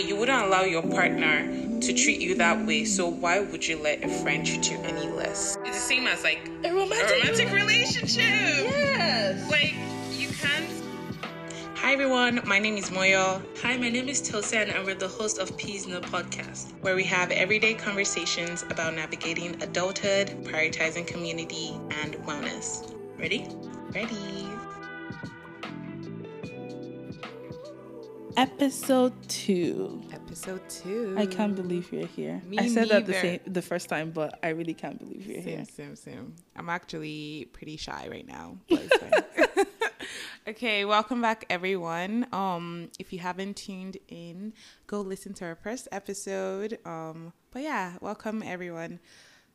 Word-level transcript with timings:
You 0.00 0.16
wouldn't 0.16 0.42
allow 0.44 0.62
your 0.62 0.82
partner 0.82 1.46
to 1.80 1.92
treat 1.92 2.20
you 2.20 2.34
that 2.36 2.66
way, 2.66 2.84
so 2.84 3.06
why 3.06 3.40
would 3.40 3.66
you 3.66 3.76
let 3.82 4.02
a 4.02 4.08
friend 4.08 4.44
treat 4.46 4.70
you 4.70 4.78
any 4.78 5.08
less? 5.08 5.56
It's 5.64 5.76
the 5.76 5.94
same 5.94 6.06
as 6.06 6.22
like 6.24 6.40
A 6.64 6.72
romantic, 6.72 7.10
a 7.10 7.20
romantic 7.20 7.52
relationship. 7.52 8.22
Yes. 8.24 9.50
Like 9.50 9.74
you 10.18 10.28
can't. 10.28 10.66
Hi 11.76 11.92
everyone, 11.92 12.40
my 12.44 12.58
name 12.58 12.76
is 12.76 12.90
Moyo, 12.90 13.42
Hi, 13.62 13.76
my 13.76 13.90
name 13.90 14.08
is 14.08 14.22
Tosan, 14.22 14.74
and 14.74 14.86
we're 14.86 14.94
the 14.94 15.08
host 15.08 15.38
of 15.38 15.56
Peas 15.58 15.86
in 15.86 15.92
a 15.92 16.00
Podcast. 16.00 16.72
where 16.80 16.96
we 16.96 17.04
have 17.04 17.30
everyday 17.30 17.74
conversations 17.74 18.64
about 18.70 18.94
navigating 18.94 19.62
adulthood, 19.62 20.28
prioritizing 20.44 21.06
community, 21.06 21.78
and 22.02 22.14
wellness. 22.26 22.94
Ready? 23.18 23.46
Ready? 23.94 24.59
Episode 28.40 29.12
two. 29.28 30.00
Episode 30.14 30.66
two. 30.70 31.14
I 31.18 31.26
can't 31.26 31.54
believe 31.54 31.92
you're 31.92 32.06
here. 32.06 32.40
Me 32.46 32.56
I 32.56 32.68
said 32.68 32.88
that 32.88 33.04
the 33.04 33.12
same 33.12 33.40
the 33.44 33.60
first 33.60 33.90
time, 33.90 34.12
but 34.12 34.38
I 34.42 34.48
really 34.48 34.72
can't 34.72 34.98
believe 34.98 35.26
you're 35.26 35.42
here. 35.42 35.62
Same, 35.66 35.94
same, 35.94 35.96
same. 35.96 36.34
I'm 36.56 36.70
actually 36.70 37.50
pretty 37.52 37.76
shy 37.76 38.08
right 38.10 38.26
now. 38.26 38.56
But 38.70 38.80
it's 38.80 38.96
fine. 38.96 39.66
okay, 40.48 40.86
welcome 40.86 41.20
back, 41.20 41.44
everyone. 41.50 42.28
Um, 42.32 42.88
if 42.98 43.12
you 43.12 43.18
haven't 43.18 43.58
tuned 43.58 43.98
in, 44.08 44.54
go 44.86 45.02
listen 45.02 45.34
to 45.34 45.44
our 45.44 45.56
first 45.56 45.86
episode. 45.92 46.78
Um, 46.86 47.34
but 47.50 47.60
yeah, 47.60 47.98
welcome 48.00 48.42
everyone. 48.42 49.00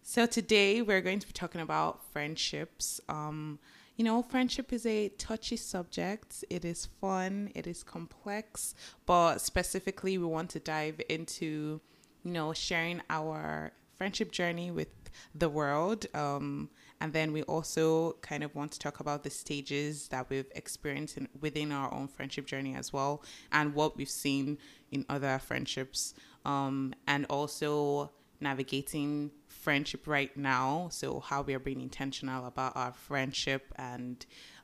So 0.04 0.28
today 0.28 0.84
we're 0.84 1.02
going 1.02 1.18
to 1.18 1.26
be 1.26 1.34
talking 1.34 1.62
about 1.62 2.04
friendships. 2.14 3.02
Um, 3.10 3.58
you 3.96 4.04
know, 4.04 4.22
friendship 4.22 4.74
is 4.74 4.86
a 4.86 5.10
touchy 5.10 5.56
subject. 5.56 6.44
It 6.50 6.66
is 6.66 6.88
fun. 7.00 7.52
It 7.56 7.66
is 7.66 7.84
complex, 7.84 8.76
but 9.06 9.40
specifically, 9.40 10.18
we 10.18 10.26
want 10.26 10.50
to 10.52 10.60
dive 10.60 11.00
into, 11.10 11.80
you 12.24 12.32
know, 12.32 12.54
sharing 12.54 13.02
our 13.10 13.72
friendship 13.96 14.32
journey 14.32 14.72
with 14.72 14.90
the 15.34 15.48
world. 15.48 16.06
Um, 16.14 16.70
and 17.00 17.14
then 17.14 17.32
we 17.32 17.44
also 17.44 18.18
kind 18.22 18.44
of 18.44 18.54
want 18.56 18.74
to 18.74 18.80
talk 18.80 19.00
about 19.00 19.24
the 19.24 19.30
stages 19.30 20.10
that 20.10 20.30
we've 20.30 20.52
experienced 20.56 21.18
in, 21.18 21.30
within 21.40 21.72
our 21.72 21.94
own 21.94 22.08
friendship 22.08 22.46
journey 22.46 22.76
as 22.76 22.92
well, 22.92 23.24
and 23.52 23.74
what 23.74 23.96
we've 23.96 24.10
seen 24.10 24.58
in 24.92 25.06
other 25.10 25.40
friendships, 25.40 26.14
um, 26.44 26.94
and 27.08 27.26
also 27.30 28.12
navigating 28.42 29.32
friendship 29.66 30.04
right 30.08 30.36
now. 30.38 30.88
So, 30.92 31.20
how 31.30 31.40
we 31.42 31.54
are 31.58 31.64
being 31.70 31.82
intentional 31.82 32.46
about 32.46 32.74
our 32.76 32.94
friendship 32.94 33.64
and 33.78 34.18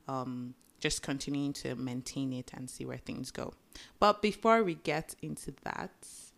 um, 0.07 0.53
just 0.80 1.02
continuing 1.02 1.53
to 1.63 1.69
maintain 1.75 2.30
it 2.33 2.52
and 2.55 2.69
see 2.69 2.85
where 2.85 3.02
things 3.09 3.31
go. 3.31 3.53
But 3.99 4.22
before 4.22 4.63
we 4.63 4.75
get 4.75 5.07
into 5.22 5.53
that, 5.63 5.95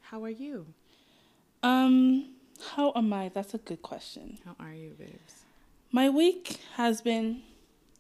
how 0.09 0.23
are 0.23 0.37
you? 0.45 0.67
Um, 1.61 2.35
how 2.75 2.93
am 2.95 3.11
I? 3.11 3.29
That's 3.35 3.53
a 3.53 3.61
good 3.69 3.81
question. 3.81 4.39
How 4.45 4.55
are 4.65 4.73
you, 4.73 4.91
babes? 4.97 5.35
My 5.91 6.07
week 6.09 6.59
has 6.75 7.01
been 7.01 7.43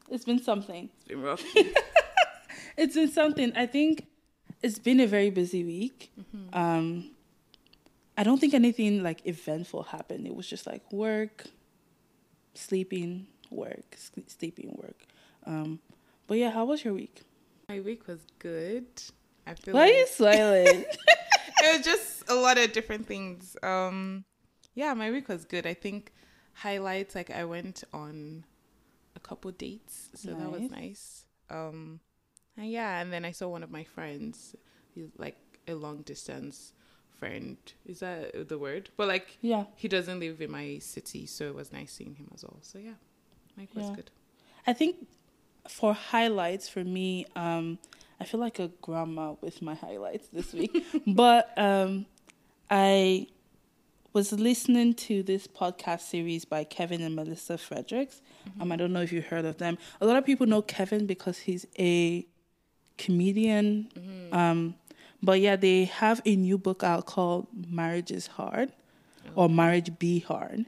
it's 0.09 0.25
been 0.25 0.41
something. 0.41 0.89
It's 0.99 1.07
been 1.09 1.21
rough. 1.21 1.43
It's 2.75 2.95
been 2.95 3.11
something. 3.11 3.53
I 3.55 3.65
think 3.67 4.07
it's 4.63 4.79
been 4.79 4.99
a 4.99 5.07
very 5.07 5.29
busy 5.29 5.63
week. 5.63 6.11
Mm-hmm. 6.19 6.57
Um, 6.59 7.11
I 8.17 8.23
don't 8.23 8.39
think 8.39 8.53
anything 8.53 9.01
like 9.03 9.25
eventful 9.25 9.83
happened. 9.83 10.27
It 10.27 10.35
was 10.35 10.47
just 10.47 10.67
like 10.67 10.91
work, 10.91 11.45
sleeping, 12.53 13.27
work, 13.49 13.95
sle- 13.97 14.29
sleeping, 14.29 14.75
work. 14.81 15.05
Um, 15.45 15.79
but 16.27 16.37
yeah, 16.37 16.51
how 16.51 16.65
was 16.65 16.83
your 16.83 16.93
week? 16.93 17.23
My 17.69 17.79
week 17.79 18.07
was 18.07 18.19
good. 18.39 18.85
I 19.47 19.55
feel 19.55 19.73
Why 19.73 19.81
are 19.81 19.85
like 19.87 19.95
you 19.95 20.07
smiling? 20.11 20.85
it 20.85 21.77
was 21.77 21.85
just 21.85 22.23
a 22.29 22.35
lot 22.35 22.57
of 22.57 22.71
different 22.71 23.07
things. 23.07 23.57
Um, 23.63 24.23
yeah, 24.75 24.93
my 24.93 25.11
week 25.11 25.27
was 25.27 25.45
good. 25.45 25.65
I 25.65 25.73
think 25.73 26.11
highlights 26.53 27.15
like 27.15 27.29
I 27.31 27.45
went 27.45 27.83
on 27.93 28.45
a 29.15 29.19
couple 29.19 29.51
dates, 29.51 30.09
so 30.15 30.31
that 30.33 30.51
was 30.51 30.61
Nice. 30.61 30.71
nice. 30.71 31.25
Um, 31.49 31.99
and 32.57 32.69
yeah, 32.69 33.01
and 33.01 33.11
then 33.11 33.25
I 33.25 33.31
saw 33.31 33.47
one 33.47 33.63
of 33.63 33.71
my 33.71 33.83
friends. 33.83 34.55
Like 35.17 35.37
a 35.67 35.73
long 35.73 36.03
distance 36.03 36.71
friend. 37.19 37.57
Is 37.85 37.99
that 37.99 38.49
the 38.49 38.57
word? 38.57 38.89
But 38.97 39.07
like 39.07 39.37
yeah, 39.41 39.65
he 39.75 39.87
doesn't 39.87 40.19
live 40.19 40.41
in 40.41 40.51
my 40.51 40.79
city, 40.79 41.25
so 41.25 41.45
it 41.45 41.55
was 41.55 41.71
nice 41.71 41.91
seeing 41.91 42.15
him 42.15 42.29
as 42.33 42.43
well. 42.43 42.57
So 42.61 42.79
yeah, 42.79 42.91
my 43.57 43.63
week 43.63 43.75
was 43.75 43.89
good. 43.95 44.11
I 44.65 44.73
think 44.73 45.07
for 45.67 45.93
highlights 45.93 46.69
for 46.69 46.83
me, 46.83 47.25
um, 47.35 47.79
I 48.19 48.25
feel 48.25 48.39
like 48.39 48.59
a 48.59 48.69
grandma 48.81 49.35
with 49.41 49.61
my 49.61 49.75
highlights 49.75 50.27
this 50.27 50.53
week. 50.53 50.85
but 51.07 51.57
um, 51.57 52.05
I 52.69 53.27
was 54.13 54.31
listening 54.31 54.93
to 54.93 55.23
this 55.23 55.47
podcast 55.47 56.01
series 56.01 56.45
by 56.45 56.63
Kevin 56.63 57.01
and 57.01 57.15
Melissa 57.15 57.57
Fredericks. 57.57 58.21
Um, 58.59 58.71
I 58.71 58.75
don't 58.75 58.93
know 58.93 59.01
if 59.01 59.11
you 59.11 59.21
heard 59.21 59.45
of 59.45 59.57
them. 59.57 59.77
A 60.01 60.05
lot 60.05 60.17
of 60.17 60.25
people 60.25 60.45
know 60.45 60.61
Kevin 60.61 61.07
because 61.07 61.39
he's 61.39 61.65
a 61.79 62.25
comedian. 62.97 63.89
Um, 64.31 64.75
but 65.23 65.39
yeah, 65.39 65.55
they 65.55 65.85
have 65.85 66.21
a 66.25 66.35
new 66.35 66.57
book 66.57 66.83
out 66.83 67.05
called 67.07 67.47
Marriage 67.67 68.11
is 68.11 68.27
Hard 68.27 68.71
or 69.35 69.49
Marriage 69.49 69.97
Be 69.97 70.19
Hard. 70.19 70.65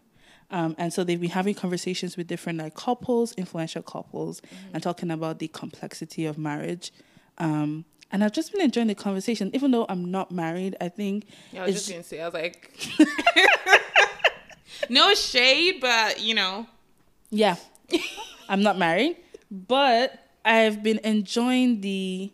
Um, 0.49 0.75
and 0.77 0.93
so 0.93 1.03
they've 1.03 1.19
been 1.19 1.31
having 1.31 1.55
conversations 1.55 2.15
with 2.17 2.27
different 2.27 2.59
like 2.59 2.73
couples, 2.75 3.33
influential 3.33 3.81
couples, 3.83 4.41
and 4.73 4.81
talking 4.81 5.11
about 5.11 5.39
the 5.39 5.49
complexity 5.49 6.25
of 6.25 6.37
marriage. 6.37 6.93
Um, 7.37 7.83
and 8.11 8.23
I've 8.23 8.31
just 8.31 8.53
been 8.53 8.61
enjoying 8.61 8.87
the 8.87 8.95
conversation, 8.95 9.51
even 9.53 9.71
though 9.71 9.85
I'm 9.89 10.09
not 10.09 10.31
married. 10.31 10.77
I 10.79 10.87
think 10.89 11.25
Yeah, 11.51 11.63
I 11.63 11.65
was 11.65 11.75
just 11.75 11.89
gonna 11.89 12.03
say, 12.03 12.21
I 12.21 12.25
was 12.25 12.33
like, 12.33 12.71
no 14.89 15.13
shade, 15.15 15.81
but 15.81 16.21
you 16.21 16.33
know, 16.33 16.67
Yeah. 17.29 17.55
I'm 18.47 18.61
not 18.61 18.77
married, 18.77 19.17
but 19.51 20.19
I've 20.45 20.83
been 20.83 20.99
enjoying 21.03 21.81
the 21.81 22.31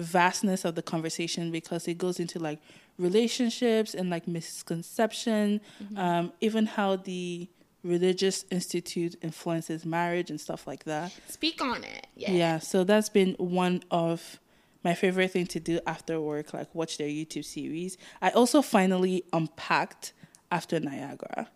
vastness 0.00 0.64
of 0.64 0.74
the 0.74 0.82
conversation 0.82 1.50
because 1.50 1.86
it 1.88 1.98
goes 1.98 2.18
into 2.20 2.38
like 2.38 2.58
relationships 2.98 3.94
and 3.94 4.10
like 4.10 4.26
misconception, 4.28 5.60
um, 5.96 6.32
even 6.40 6.66
how 6.66 6.96
the 6.96 7.48
religious 7.82 8.44
institute 8.50 9.16
influences 9.22 9.86
marriage 9.86 10.30
and 10.30 10.40
stuff 10.40 10.66
like 10.66 10.84
that. 10.84 11.12
speak 11.28 11.62
on 11.62 11.82
it. 11.82 12.06
Yeah. 12.14 12.32
Yeah, 12.32 12.58
so 12.58 12.84
that's 12.84 13.08
been 13.08 13.34
one 13.38 13.82
of 13.90 14.38
my 14.84 14.94
favorite 14.94 15.30
thing 15.30 15.46
to 15.46 15.60
do 15.60 15.80
after 15.86 16.20
work, 16.20 16.52
like 16.54 16.74
watch 16.74 16.98
their 16.98 17.08
YouTube 17.08 17.44
series. 17.44 17.96
I 18.20 18.30
also 18.30 18.62
finally 18.62 19.24
unpacked 19.32 20.12
after 20.50 20.78
Niagara. 20.80 21.48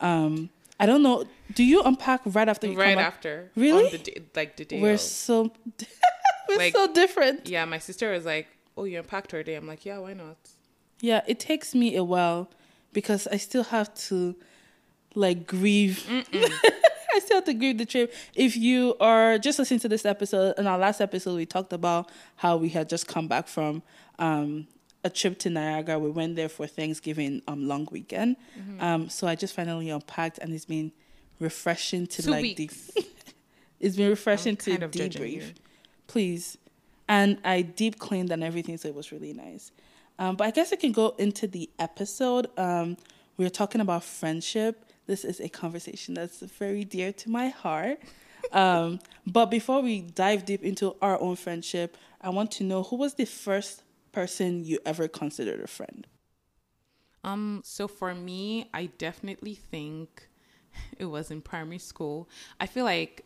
Um, 0.00 0.50
I 0.80 0.86
don't 0.86 1.02
know. 1.02 1.24
Do 1.54 1.64
you 1.64 1.82
unpack 1.82 2.20
right 2.24 2.48
after 2.48 2.68
you 2.68 2.78
Right 2.78 2.94
come 2.94 3.04
after, 3.04 3.50
Really? 3.56 3.86
on 3.86 3.92
the 3.92 3.98
day, 3.98 4.22
like 4.36 4.56
the 4.56 4.64
day. 4.64 4.80
We're 4.80 4.92
of. 4.94 5.00
so 5.00 5.52
we're 6.48 6.56
Like- 6.56 6.72
so 6.74 6.92
different. 6.92 7.48
yeah, 7.48 7.64
my 7.64 7.78
sister 7.78 8.10
was 8.10 8.24
like, 8.24 8.46
"Oh, 8.76 8.84
you 8.84 8.98
unpacked 8.98 9.32
already." 9.34 9.54
I'm 9.54 9.66
like, 9.66 9.84
"Yeah, 9.84 9.98
why 9.98 10.14
not?" 10.14 10.36
Yeah, 11.00 11.22
it 11.26 11.38
takes 11.38 11.74
me 11.74 11.94
a 11.96 12.02
while 12.04 12.50
because 12.92 13.26
I 13.28 13.36
still 13.36 13.64
have 13.64 13.92
to 14.08 14.34
like 15.14 15.46
grieve. 15.46 16.04
I 17.14 17.20
still 17.20 17.38
have 17.38 17.44
to 17.46 17.54
grieve 17.54 17.78
the 17.78 17.86
trip. 17.86 18.12
If 18.34 18.56
you 18.56 18.94
are 19.00 19.38
just 19.38 19.58
listening 19.58 19.80
to 19.80 19.88
this 19.88 20.04
episode, 20.04 20.54
in 20.58 20.66
our 20.66 20.78
last 20.78 21.00
episode, 21.00 21.36
we 21.36 21.46
talked 21.46 21.72
about 21.72 22.10
how 22.36 22.56
we 22.56 22.68
had 22.68 22.88
just 22.88 23.06
come 23.08 23.26
back 23.28 23.48
from 23.48 23.82
um, 24.18 24.66
a 25.04 25.10
trip 25.10 25.38
to 25.40 25.50
Niagara. 25.50 25.98
We 25.98 26.10
went 26.10 26.36
there 26.36 26.48
for 26.48 26.66
Thanksgiving 26.66 27.42
um, 27.48 27.66
long 27.66 27.88
weekend. 27.90 28.36
Um, 28.80 29.08
so 29.08 29.26
I 29.26 29.34
just 29.34 29.54
finally 29.54 29.90
unpacked, 29.90 30.38
and 30.38 30.52
it's 30.52 30.64
been 30.66 30.92
refreshing 31.40 32.06
to 32.08 32.22
Two 32.22 32.30
like 32.30 32.42
weeks. 32.42 32.90
deep. 32.94 33.06
it's 33.80 33.96
been 33.96 34.10
refreshing 34.10 34.52
I'm 34.52 34.56
to 34.56 34.70
kind 34.72 34.82
of 34.84 34.90
judging 34.92 35.22
debrief. 35.22 35.54
Please, 36.08 36.58
and 37.08 37.38
I 37.44 37.62
deep 37.62 38.00
cleaned 38.00 38.32
and 38.32 38.42
everything, 38.42 38.76
so 38.76 38.88
it 38.88 38.94
was 38.94 39.12
really 39.12 39.32
nice. 39.32 39.70
Um, 40.18 40.34
but 40.34 40.48
I 40.48 40.50
guess 40.50 40.72
I 40.72 40.76
can 40.76 40.90
go 40.90 41.14
into 41.18 41.46
the 41.46 41.70
episode. 41.78 42.48
Um, 42.58 42.96
we 43.36 43.46
are 43.46 43.50
talking 43.50 43.80
about 43.80 44.02
friendship. 44.02 44.84
This 45.06 45.24
is 45.24 45.38
a 45.40 45.48
conversation 45.48 46.14
that's 46.14 46.40
very 46.40 46.84
dear 46.84 47.12
to 47.12 47.30
my 47.30 47.48
heart. 47.48 48.00
Um, 48.52 48.98
but 49.26 49.46
before 49.46 49.80
we 49.80 50.00
dive 50.00 50.44
deep 50.44 50.64
into 50.64 50.96
our 51.00 51.20
own 51.20 51.36
friendship, 51.36 51.96
I 52.20 52.30
want 52.30 52.50
to 52.52 52.64
know 52.64 52.82
who 52.82 52.96
was 52.96 53.14
the 53.14 53.26
first 53.26 53.84
person 54.12 54.64
you 54.64 54.78
ever 54.84 55.06
considered 55.06 55.60
a 55.60 55.66
friend? 55.66 56.06
Um, 57.24 57.62
so 57.64 57.86
for 57.86 58.14
me, 58.14 58.68
I 58.72 58.86
definitely 58.98 59.54
think 59.54 60.28
it 60.98 61.04
was 61.04 61.30
in 61.30 61.40
primary 61.40 61.78
school. 61.78 62.28
I 62.60 62.66
feel 62.66 62.84
like 62.84 63.24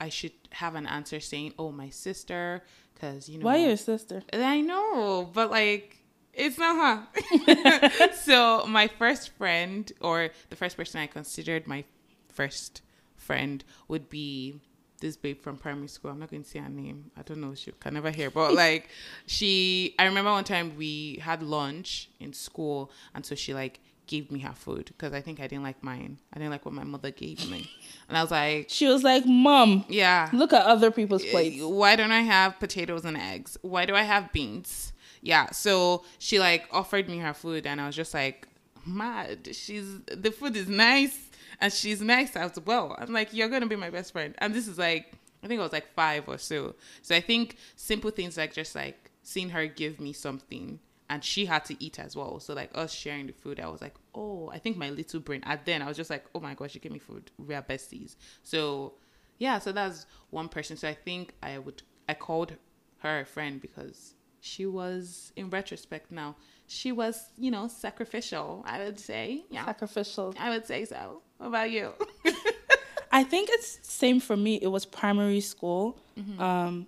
I 0.00 0.08
should 0.08 0.32
have 0.50 0.74
an 0.74 0.86
answer 0.86 1.20
saying, 1.20 1.54
"Oh, 1.58 1.72
my 1.72 1.90
sister," 1.90 2.62
because 2.94 3.28
you 3.28 3.38
know 3.38 3.46
Why 3.46 3.56
your 3.56 3.76
sister? 3.76 4.22
I 4.32 4.60
know, 4.60 5.28
but 5.32 5.50
like 5.50 5.96
it's 6.36 6.58
not 6.58 7.08
her. 7.46 8.12
so 8.14 8.66
my 8.66 8.88
first 8.88 9.30
friend, 9.30 9.90
or 10.00 10.30
the 10.50 10.56
first 10.56 10.76
person 10.76 11.00
I 11.00 11.06
considered 11.06 11.66
my 11.66 11.84
first 12.28 12.82
friend, 13.16 13.64
would 13.88 14.08
be 14.10 14.60
this 15.00 15.16
babe 15.16 15.40
from 15.40 15.56
primary 15.56 15.88
school. 15.88 16.10
I'm 16.10 16.18
not 16.18 16.30
going 16.30 16.42
to 16.42 16.48
say 16.48 16.58
her 16.58 16.68
name. 16.68 17.10
I 17.16 17.22
don't 17.22 17.40
know. 17.40 17.54
She 17.54 17.72
can 17.72 17.94
never 17.94 18.10
hear. 18.10 18.30
But 18.30 18.54
like, 18.54 18.88
she. 19.26 19.94
I 19.98 20.04
remember 20.04 20.30
one 20.30 20.44
time 20.44 20.76
we 20.76 21.20
had 21.22 21.42
lunch 21.42 22.10
in 22.20 22.32
school, 22.32 22.90
and 23.14 23.24
so 23.24 23.34
she 23.34 23.54
like 23.54 23.80
gave 24.06 24.30
me 24.30 24.40
her 24.40 24.52
food 24.52 24.86
because 24.86 25.12
I 25.12 25.20
think 25.20 25.40
I 25.40 25.46
didn't 25.46 25.64
like 25.64 25.82
mine. 25.82 26.18
I 26.32 26.38
didn't 26.38 26.50
like 26.50 26.64
what 26.64 26.74
my 26.74 26.84
mother 26.84 27.10
gave 27.10 27.50
me, 27.50 27.70
and 28.08 28.16
I 28.16 28.22
was 28.22 28.30
like, 28.30 28.66
She 28.70 28.86
was 28.86 29.02
like, 29.02 29.24
Mom, 29.26 29.84
yeah. 29.88 30.30
look 30.32 30.52
at 30.52 30.64
other 30.64 30.90
people's 30.90 31.24
plates. 31.24 31.62
Why 31.62 31.96
don't 31.96 32.12
I 32.12 32.22
have 32.22 32.58
potatoes 32.58 33.04
and 33.04 33.16
eggs? 33.16 33.56
Why 33.62 33.84
do 33.86 33.94
I 33.94 34.02
have 34.02 34.32
beans? 34.32 34.92
Yeah. 35.22 35.50
So 35.50 36.04
she 36.18 36.38
like 36.38 36.66
offered 36.72 37.08
me 37.08 37.18
her 37.18 37.34
food, 37.34 37.66
and 37.66 37.80
I 37.80 37.86
was 37.86 37.96
just 37.96 38.14
like, 38.14 38.46
mad. 38.86 39.48
She's 39.52 39.98
the 40.06 40.30
food 40.30 40.56
is 40.56 40.68
nice, 40.68 41.18
and 41.60 41.72
she's 41.72 42.00
nice 42.00 42.36
as 42.36 42.58
well. 42.64 42.94
I'm 42.98 43.12
like, 43.12 43.32
you're 43.32 43.48
gonna 43.48 43.66
be 43.66 43.76
my 43.76 43.90
best 43.90 44.12
friend, 44.12 44.34
and 44.38 44.54
this 44.54 44.68
is 44.68 44.78
like, 44.78 45.12
I 45.42 45.48
think 45.48 45.60
I 45.60 45.62
was 45.64 45.72
like 45.72 45.92
five 45.94 46.28
or 46.28 46.38
so. 46.38 46.74
So 47.02 47.14
I 47.14 47.20
think 47.20 47.56
simple 47.74 48.10
things 48.10 48.36
like 48.36 48.52
just 48.52 48.74
like 48.74 49.10
seeing 49.22 49.50
her 49.50 49.66
give 49.66 50.00
me 50.00 50.12
something. 50.12 50.78
And 51.08 51.22
she 51.22 51.46
had 51.46 51.64
to 51.66 51.82
eat 51.82 51.98
as 52.00 52.16
well. 52.16 52.40
So 52.40 52.54
like 52.54 52.70
us 52.74 52.92
sharing 52.92 53.28
the 53.28 53.32
food, 53.32 53.60
I 53.60 53.68
was 53.68 53.80
like, 53.80 53.94
oh, 54.14 54.50
I 54.52 54.58
think 54.58 54.76
my 54.76 54.90
little 54.90 55.20
brain. 55.20 55.42
At 55.44 55.64
then 55.64 55.82
I 55.82 55.86
was 55.86 55.96
just 55.96 56.10
like, 56.10 56.24
oh 56.34 56.40
my 56.40 56.54
gosh, 56.54 56.72
she 56.72 56.80
gave 56.80 56.92
me 56.92 56.98
food. 56.98 57.30
We 57.38 57.54
are 57.54 57.62
besties. 57.62 58.16
So 58.42 58.94
yeah, 59.38 59.58
so 59.58 59.72
that's 59.72 60.06
one 60.30 60.48
person. 60.48 60.76
So 60.76 60.88
I 60.88 60.94
think 60.94 61.34
I 61.42 61.58
would 61.58 61.82
I 62.08 62.14
called 62.14 62.54
her 62.98 63.20
a 63.20 63.24
friend 63.24 63.60
because 63.60 64.14
she 64.40 64.66
was 64.66 65.32
in 65.36 65.50
retrospect 65.50 66.12
now, 66.12 66.36
she 66.66 66.92
was, 66.92 67.30
you 67.36 67.50
know, 67.50 67.68
sacrificial, 67.68 68.64
I 68.66 68.78
would 68.84 68.98
say. 68.98 69.44
Yeah. 69.50 69.64
Sacrificial. 69.64 70.34
I 70.38 70.50
would 70.50 70.66
say 70.66 70.84
so. 70.84 71.22
What 71.38 71.48
about 71.48 71.70
you? 71.70 71.92
I 73.12 73.24
think 73.24 73.48
it's 73.50 73.78
same 73.82 74.20
for 74.20 74.36
me. 74.36 74.56
It 74.56 74.68
was 74.68 74.84
primary 74.84 75.40
school. 75.40 75.98
Um, 76.38 76.86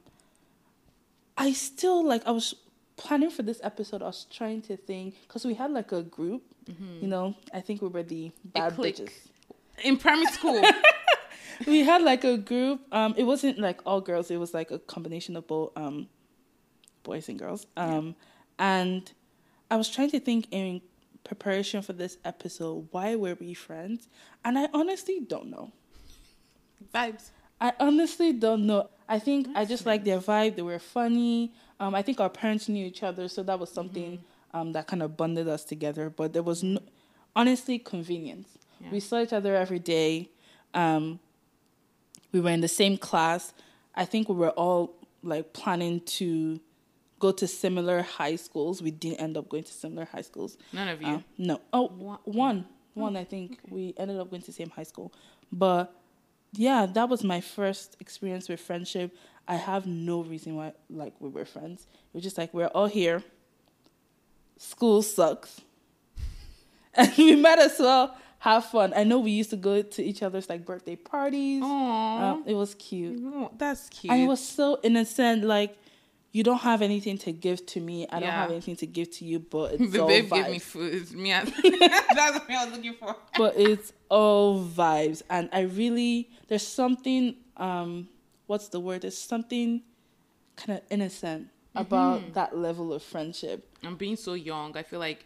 I 1.37 1.53
still 1.53 2.05
like 2.05 2.27
I 2.27 2.31
was 2.31 2.55
planning 2.99 3.31
for 3.31 3.43
this 3.43 3.61
episode. 3.63 4.03
I 4.03 4.07
was 4.07 4.27
trying 4.31 4.61
to 4.63 4.77
think 4.77 5.15
because 5.23 5.47
we 5.47 5.55
had 5.55 5.71
like 5.71 5.93
a 5.93 6.03
group. 6.03 6.43
You 7.01 7.09
know, 7.09 7.35
I 7.55 7.63
think 7.63 7.81
we 7.81 7.89
were 7.89 8.03
the 8.03 8.31
bad 8.45 8.77
bitches. 8.77 9.11
in 9.83 9.97
primary 9.97 10.27
school. 10.27 10.63
we 11.67 11.79
had 11.81 12.03
like 12.03 12.25
a 12.25 12.37
group. 12.37 12.81
Um, 12.93 13.15
it 13.17 13.25
wasn't 13.25 13.59
like 13.59 13.81
all 13.87 14.03
girls. 14.03 14.31
It 14.31 14.37
was 14.37 14.53
like 14.53 14.71
a 14.71 14.79
combination 14.79 15.35
of 15.37 15.47
both 15.47 15.73
um, 15.77 16.09
boys 17.05 17.31
and 17.31 17.39
girls. 17.39 17.67
Um, 17.75 18.17
and 18.59 19.11
I 19.71 19.77
was 19.77 19.89
trying 19.89 20.11
to 20.11 20.21
think 20.21 20.49
in 20.51 20.83
preparation 21.25 21.81
for 21.81 21.95
this 21.95 22.19
episode, 22.25 22.89
why 22.91 23.17
were 23.17 23.37
we 23.41 23.55
friends? 23.55 24.09
And 24.45 24.59
I 24.59 24.69
honestly 24.75 25.21
don't 25.21 25.49
know. 25.51 25.73
Vibes. 26.95 27.31
I 27.61 27.73
honestly 27.81 28.33
don't 28.33 28.67
know. 28.67 28.91
I 29.09 29.19
think 29.19 29.49
I 29.55 29.65
just 29.65 29.87
like 29.87 30.05
their 30.05 30.19
vibe. 30.19 30.57
They 30.57 30.63
were 30.63 30.79
funny. 30.79 31.53
Um, 31.81 31.95
I 31.95 32.03
think 32.03 32.21
our 32.21 32.29
parents 32.31 32.69
knew 32.69 32.85
each 32.87 33.03
other, 33.03 33.29
so 33.29 33.43
that 33.45 33.59
was 33.59 33.71
something 33.71 34.21
um, 34.53 34.73
that 34.73 34.87
kind 34.87 35.03
of 35.03 35.17
bonded 35.17 35.49
us 35.49 35.65
together. 35.65 36.11
But 36.11 36.33
there 36.33 36.43
was 36.43 36.63
no, 36.63 36.81
honestly 37.37 37.79
convenience. 37.79 38.59
Yeah. 38.81 38.91
We 38.91 39.01
saw 39.01 39.21
each 39.21 39.33
other 39.33 39.55
every 39.57 39.79
day. 39.79 40.31
Um, 40.75 41.21
we 42.33 42.41
were 42.41 42.51
in 42.51 42.61
the 42.61 42.69
same 42.69 42.97
class. 42.99 43.53
I 43.95 44.05
think 44.05 44.29
we 44.29 44.35
were 44.35 44.51
all 44.51 44.95
like 45.23 45.53
planning 45.53 46.01
to 46.01 46.61
go 47.19 47.33
to 47.33 47.47
similar 47.47 48.03
high 48.03 48.37
schools. 48.37 48.81
We 48.83 48.91
didn't 48.93 49.21
end 49.21 49.37
up 49.37 49.49
going 49.49 49.65
to 49.65 49.73
similar 49.73 50.05
high 50.05 50.21
schools. 50.23 50.57
None 50.73 50.89
of 50.89 51.01
you. 51.03 51.09
Um, 51.09 51.25
no. 51.37 51.61
Oh, 51.73 51.89
One- 51.89 52.19
one. 52.25 52.67
One, 52.95 53.17
I 53.17 53.23
think 53.23 53.61
we 53.69 53.95
ended 53.97 54.19
up 54.19 54.29
going 54.29 54.41
to 54.43 54.47
the 54.47 54.53
same 54.53 54.71
high 54.71 54.83
school. 54.83 55.13
But 55.53 55.95
yeah, 56.53 56.85
that 56.87 57.09
was 57.09 57.23
my 57.23 57.41
first 57.41 57.97
experience 58.01 58.49
with 58.49 58.59
friendship. 58.59 59.15
I 59.49 59.55
have 59.57 59.87
no 59.87 60.23
reason 60.23 60.57
why 60.57 60.73
like 60.91 61.15
we 61.21 61.29
were 61.31 61.45
friends. 61.47 61.87
It 61.91 62.15
was 62.15 62.23
just 62.23 62.37
like 62.39 62.53
we're 62.53 62.67
all 62.67 62.87
here. 62.87 63.23
School 64.59 65.03
sucks. 65.03 65.61
And 66.95 67.13
we 67.17 67.37
might 67.37 67.59
as 67.61 67.79
well 67.79 68.17
have 68.41 68.65
fun. 68.65 68.93
I 68.97 69.05
know 69.05 69.21
we 69.21 69.31
used 69.31 69.51
to 69.51 69.57
go 69.57 69.83
to 69.83 70.03
each 70.03 70.23
other's 70.23 70.49
like 70.49 70.65
birthday 70.67 70.97
parties. 70.97 71.63
Um, 71.63 72.43
it 72.47 72.55
was 72.55 72.75
cute. 72.75 73.21
Oh, 73.25 73.53
that's 73.57 73.89
cute. 73.89 74.13
And 74.13 74.23
it 74.23 74.27
was 74.27 74.45
so 74.45 74.81
innocent, 74.83 75.45
like 75.45 75.77
you 76.33 76.43
don't 76.43 76.59
have 76.59 76.83
anything 76.83 77.17
to 77.19 77.33
give 77.33 77.65
to 77.67 77.81
me. 77.81 78.07
I 78.11 78.19
don't 78.21 78.31
have 78.31 78.51
anything 78.51 78.77
to 78.77 78.87
give 78.87 79.11
to 79.13 79.25
you, 79.25 79.39
but 79.39 79.73
it's 79.81 79.93
the 79.93 80.01
all 80.01 80.09
babe 80.09 80.29
vibes. 80.29 80.43
gave 80.43 80.51
me 80.51 80.59
food. 80.59 81.13
Me 81.13 81.31
and 81.31 81.47
that's 81.63 82.39
what 82.39 82.51
I 82.51 82.65
was 82.65 82.75
looking 82.77 82.95
for. 82.95 83.15
but 83.37 83.55
it's 83.57 83.93
all 84.09 84.65
vibes 84.65 85.23
and 85.29 85.51
i 85.53 85.61
really 85.61 86.31
there's 86.49 86.67
something 86.67 87.35
um 87.59 88.09
what's 88.49 88.69
the 88.69 88.81
word 88.81 89.03
there's 89.03 89.17
something 89.17 89.83
kind 90.57 90.79
of 90.79 90.85
innocent 90.91 91.49
about 91.77 92.35
that 92.35 92.59
level 92.59 92.93
of 92.93 93.01
friendship 93.01 93.69
I'm 93.85 93.97
being 93.97 94.17
so 94.17 94.35
young. 94.35 94.77
I 94.77 94.83
feel 94.83 94.99
like, 95.01 95.25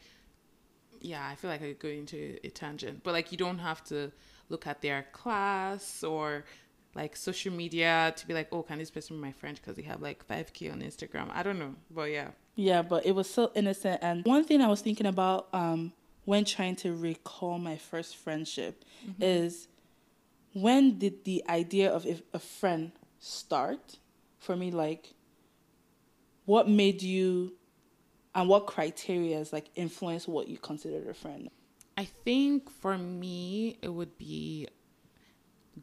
yeah, 1.00 1.26
I 1.26 1.34
feel 1.34 1.50
like 1.50 1.62
I 1.62 1.72
go 1.72 1.88
into 1.88 2.38
a 2.44 2.48
tangent, 2.50 3.02
but 3.02 3.12
like 3.12 3.32
you 3.32 3.38
don't 3.38 3.58
have 3.58 3.82
to 3.84 4.12
look 4.48 4.66
at 4.66 4.82
their 4.82 5.06
class 5.12 6.04
or 6.04 6.44
like 6.94 7.16
social 7.16 7.52
media 7.52 8.12
to 8.16 8.26
be 8.26 8.34
like, 8.34 8.48
oh, 8.52 8.62
can 8.62 8.78
this 8.78 8.90
person 8.90 9.16
be 9.16 9.22
my 9.22 9.32
friend 9.32 9.56
because 9.56 9.76
they 9.76 9.82
have 9.82 10.02
like 10.02 10.26
5k 10.28 10.72
on 10.72 10.82
Instagram? 10.82 11.30
I 11.32 11.42
don't 11.42 11.58
know, 11.58 11.74
but 11.90 12.10
yeah. 12.10 12.28
yeah 12.54 12.82
but 12.82 13.06
it 13.06 13.12
was 13.12 13.28
so 13.30 13.50
innocent 13.54 13.98
and 14.02 14.26
one 14.26 14.44
thing 14.44 14.60
i 14.60 14.68
was 14.68 14.82
thinking 14.82 15.06
about 15.06 15.48
um 15.54 15.90
when 16.26 16.44
trying 16.44 16.76
to 16.76 16.94
recall 16.94 17.58
my 17.58 17.76
first 17.76 18.14
friendship 18.14 18.84
is 19.18 19.68
when 20.52 20.98
did 20.98 21.24
the 21.24 21.42
idea 21.48 21.90
of 21.90 22.04
if 22.04 22.20
a 22.34 22.38
friend 22.38 22.92
start 23.22 23.98
for 24.38 24.56
me 24.56 24.70
like 24.70 25.14
what 26.44 26.68
made 26.68 27.02
you 27.02 27.52
and 28.34 28.48
what 28.48 28.66
criteria 28.66 29.38
is 29.38 29.52
like 29.52 29.70
influence 29.76 30.26
what 30.26 30.48
you 30.48 30.58
considered 30.58 31.06
a 31.08 31.14
friend 31.14 31.48
I 31.96 32.04
think 32.04 32.70
for 32.70 32.96
me, 32.96 33.78
it 33.82 33.88
would 33.88 34.16
be 34.18 34.68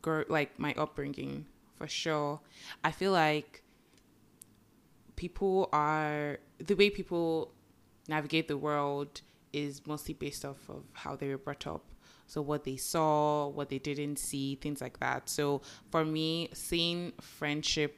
girl, 0.02 0.26
like 0.28 0.58
my 0.60 0.74
upbringing 0.78 1.46
for 1.78 1.88
sure. 1.88 2.42
I 2.84 2.92
feel 2.92 3.12
like 3.12 3.64
people 5.16 5.70
are 5.72 6.40
the 6.58 6.76
way 6.76 6.90
people 6.90 7.54
navigate 8.08 8.48
the 8.48 8.58
world 8.58 9.22
is 9.54 9.86
mostly 9.86 10.14
based 10.14 10.46
off 10.46 10.58
of 10.70 10.84
how 10.94 11.16
they 11.16 11.30
were 11.30 11.38
brought 11.38 11.68
up. 11.68 11.86
So 12.30 12.44
what 12.44 12.64
they 12.64 12.78
saw, 12.78 13.48
what 13.48 13.70
they 13.70 13.80
didn't 13.80 14.20
see, 14.20 14.56
things 14.56 14.82
like 14.82 15.00
that. 15.00 15.28
So 15.30 15.62
for 15.90 16.06
me, 16.06 16.50
seeing 16.54 17.14
friendship 17.20 17.98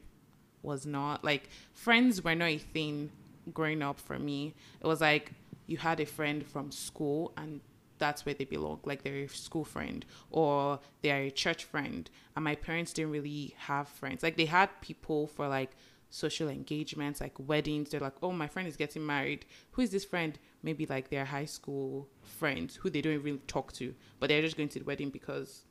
was 0.64 0.86
not 0.86 1.24
like 1.24 1.50
friends 1.74 2.24
were 2.24 2.36
not 2.36 2.46
a 2.46 2.58
thing 2.58 3.12
growing 3.54 3.82
up 3.82 4.00
for 4.00 4.18
me. 4.18 4.56
It 4.80 4.88
was 4.88 5.02
like 5.02 5.34
you 5.68 5.78
had 5.78 6.00
a 6.00 6.06
friend 6.06 6.46
from 6.46 6.72
school 6.72 7.34
and 7.36 7.60
that's 7.98 8.26
where 8.26 8.34
they 8.34 8.46
belong. 8.46 8.80
Like 8.86 9.04
they're 9.04 9.26
a 9.26 9.28
school 9.28 9.66
friend 9.66 10.06
or 10.30 10.80
they're 11.02 11.24
a 11.24 11.32
church 11.32 11.66
friend. 11.66 12.10
And 12.36 12.46
my 12.46 12.56
parents 12.56 12.94
didn't 12.94 13.12
really 13.12 13.54
have 13.58 13.90
friends. 13.90 14.24
Like 14.24 14.38
they 14.38 14.46
had 14.46 14.70
people 14.82 15.28
for 15.28 15.50
like 15.50 15.72
social 16.10 16.48
engagements, 16.48 17.20
like 17.20 17.34
weddings. 17.38 17.90
They're 17.90 18.00
like, 18.00 18.16
oh, 18.24 18.32
my 18.32 18.48
friend 18.48 18.68
is 18.68 18.78
getting 18.78 19.06
married. 19.06 19.46
Who 19.72 19.82
is 19.82 19.92
this 19.92 20.06
friend? 20.06 20.40
Maybe 20.64 20.86
like 20.86 21.10
their 21.10 21.26
high 21.26 21.46
school 21.46 22.08
friends 22.24 22.76
who 22.76 22.90
they 22.90 23.02
don't 23.02 23.24
really 23.24 23.42
talk 23.48 23.74
to, 23.74 23.96
but 24.20 24.30
they're 24.30 24.42
just 24.42 24.58
going 24.58 24.70
to 24.70 24.80
the 24.80 24.86
wedding 24.86 25.10
because 25.10 25.66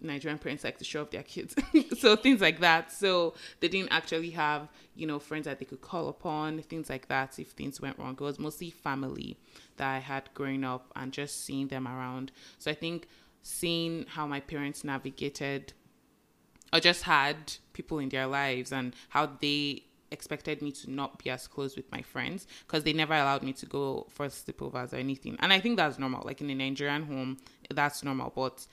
Nigerian 0.00 0.38
parents 0.38 0.64
like 0.64 0.78
to 0.78 0.84
show 0.84 1.02
off 1.02 1.10
their 1.10 1.22
kids. 1.22 1.54
so 1.98 2.16
things 2.16 2.40
like 2.40 2.60
that. 2.60 2.92
So 2.92 3.34
they 3.60 3.68
didn't 3.68 3.92
actually 3.92 4.30
have, 4.30 4.68
you 4.94 5.06
know, 5.06 5.18
friends 5.18 5.44
that 5.44 5.58
they 5.58 5.64
could 5.64 5.80
call 5.80 6.08
upon, 6.08 6.62
things 6.62 6.88
like 6.88 7.08
that 7.08 7.38
if 7.38 7.48
things 7.48 7.80
went 7.80 7.98
wrong. 7.98 8.12
It 8.12 8.20
was 8.20 8.38
mostly 8.38 8.70
family 8.70 9.38
that 9.76 9.88
I 9.88 9.98
had 9.98 10.30
growing 10.34 10.64
up 10.64 10.90
and 10.96 11.12
just 11.12 11.44
seeing 11.44 11.68
them 11.68 11.86
around. 11.86 12.32
So 12.58 12.70
I 12.70 12.74
think 12.74 13.06
seeing 13.42 14.06
how 14.08 14.26
my 14.26 14.40
parents 14.40 14.84
navigated 14.84 15.72
or 16.72 16.80
just 16.80 17.02
had 17.02 17.54
people 17.72 17.98
in 17.98 18.08
their 18.08 18.26
lives 18.26 18.72
and 18.72 18.94
how 19.08 19.26
they 19.40 19.84
expected 20.10 20.62
me 20.62 20.72
to 20.72 20.90
not 20.90 21.22
be 21.22 21.30
as 21.30 21.46
close 21.46 21.76
with 21.76 21.90
my 21.92 22.02
friends 22.02 22.46
because 22.66 22.84
they 22.84 22.92
never 22.92 23.14
allowed 23.14 23.42
me 23.42 23.52
to 23.54 23.66
go 23.66 24.06
for 24.08 24.26
sleepovers 24.26 24.92
or 24.92 24.96
anything. 24.96 25.36
And 25.40 25.52
I 25.52 25.60
think 25.60 25.76
that's 25.76 25.98
normal. 25.98 26.22
Like 26.24 26.40
in 26.40 26.50
a 26.50 26.54
Nigerian 26.54 27.04
home, 27.04 27.38
that's 27.70 28.02
normal. 28.02 28.32
But 28.34 28.66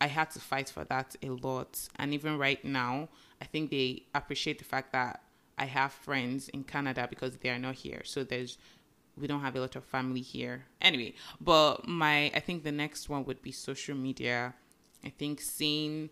I 0.00 0.06
had 0.06 0.30
to 0.32 0.40
fight 0.40 0.68
for 0.68 0.84
that 0.84 1.16
a 1.22 1.30
lot. 1.30 1.88
And 1.96 2.14
even 2.14 2.38
right 2.38 2.64
now, 2.64 3.08
I 3.40 3.44
think 3.44 3.70
they 3.70 4.04
appreciate 4.14 4.58
the 4.58 4.64
fact 4.64 4.92
that 4.92 5.22
I 5.58 5.66
have 5.66 5.92
friends 5.92 6.48
in 6.48 6.64
Canada 6.64 7.06
because 7.08 7.36
they 7.36 7.50
are 7.50 7.58
not 7.58 7.74
here. 7.74 8.02
So 8.04 8.24
there's 8.24 8.58
we 9.20 9.26
don't 9.26 9.42
have 9.42 9.56
a 9.56 9.60
lot 9.60 9.76
of 9.76 9.84
family 9.84 10.22
here. 10.22 10.64
Anyway, 10.80 11.14
but 11.40 11.86
my 11.86 12.30
I 12.34 12.40
think 12.40 12.64
the 12.64 12.72
next 12.72 13.08
one 13.08 13.24
would 13.26 13.42
be 13.42 13.52
social 13.52 13.96
media. 13.96 14.54
I 15.04 15.10
think 15.10 15.40
seeing 15.40 16.10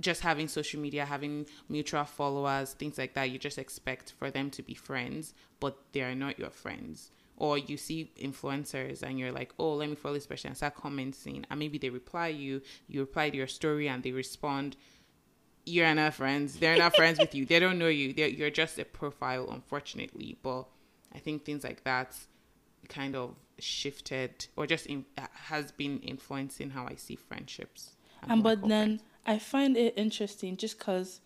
just 0.00 0.20
having 0.20 0.48
social 0.48 0.80
media, 0.80 1.04
having 1.04 1.46
mutual 1.68 2.04
followers, 2.04 2.74
things 2.74 2.98
like 2.98 3.14
that, 3.14 3.30
you 3.30 3.38
just 3.38 3.58
expect 3.58 4.12
for 4.18 4.30
them 4.30 4.50
to 4.50 4.62
be 4.62 4.74
friends, 4.74 5.34
but 5.60 5.78
they 5.92 6.02
are 6.02 6.14
not 6.14 6.38
your 6.38 6.50
friends. 6.50 7.10
Or 7.38 7.58
you 7.58 7.76
see 7.76 8.12
influencers 8.18 9.02
and 9.02 9.18
you're 9.18 9.32
like, 9.32 9.52
oh, 9.58 9.74
let 9.74 9.88
me 9.90 9.94
follow 9.94 10.14
this 10.14 10.26
person 10.26 10.48
and 10.48 10.56
start 10.56 10.74
commenting. 10.74 11.44
And 11.50 11.58
maybe 11.58 11.78
they 11.78 11.90
reply 11.90 12.28
you, 12.28 12.62
you 12.88 13.00
reply 13.00 13.30
to 13.30 13.36
your 13.36 13.46
story 13.46 13.88
and 13.88 14.02
they 14.02 14.12
respond. 14.12 14.76
you're 15.66 15.92
not 15.94 16.14
friends. 16.14 16.58
They're 16.58 16.78
not 16.78 16.94
friends 16.96 17.18
with 17.18 17.34
you. 17.34 17.44
They 17.44 17.58
don't 17.58 17.78
know 17.78 17.88
you. 17.88 18.12
They're, 18.12 18.28
you're 18.28 18.50
just 18.50 18.78
a 18.78 18.84
profile, 18.84 19.48
unfortunately. 19.50 20.38
But 20.42 20.64
I 21.14 21.18
think 21.18 21.44
things 21.44 21.64
like 21.64 21.84
that 21.84 22.16
kind 22.88 23.16
of 23.16 23.34
shifted 23.58 24.46
or 24.56 24.66
just 24.66 24.86
in, 24.86 25.04
has 25.16 25.72
been 25.72 25.98
influencing 26.00 26.70
how 26.70 26.86
I 26.86 26.94
see 26.94 27.16
friendships. 27.16 27.96
And 28.28 28.42
but 28.42 28.66
then 28.66 29.00
I 29.26 29.38
find 29.38 29.76
it 29.76 29.94
interesting 29.96 30.56
just 30.56 30.78
because 30.78 31.20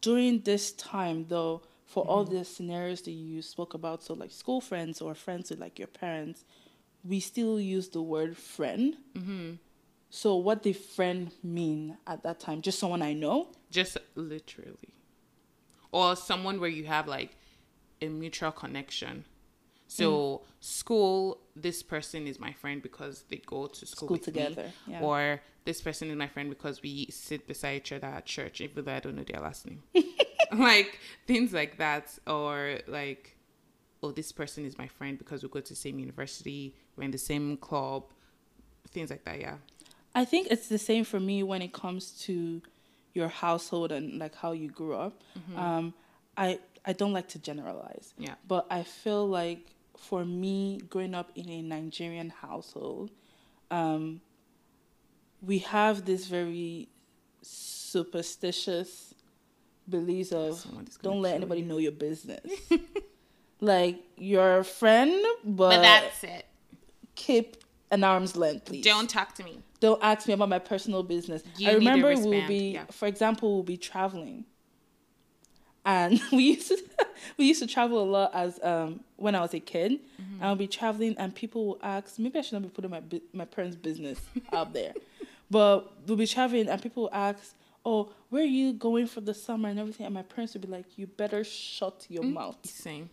during 0.00 0.40
this 0.40 0.72
time, 0.72 1.26
though, 1.28 1.62
for 1.86 2.02
mm-hmm. 2.02 2.12
all 2.12 2.24
the 2.24 2.44
scenarios 2.44 3.02
that 3.02 3.12
you 3.12 3.40
spoke 3.42 3.74
about, 3.74 4.02
so 4.02 4.14
like 4.14 4.30
school 4.30 4.60
friends 4.60 5.00
or 5.00 5.14
friends 5.14 5.50
with 5.50 5.58
like 5.58 5.78
your 5.78 5.88
parents, 5.88 6.44
we 7.04 7.20
still 7.20 7.58
use 7.58 7.88
the 7.88 8.02
word 8.02 8.36
friend. 8.36 8.96
Mm-hmm. 9.14 9.52
So, 10.10 10.36
what 10.36 10.62
did 10.62 10.76
friend 10.76 11.30
mean 11.42 11.96
at 12.06 12.22
that 12.24 12.38
time? 12.38 12.60
Just 12.60 12.78
someone 12.78 13.00
I 13.00 13.14
know? 13.14 13.48
Just 13.70 13.96
literally. 14.14 14.94
Or 15.90 16.16
someone 16.16 16.60
where 16.60 16.68
you 16.68 16.84
have 16.84 17.08
like 17.08 17.30
a 18.02 18.08
mutual 18.08 18.52
connection. 18.52 19.24
So, 19.88 20.12
mm. 20.12 20.40
school, 20.60 21.38
this 21.54 21.82
person 21.82 22.26
is 22.26 22.40
my 22.40 22.52
friend 22.52 22.82
because 22.82 23.24
they 23.28 23.36
go 23.36 23.66
to 23.66 23.86
school, 23.86 24.08
school 24.08 24.18
together. 24.18 24.72
Yeah. 24.86 25.00
Or 25.00 25.40
this 25.64 25.80
person 25.80 26.10
is 26.10 26.16
my 26.16 26.28
friend 26.28 26.48
because 26.48 26.82
we 26.82 27.06
sit 27.10 27.46
beside 27.46 27.76
each 27.76 27.92
other 27.92 28.06
at 28.06 28.26
church, 28.26 28.60
even 28.60 28.84
though 28.84 28.92
I 28.92 29.00
don't 29.00 29.16
know 29.16 29.24
their 29.24 29.40
last 29.40 29.66
name. 29.66 29.82
like 30.52 30.98
things 31.26 31.52
like 31.52 31.78
that. 31.78 32.18
Or 32.26 32.78
like, 32.86 33.36
oh, 34.02 34.12
this 34.12 34.32
person 34.32 34.64
is 34.64 34.78
my 34.78 34.88
friend 34.88 35.18
because 35.18 35.42
we 35.42 35.48
go 35.48 35.60
to 35.60 35.68
the 35.68 35.76
same 35.76 35.98
university, 35.98 36.74
we're 36.96 37.04
in 37.04 37.10
the 37.10 37.18
same 37.18 37.56
club, 37.58 38.04
things 38.90 39.10
like 39.10 39.24
that, 39.24 39.40
yeah. 39.40 39.56
I 40.14 40.24
think 40.24 40.48
it's 40.50 40.68
the 40.68 40.78
same 40.78 41.04
for 41.04 41.20
me 41.20 41.42
when 41.42 41.62
it 41.62 41.72
comes 41.72 42.10
to 42.22 42.60
your 43.14 43.28
household 43.28 43.92
and 43.92 44.18
like 44.18 44.34
how 44.34 44.52
you 44.52 44.68
grew 44.68 44.94
up. 44.94 45.22
Mm-hmm. 45.38 45.58
Um, 45.58 45.94
I 46.36 46.58
I 46.84 46.92
don't 46.92 47.12
like 47.12 47.28
to 47.28 47.38
generalize. 47.38 48.14
Yeah. 48.18 48.34
But 48.46 48.66
I 48.70 48.82
feel 48.82 49.26
like 49.26 49.74
for 50.02 50.24
me, 50.24 50.80
growing 50.90 51.14
up 51.14 51.30
in 51.34 51.48
a 51.48 51.62
Nigerian 51.62 52.30
household, 52.30 53.10
um, 53.70 54.20
we 55.40 55.58
have 55.58 56.04
this 56.04 56.26
very 56.26 56.88
superstitious 57.42 59.14
beliefs 59.88 60.32
of 60.32 60.64
don't 61.02 61.22
let 61.22 61.34
anybody 61.34 61.60
you. 61.60 61.66
know 61.66 61.78
your 61.78 61.92
business. 61.92 62.50
like 63.60 64.02
you're 64.16 64.58
a 64.58 64.64
friend, 64.64 65.24
but, 65.44 65.70
but 65.70 65.82
that's 65.82 66.24
it. 66.24 66.46
Keep 67.14 67.58
an 67.90 68.02
arm's 68.02 68.36
length, 68.36 68.66
please. 68.66 68.84
Don't 68.84 69.08
talk 69.08 69.34
to 69.36 69.44
me. 69.44 69.60
Don't 69.80 70.02
ask 70.02 70.26
me 70.26 70.34
about 70.34 70.48
my 70.48 70.58
personal 70.58 71.02
business. 71.02 71.42
You 71.58 71.70
I 71.70 71.74
remember 71.74 72.14
we'll 72.14 72.46
be, 72.46 72.72
yeah. 72.72 72.84
for 72.90 73.06
example, 73.06 73.54
we'll 73.54 73.62
be 73.62 73.76
traveling, 73.76 74.44
and 75.84 76.20
we 76.32 76.42
used 76.42 76.68
to 76.68 76.78
we 77.36 77.46
used 77.46 77.60
to 77.60 77.66
travel 77.66 78.02
a 78.02 78.08
lot 78.08 78.30
as 78.34 78.60
um, 78.62 79.00
when 79.16 79.34
I 79.34 79.40
was 79.40 79.54
a 79.54 79.60
kid. 79.60 79.92
Mm-hmm. 79.92 80.44
I'll 80.44 80.56
be 80.56 80.66
traveling, 80.66 81.14
and 81.18 81.34
people 81.34 81.66
will 81.66 81.78
ask. 81.82 82.18
Maybe 82.18 82.38
I 82.38 82.42
should 82.42 82.54
not 82.54 82.62
be 82.62 82.68
putting 82.68 82.90
my 82.90 83.02
my 83.32 83.44
parents' 83.44 83.76
business 83.76 84.20
out 84.52 84.72
there, 84.72 84.94
but 85.50 85.92
we'll 86.06 86.16
be 86.16 86.26
traveling, 86.26 86.68
and 86.68 86.82
people 86.82 87.04
will 87.04 87.14
ask, 87.14 87.54
"Oh, 87.84 88.12
where 88.30 88.42
are 88.42 88.46
you 88.46 88.72
going 88.72 89.06
for 89.06 89.20
the 89.20 89.34
summer 89.34 89.68
and 89.68 89.78
everything?" 89.78 90.06
And 90.06 90.14
my 90.14 90.22
parents 90.22 90.54
would 90.54 90.62
be 90.62 90.68
like, 90.68 90.98
"You 90.98 91.06
better 91.06 91.44
shut 91.44 92.06
your 92.08 92.22
mm-hmm. 92.22 92.34
mouth." 92.34 92.58
Same. 92.64 93.10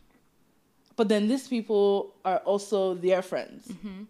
But 0.96 1.08
then 1.08 1.30
these 1.30 1.48
people 1.48 2.16
are 2.26 2.40
also 2.40 2.94
their 2.94 3.22
friends. 3.22 3.70
Mm-hmm. 3.70 4.04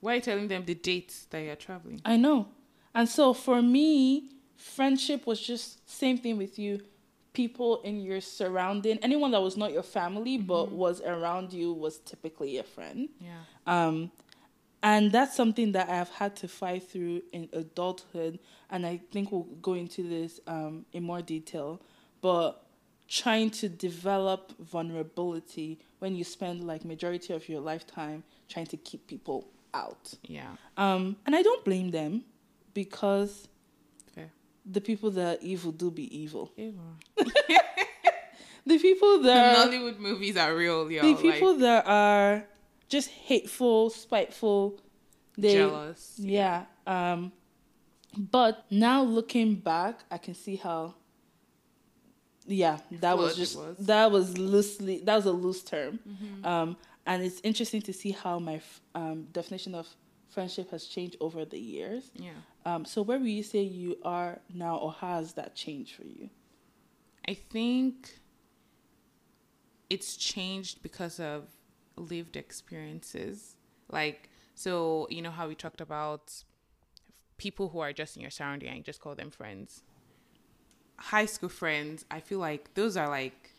Why 0.00 0.12
are 0.12 0.14
you 0.16 0.20
telling 0.22 0.48
them 0.48 0.64
the 0.64 0.74
dates 0.74 1.26
that 1.26 1.40
you're 1.40 1.54
traveling? 1.56 2.00
I 2.02 2.16
know. 2.16 2.48
And 2.94 3.06
so 3.06 3.34
for 3.34 3.60
me, 3.60 4.30
friendship 4.56 5.26
was 5.26 5.40
just 5.40 5.88
same 5.88 6.16
thing 6.16 6.38
with 6.38 6.58
you. 6.58 6.80
People 7.32 7.80
in 7.82 8.00
your 8.00 8.20
surrounding, 8.20 8.98
anyone 9.02 9.30
that 9.30 9.40
was 9.40 9.56
not 9.56 9.72
your 9.72 9.82
family 9.82 10.36
mm-hmm. 10.36 10.46
but 10.46 10.72
was 10.72 11.00
around 11.02 11.52
you 11.52 11.72
was 11.72 11.98
typically 11.98 12.58
a 12.58 12.64
friend. 12.64 13.08
Yeah. 13.20 13.38
Um, 13.66 14.10
and 14.82 15.12
that's 15.12 15.36
something 15.36 15.72
that 15.72 15.90
I've 15.90 16.08
had 16.08 16.36
to 16.36 16.48
fight 16.48 16.88
through 16.88 17.22
in 17.32 17.48
adulthood, 17.52 18.38
and 18.70 18.86
I 18.86 19.00
think 19.12 19.30
we'll 19.30 19.42
go 19.60 19.74
into 19.74 20.02
this 20.02 20.40
um, 20.46 20.86
in 20.92 21.02
more 21.02 21.20
detail. 21.20 21.82
But 22.22 22.64
trying 23.06 23.50
to 23.50 23.68
develop 23.68 24.52
vulnerability 24.58 25.78
when 25.98 26.14
you 26.14 26.24
spend 26.24 26.64
like 26.64 26.84
majority 26.84 27.34
of 27.34 27.48
your 27.48 27.60
lifetime 27.60 28.22
trying 28.48 28.66
to 28.66 28.76
keep 28.76 29.06
people 29.06 29.48
out. 29.74 30.14
Yeah. 30.22 30.56
Um, 30.76 31.16
and 31.26 31.36
I 31.36 31.42
don't 31.42 31.64
blame 31.64 31.90
them 31.90 32.24
because. 32.74 33.48
The 34.64 34.80
people 34.80 35.10
that 35.12 35.38
are 35.38 35.42
evil 35.42 35.72
do 35.72 35.90
be 35.90 36.16
evil. 36.16 36.52
Evil. 36.56 36.96
the 38.66 38.78
people 38.78 39.22
that 39.22 39.56
the 39.56 39.76
Nollywood 39.76 39.98
movies 39.98 40.36
are 40.36 40.54
real, 40.54 40.90
yo. 40.90 41.02
The 41.02 41.14
people 41.14 41.52
like, 41.52 41.60
that 41.60 41.86
are 41.86 42.44
just 42.88 43.08
hateful, 43.08 43.90
spiteful, 43.90 44.80
they, 45.36 45.54
jealous. 45.54 46.14
Yeah. 46.18 46.64
Um, 46.86 47.32
but 48.16 48.66
now 48.70 49.02
looking 49.02 49.54
back, 49.56 50.00
I 50.10 50.18
can 50.18 50.34
see 50.34 50.56
how. 50.56 50.94
Yeah, 52.46 52.78
that 52.92 53.16
was 53.16 53.36
just 53.36 53.56
was. 53.56 53.76
that 53.86 54.10
was 54.10 54.36
loosely 54.36 55.00
that 55.04 55.14
was 55.14 55.26
a 55.26 55.32
loose 55.32 55.62
term. 55.62 56.00
Mm-hmm. 56.08 56.44
Um, 56.44 56.76
and 57.06 57.22
it's 57.22 57.40
interesting 57.44 57.82
to 57.82 57.92
see 57.92 58.10
how 58.10 58.38
my 58.38 58.60
um, 58.94 59.28
definition 59.30 59.74
of 59.74 59.86
friendship 60.30 60.70
has 60.70 60.86
changed 60.86 61.16
over 61.20 61.44
the 61.44 61.58
years. 61.58 62.10
Yeah. 62.14 62.30
Um, 62.64 62.84
so 62.84 63.02
where 63.02 63.18
would 63.18 63.28
you 63.28 63.42
say 63.42 63.62
you 63.62 63.96
are 64.04 64.38
now, 64.52 64.76
or 64.76 64.92
has 64.92 65.34
that 65.34 65.54
changed 65.54 65.94
for 65.94 66.04
you? 66.04 66.30
I 67.28 67.34
think 67.34 68.18
it's 69.88 70.16
changed 70.16 70.82
because 70.82 71.20
of 71.20 71.48
lived 71.96 72.36
experiences. 72.36 73.56
Like, 73.90 74.30
so 74.54 75.06
you 75.10 75.22
know 75.22 75.30
how 75.30 75.48
we 75.48 75.54
talked 75.54 75.80
about 75.80 76.44
people 77.36 77.70
who 77.70 77.80
are 77.80 77.92
just 77.92 78.16
in 78.16 78.22
your 78.22 78.30
surrounding 78.30 78.68
and 78.68 78.84
just 78.84 79.00
call 79.00 79.14
them 79.14 79.30
friends. 79.30 79.82
High 80.96 81.26
school 81.26 81.48
friends, 81.48 82.04
I 82.10 82.20
feel 82.20 82.38
like 82.38 82.74
those 82.74 82.96
are 82.96 83.08
like 83.08 83.52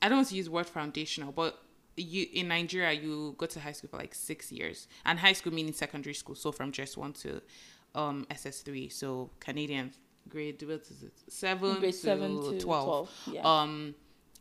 I 0.00 0.08
don't 0.08 0.18
want 0.18 0.28
to 0.28 0.36
use 0.36 0.48
word 0.48 0.66
foundational, 0.66 1.32
but 1.32 1.60
you 2.00 2.26
in 2.32 2.48
Nigeria 2.48 2.92
you 2.92 3.34
go 3.38 3.46
to 3.46 3.60
high 3.60 3.72
school 3.72 3.90
for 3.90 3.98
like 3.98 4.14
six 4.14 4.50
years, 4.52 4.88
and 5.04 5.18
high 5.18 5.32
school 5.32 5.52
meaning 5.52 5.72
secondary 5.72 6.14
school. 6.14 6.34
So 6.34 6.52
from 6.52 6.72
just 6.72 6.96
one 6.96 7.12
to 7.14 7.42
um, 7.94 8.26
SS 8.30 8.62
three. 8.62 8.88
So 8.88 9.30
Canadian 9.40 9.92
grade 10.28 10.62
what 10.62 10.82
is 10.82 11.02
it 11.02 11.12
seven, 11.28 11.80
grade 11.80 11.92
to, 11.92 11.98
seven 11.98 12.42
to 12.42 12.60
12. 12.60 12.60
12 12.60 13.10
yeah. 13.32 13.40
Um, 13.42 13.94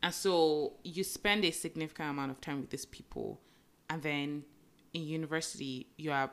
and 0.03 0.13
so 0.13 0.73
you 0.83 1.03
spend 1.03 1.43
a 1.45 1.51
significant 1.51 2.09
amount 2.11 2.31
of 2.31 2.41
time 2.41 2.61
with 2.61 2.69
these 2.69 2.85
people, 2.85 3.41
and 3.89 4.01
then 4.01 4.43
in 4.93 5.03
university 5.03 5.87
you 5.97 6.11
are 6.11 6.31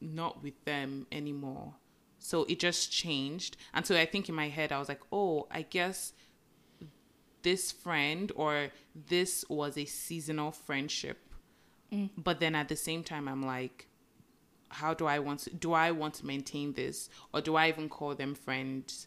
not 0.00 0.42
with 0.42 0.64
them 0.64 1.06
anymore. 1.12 1.74
So 2.18 2.44
it 2.44 2.58
just 2.58 2.90
changed. 2.90 3.56
And 3.74 3.84
so 3.86 3.96
I 3.96 4.06
think 4.06 4.28
in 4.28 4.34
my 4.34 4.48
head 4.48 4.72
I 4.72 4.78
was 4.78 4.88
like, 4.88 5.02
oh, 5.12 5.46
I 5.50 5.62
guess 5.62 6.14
this 7.44 7.70
friend 7.70 8.32
or 8.34 8.70
this 8.94 9.44
was 9.48 9.78
a 9.78 9.84
seasonal 9.84 10.50
friendship. 10.50 11.18
Mm. 11.92 12.10
But 12.16 12.40
then 12.40 12.56
at 12.56 12.68
the 12.68 12.76
same 12.76 13.04
time, 13.04 13.28
I'm 13.28 13.42
like, 13.42 13.86
how 14.68 14.92
do 14.92 15.06
I 15.06 15.20
want 15.20 15.40
to, 15.40 15.50
do 15.50 15.72
I 15.72 15.92
want 15.92 16.14
to 16.14 16.26
maintain 16.26 16.72
this 16.72 17.08
or 17.32 17.40
do 17.40 17.54
I 17.54 17.68
even 17.68 17.88
call 17.88 18.16
them 18.16 18.34
friends 18.34 19.06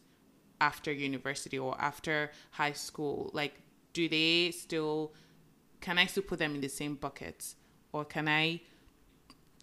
after 0.62 0.94
university 0.94 1.60
or 1.60 1.75
after 1.79 2.32
high 2.51 2.72
school? 2.72 3.29
Like, 3.34 3.56
do 3.91 4.08
they 4.08 4.51
still, 4.51 5.12
can 5.82 5.98
I 5.98 6.06
still 6.06 6.24
put 6.24 6.39
them 6.39 6.56
in 6.56 6.62
the 6.62 6.70
same 6.70 6.96
bucket 6.96 7.56
or 7.91 8.06
can 8.06 8.29
I 8.29 8.62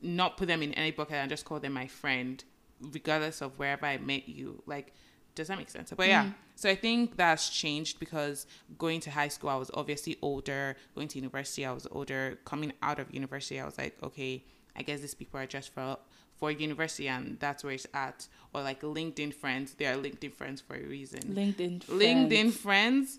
not 0.02 0.36
put 0.36 0.48
them 0.48 0.62
in 0.62 0.74
any 0.74 0.90
bucket 0.90 1.16
and 1.16 1.30
just 1.30 1.46
call 1.46 1.60
them 1.60 1.72
my 1.72 1.86
friend 1.86 2.44
regardless 2.80 3.40
of 3.40 3.58
wherever 3.58 3.86
I 3.86 3.96
met 3.98 4.28
you? 4.28 4.62
Like, 4.66 4.92
does 5.34 5.48
that 5.48 5.58
make 5.58 5.70
sense? 5.70 5.92
But 5.96 6.08
yeah, 6.08 6.26
mm. 6.26 6.34
so 6.54 6.68
I 6.70 6.74
think 6.74 7.16
that's 7.16 7.48
changed 7.48 7.98
because 7.98 8.46
going 8.78 9.00
to 9.00 9.10
high 9.10 9.28
school, 9.28 9.50
I 9.50 9.56
was 9.56 9.70
obviously 9.74 10.16
older. 10.22 10.76
Going 10.94 11.08
to 11.08 11.18
university, 11.18 11.66
I 11.66 11.72
was 11.72 11.86
older. 11.90 12.38
Coming 12.44 12.72
out 12.82 12.98
of 12.98 13.12
university, 13.12 13.60
I 13.60 13.64
was 13.64 13.78
like, 13.78 13.96
okay, 14.02 14.44
I 14.76 14.82
guess 14.82 15.00
these 15.00 15.14
people 15.14 15.40
are 15.40 15.46
just 15.46 15.72
for 15.72 15.98
for 16.36 16.50
university, 16.50 17.08
and 17.08 17.38
that's 17.40 17.64
where 17.64 17.72
it's 17.72 17.86
at. 17.94 18.28
Or 18.52 18.62
like 18.62 18.82
LinkedIn 18.82 19.34
friends, 19.34 19.74
they 19.74 19.86
are 19.86 19.96
LinkedIn 19.96 20.32
friends 20.32 20.60
for 20.60 20.76
a 20.76 20.82
reason. 20.82 21.20
LinkedIn, 21.20 21.84
friends. 21.84 22.02
LinkedIn 22.02 22.52
friends, 22.52 23.18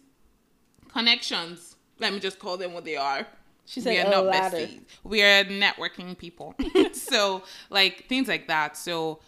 connections. 0.90 1.76
Let 2.00 2.14
me 2.14 2.20
just 2.20 2.40
call 2.40 2.58
them 2.58 2.74
what 2.74 2.84
they 2.84 2.98
are. 2.98 3.26
She 3.66 3.82
said, 3.82 3.92
we 3.92 4.00
are 4.00 4.12
not 4.12 4.26
ladder. 4.26 4.58
besties. 4.58 4.82
We 5.04 5.24
are 5.24 5.44
networking 5.46 6.18
people. 6.18 6.56
so 6.94 7.44
like 7.70 8.08
things 8.08 8.28
like 8.28 8.48
that. 8.48 8.78
So 8.78 9.20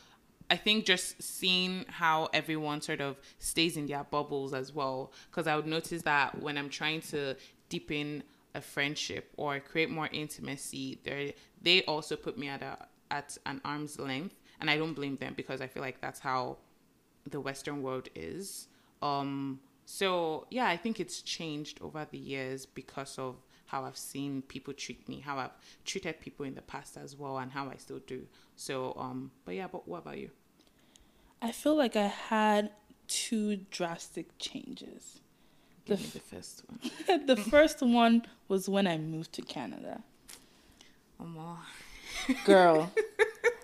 I 0.49 0.55
think 0.55 0.85
just 0.85 1.21
seeing 1.21 1.85
how 1.89 2.29
everyone 2.33 2.81
sort 2.81 3.01
of 3.01 3.17
stays 3.39 3.75
in 3.75 3.85
their 3.87 4.03
bubbles 4.05 4.53
as 4.53 4.73
well. 4.73 5.11
Because 5.29 5.47
I 5.47 5.55
would 5.55 5.67
notice 5.67 6.01
that 6.03 6.41
when 6.41 6.57
I'm 6.57 6.69
trying 6.69 7.01
to 7.01 7.35
deepen 7.69 8.23
a 8.55 8.61
friendship 8.61 9.31
or 9.37 9.59
create 9.59 9.89
more 9.89 10.09
intimacy, 10.11 10.99
they 11.03 11.35
they 11.61 11.83
also 11.83 12.15
put 12.15 12.37
me 12.37 12.47
at 12.47 12.61
a 12.61 12.87
at 13.11 13.37
an 13.45 13.61
arm's 13.65 13.99
length, 13.99 14.35
and 14.59 14.69
I 14.69 14.77
don't 14.77 14.93
blame 14.93 15.17
them 15.17 15.33
because 15.35 15.61
I 15.61 15.67
feel 15.67 15.81
like 15.81 16.01
that's 16.01 16.19
how 16.19 16.57
the 17.29 17.41
Western 17.41 17.81
world 17.81 18.09
is. 18.15 18.67
Um, 19.01 19.59
so 19.85 20.47
yeah, 20.49 20.67
I 20.67 20.77
think 20.77 20.99
it's 20.99 21.21
changed 21.21 21.79
over 21.81 22.07
the 22.09 22.17
years 22.17 22.65
because 22.65 23.17
of 23.19 23.35
how 23.67 23.83
I've 23.83 23.97
seen 23.97 24.41
people 24.41 24.73
treat 24.73 25.07
me, 25.07 25.19
how 25.19 25.37
I've 25.37 25.51
treated 25.85 26.19
people 26.19 26.45
in 26.45 26.55
the 26.55 26.61
past 26.61 26.97
as 26.97 27.15
well, 27.15 27.37
and 27.37 27.51
how 27.51 27.69
I 27.69 27.75
still 27.75 27.99
do. 27.99 28.25
So, 28.55 28.95
um, 28.97 29.31
but 29.45 29.55
yeah, 29.55 29.67
but 29.71 29.87
what 29.87 29.99
about 29.99 30.17
you? 30.17 30.31
I 31.41 31.51
feel 31.51 31.75
like 31.75 31.95
I 31.95 32.07
had 32.07 32.71
two 33.07 33.57
drastic 33.69 34.27
changes. 34.39 35.19
The 35.85 35.95
the 35.95 36.19
first 36.19 36.63
one. 36.67 37.25
the 37.27 37.37
first 37.37 37.81
one 37.81 38.25
was 38.47 38.67
when 38.67 38.87
I 38.87 38.97
moved 38.97 39.33
to 39.33 39.41
Canada. 39.41 40.03
Girl, 42.45 42.91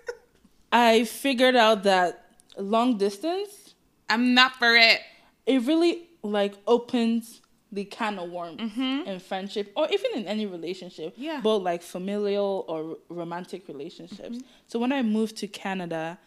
I 0.72 1.04
figured 1.04 1.56
out 1.56 1.82
that 1.84 2.30
long 2.56 2.98
distance, 2.98 3.74
I'm 4.08 4.34
not 4.34 4.56
for 4.56 4.74
it. 4.74 5.00
it 5.46 5.62
really 5.62 6.08
like 6.22 6.54
opens 6.66 7.42
the 7.74 7.84
can 7.84 8.18
of 8.18 8.30
worms 8.30 8.60
mm-hmm. 8.60 9.08
in 9.08 9.18
friendship 9.18 9.72
or 9.76 9.88
even 9.90 10.12
in 10.14 10.26
any 10.26 10.46
relationship. 10.46 11.14
Yeah. 11.16 11.40
Both 11.42 11.62
like 11.62 11.82
familial 11.82 12.64
or 12.68 12.96
romantic 13.08 13.66
relationships. 13.68 14.36
Mm-hmm. 14.36 14.46
So 14.68 14.78
when 14.78 14.92
I 14.92 15.02
moved 15.02 15.36
to 15.38 15.48
Canada, 15.48 16.18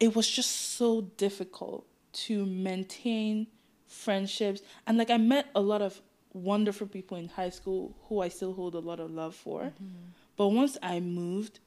it 0.00 0.16
was 0.16 0.26
just 0.28 0.74
so 0.76 1.02
difficult 1.16 1.86
to 2.24 2.46
maintain 2.46 3.46
friendships. 3.86 4.62
And 4.86 4.96
like 4.96 5.10
I 5.10 5.18
met 5.18 5.46
a 5.54 5.60
lot 5.60 5.82
of 5.82 6.00
wonderful 6.32 6.86
people 6.86 7.18
in 7.18 7.28
high 7.28 7.50
school 7.50 7.94
who 8.08 8.20
I 8.22 8.28
still 8.28 8.54
hold 8.54 8.74
a 8.74 8.80
lot 8.80 9.00
of 9.00 9.10
love 9.10 9.34
for. 9.34 9.64
Mm-hmm. 9.64 10.12
But 10.36 10.48
once 10.48 10.78
I 10.82 10.98
moved, 11.00 11.60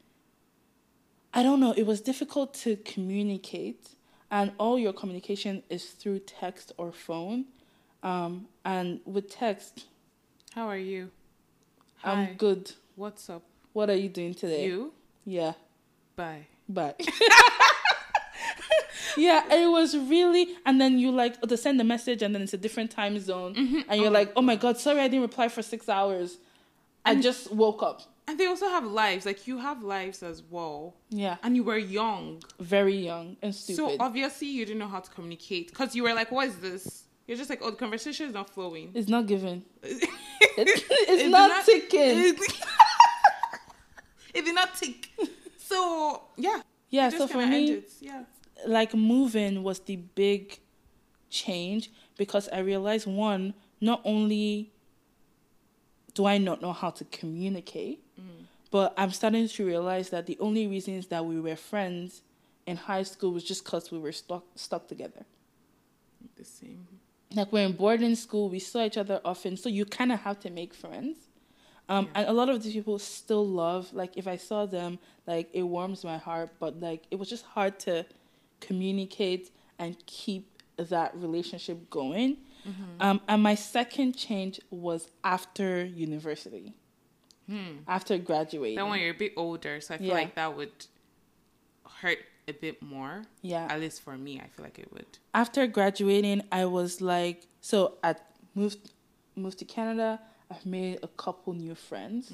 I 1.33 1.43
don't 1.43 1.59
know, 1.59 1.73
it 1.73 1.85
was 1.85 2.01
difficult 2.01 2.55
to 2.65 2.77
communicate. 2.77 3.89
And 4.31 4.53
all 4.57 4.79
your 4.79 4.91
communication 4.91 5.61
is 5.69 5.85
through 5.91 6.19
text 6.19 6.71
or 6.77 6.91
phone. 6.91 7.45
Um, 8.05 8.45
and 8.63 8.99
with 9.05 9.29
text, 9.29 9.85
How 10.53 10.69
are 10.69 10.77
you? 10.77 11.09
I'm 12.03 12.35
good. 12.35 12.71
What's 12.95 13.29
up? 13.31 13.41
What 13.73 13.89
are 13.89 13.95
you 13.95 14.09
doing 14.09 14.35
today? 14.35 14.67
You? 14.67 14.93
Yeah. 15.25 15.53
Bye. 16.15 16.45
Bye. 16.69 16.93
yeah, 19.17 19.41
it 19.51 19.67
was 19.69 19.97
really, 19.97 20.49
and 20.67 20.79
then 20.79 20.99
you 20.99 21.11
like 21.11 21.41
to 21.41 21.57
send 21.57 21.81
a 21.81 21.83
message, 21.83 22.21
and 22.21 22.35
then 22.35 22.43
it's 22.43 22.53
a 22.53 22.59
different 22.59 22.91
time 22.91 23.17
zone, 23.19 23.83
and 23.89 23.99
you're 23.99 24.11
like, 24.11 24.31
oh 24.35 24.43
my 24.43 24.55
god, 24.55 24.77
sorry, 24.77 24.99
I 24.99 25.07
didn't 25.07 25.23
reply 25.23 25.47
for 25.47 25.63
six 25.63 25.89
hours. 25.89 26.37
I 27.03 27.15
just 27.15 27.51
woke 27.51 27.81
up. 27.81 28.03
And 28.27 28.39
they 28.39 28.45
also 28.45 28.67
have 28.67 28.85
lives. 28.85 29.25
Like 29.25 29.47
you 29.47 29.59
have 29.59 29.83
lives 29.83 30.23
as 30.23 30.41
well. 30.49 30.95
Yeah, 31.09 31.37
And 31.43 31.55
you 31.55 31.63
were 31.63 31.77
young. 31.77 32.41
very 32.59 32.97
young 32.97 33.37
and 33.41 33.53
stupid. 33.53 33.77
So 33.77 33.95
obviously 33.99 34.47
you 34.47 34.65
didn't 34.65 34.79
know 34.79 34.87
how 34.87 34.99
to 34.99 35.11
communicate 35.11 35.69
because 35.69 35.95
you 35.95 36.03
were 36.03 36.13
like, 36.13 36.31
"What 36.31 36.47
is 36.47 36.57
this?" 36.57 37.04
You're 37.27 37.37
just 37.37 37.49
like, 37.49 37.59
"Oh, 37.61 37.71
the 37.71 37.77
conversation 37.77 38.27
is 38.27 38.33
not 38.33 38.49
flowing." 38.49 38.91
it's 38.93 39.09
not 39.09 39.25
given. 39.25 39.65
it, 39.83 40.09
It's, 40.57 40.83
it's 40.89 41.23
did 41.23 41.31
not, 41.31 41.65
ticking. 41.65 42.35
It, 44.33 44.43
did 44.43 44.55
not 44.55 44.75
tick. 44.75 45.09
So 45.57 46.23
yeah. 46.35 46.61
yeah, 46.89 47.09
so 47.09 47.25
for 47.25 47.45
me, 47.45 47.83
yeah. 48.01 48.23
like 48.67 48.93
moving 48.93 49.63
was 49.63 49.79
the 49.79 49.95
big 49.95 50.59
change 51.29 51.89
because 52.17 52.49
I 52.49 52.59
realized 52.59 53.07
one, 53.07 53.53
not 53.79 54.01
only 54.03 54.73
do 56.13 56.25
I 56.25 56.37
not 56.37 56.61
know 56.61 56.73
how 56.73 56.89
to 56.89 57.05
communicate, 57.05 58.03
mm. 58.19 58.45
but 58.71 58.93
I'm 58.97 59.11
starting 59.11 59.47
to 59.47 59.65
realize 59.65 60.09
that 60.09 60.25
the 60.25 60.37
only 60.41 60.67
reasons 60.67 61.07
that 61.07 61.25
we 61.25 61.39
were 61.39 61.55
friends 61.55 62.21
in 62.65 62.75
high 62.75 63.03
school 63.03 63.31
was 63.31 63.43
just 63.45 63.63
because 63.63 63.89
we 63.89 63.99
were 63.99 64.11
stuck 64.11 64.43
stuck 64.55 64.87
together. 64.89 65.25
The 66.35 66.43
same. 66.43 66.87
Like 67.35 67.51
we're 67.51 67.65
in 67.65 67.73
boarding 67.73 68.15
school, 68.15 68.49
we 68.49 68.59
saw 68.59 68.85
each 68.85 68.97
other 68.97 69.19
often, 69.25 69.57
so 69.57 69.67
you 69.69 69.85
kind 69.85 70.11
of 70.11 70.19
have 70.21 70.39
to 70.41 70.49
make 70.49 70.73
friends. 70.73 71.17
Um, 71.89 72.05
Yeah. 72.05 72.21
And 72.21 72.29
a 72.29 72.33
lot 72.33 72.49
of 72.49 72.63
these 72.63 72.73
people 72.73 72.97
still 72.99 73.45
love. 73.45 73.93
Like 73.93 74.17
if 74.17 74.27
I 74.27 74.37
saw 74.37 74.65
them, 74.65 74.97
like 75.27 75.49
it 75.53 75.63
warms 75.63 76.03
my 76.03 76.17
heart. 76.17 76.49
But 76.59 76.79
like 76.79 77.03
it 77.11 77.17
was 77.19 77.29
just 77.29 77.45
hard 77.45 77.77
to 77.81 78.05
communicate 78.61 79.51
and 79.77 79.95
keep 80.05 80.61
that 80.77 81.15
relationship 81.15 81.89
going. 81.89 82.37
Um, 82.99 83.21
and 83.27 83.43
my 83.43 83.53
second 83.53 84.13
change 84.17 84.59
was 84.71 85.07
after 85.23 85.85
university, 85.85 86.73
after 87.87 88.17
graduating. 88.17 88.77
Then 88.77 88.89
when 88.89 88.99
you're 88.99 89.11
a 89.11 89.13
bit 89.25 89.33
older, 89.37 89.79
so 89.81 89.93
I 89.93 89.97
feel 89.99 90.07
Yeah. 90.07 90.13
like 90.13 90.33
that 90.35 90.57
would 90.57 90.71
hurt 92.01 92.17
a 92.47 92.53
bit 92.53 92.81
more. 92.81 93.23
yeah. 93.41 93.67
At 93.69 93.79
least 93.79 94.01
for 94.01 94.17
me, 94.17 94.39
I 94.39 94.47
feel 94.47 94.63
like 94.65 94.79
it 94.79 94.91
would. 94.93 95.05
after 95.33 95.65
graduating, 95.67 96.43
I 96.51 96.65
was 96.65 97.01
like, 97.01 97.47
so 97.61 97.95
I 98.03 98.15
moved 98.53 98.91
moved 99.35 99.59
to 99.59 99.65
Canada. 99.65 100.19
I've 100.51 100.65
made 100.65 100.99
a 101.01 101.07
couple 101.07 101.53
new 101.53 101.73
friends, 101.75 102.31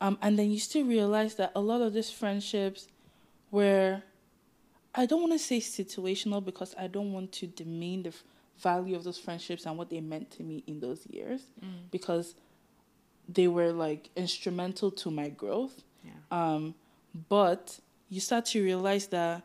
um, 0.00 0.18
and 0.22 0.38
then 0.38 0.50
you 0.52 0.58
still 0.60 0.86
realize 0.86 1.34
that 1.34 1.50
a 1.56 1.60
lot 1.60 1.80
of 1.80 1.92
these 1.92 2.10
friendships 2.10 2.86
were, 3.50 4.02
I 4.94 5.06
don't 5.06 5.20
want 5.20 5.32
to 5.32 5.38
say 5.38 5.58
situational 5.58 6.44
because 6.44 6.74
I 6.78 6.86
don't 6.86 7.12
want 7.12 7.32
to 7.32 7.46
demean 7.48 8.04
the 8.04 8.10
f- 8.10 8.22
value 8.58 8.94
of 8.94 9.02
those 9.02 9.18
friendships 9.18 9.66
and 9.66 9.76
what 9.76 9.90
they 9.90 10.00
meant 10.00 10.30
to 10.32 10.44
me 10.44 10.62
in 10.68 10.78
those 10.78 11.06
years, 11.10 11.40
because 11.90 12.34
they 13.28 13.48
were 13.48 13.72
like 13.72 14.10
instrumental 14.16 14.90
to 14.92 15.10
my 15.10 15.28
growth. 15.28 15.82
Yeah. 16.04 16.12
Um, 16.30 16.74
but 17.28 17.80
you 18.14 18.20
start 18.20 18.44
to 18.44 18.62
realize 18.62 19.08
that 19.08 19.42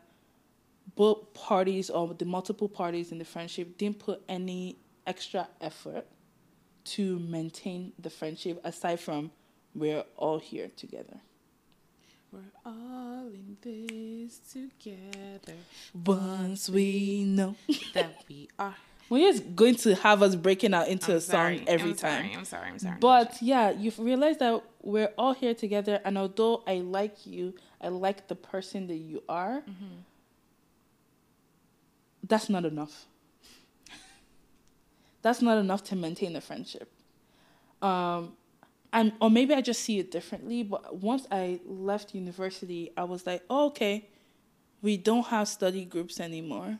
both 0.94 1.34
parties 1.34 1.90
or 1.90 2.14
the 2.14 2.24
multiple 2.24 2.68
parties 2.68 3.10
in 3.10 3.18
the 3.18 3.24
friendship 3.24 3.76
didn't 3.76 3.98
put 3.98 4.22
any 4.28 4.76
extra 5.06 5.48
effort 5.60 6.06
to 6.84 7.18
maintain 7.18 7.92
the 7.98 8.08
friendship 8.08 8.60
aside 8.62 9.00
from 9.00 9.32
we're 9.74 10.04
all 10.16 10.38
here 10.38 10.70
together. 10.76 11.18
We're 12.30 12.40
all 12.64 13.26
in 13.26 13.56
this 13.60 14.38
together. 14.38 15.58
Once 16.04 16.68
we 16.70 17.24
know. 17.24 17.56
that 17.94 18.24
we 18.28 18.48
are. 18.56 18.76
We're 19.08 19.32
just 19.32 19.56
going 19.56 19.74
to 19.76 19.96
have 19.96 20.22
us 20.22 20.36
breaking 20.36 20.72
out 20.72 20.86
into 20.86 21.10
I'm 21.10 21.16
a 21.18 21.20
song 21.20 21.32
sorry. 21.32 21.64
every 21.66 21.90
I'm 21.90 21.96
time. 21.96 22.22
Sorry, 22.22 22.34
I'm 22.36 22.44
sorry. 22.44 22.68
I'm 22.68 22.78
sorry. 22.78 22.96
But 23.00 23.38
yeah, 23.42 23.70
you've 23.70 23.98
realized 23.98 24.38
that 24.38 24.62
we're 24.82 25.10
all 25.18 25.34
here 25.34 25.52
together, 25.52 26.00
and 26.04 26.16
although 26.16 26.62
I 26.64 26.74
like 26.76 27.26
you, 27.26 27.54
I 27.80 27.88
like 27.88 28.28
the 28.28 28.34
person 28.34 28.86
that 28.88 28.96
you 28.96 29.22
are. 29.28 29.62
That's 32.26 32.48
not 32.48 32.64
enough. 32.64 33.06
That's 35.22 35.42
not 35.42 35.58
enough 35.58 35.82
to 35.84 35.96
maintain 35.96 36.36
a 36.36 36.40
friendship. 36.40 36.90
Um, 37.80 38.34
and 38.92 39.12
or 39.20 39.30
maybe 39.30 39.54
I 39.54 39.60
just 39.62 39.82
see 39.82 39.98
it 39.98 40.10
differently. 40.10 40.62
But 40.62 40.96
once 40.96 41.26
I 41.30 41.60
left 41.66 42.14
university, 42.14 42.90
I 42.96 43.04
was 43.04 43.26
like, 43.26 43.42
oh, 43.48 43.66
okay, 43.66 44.08
we 44.82 44.96
don't 44.96 45.26
have 45.26 45.48
study 45.48 45.84
groups 45.84 46.20
anymore. 46.20 46.78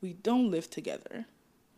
We 0.00 0.14
don't 0.14 0.50
live 0.50 0.70
together 0.70 1.26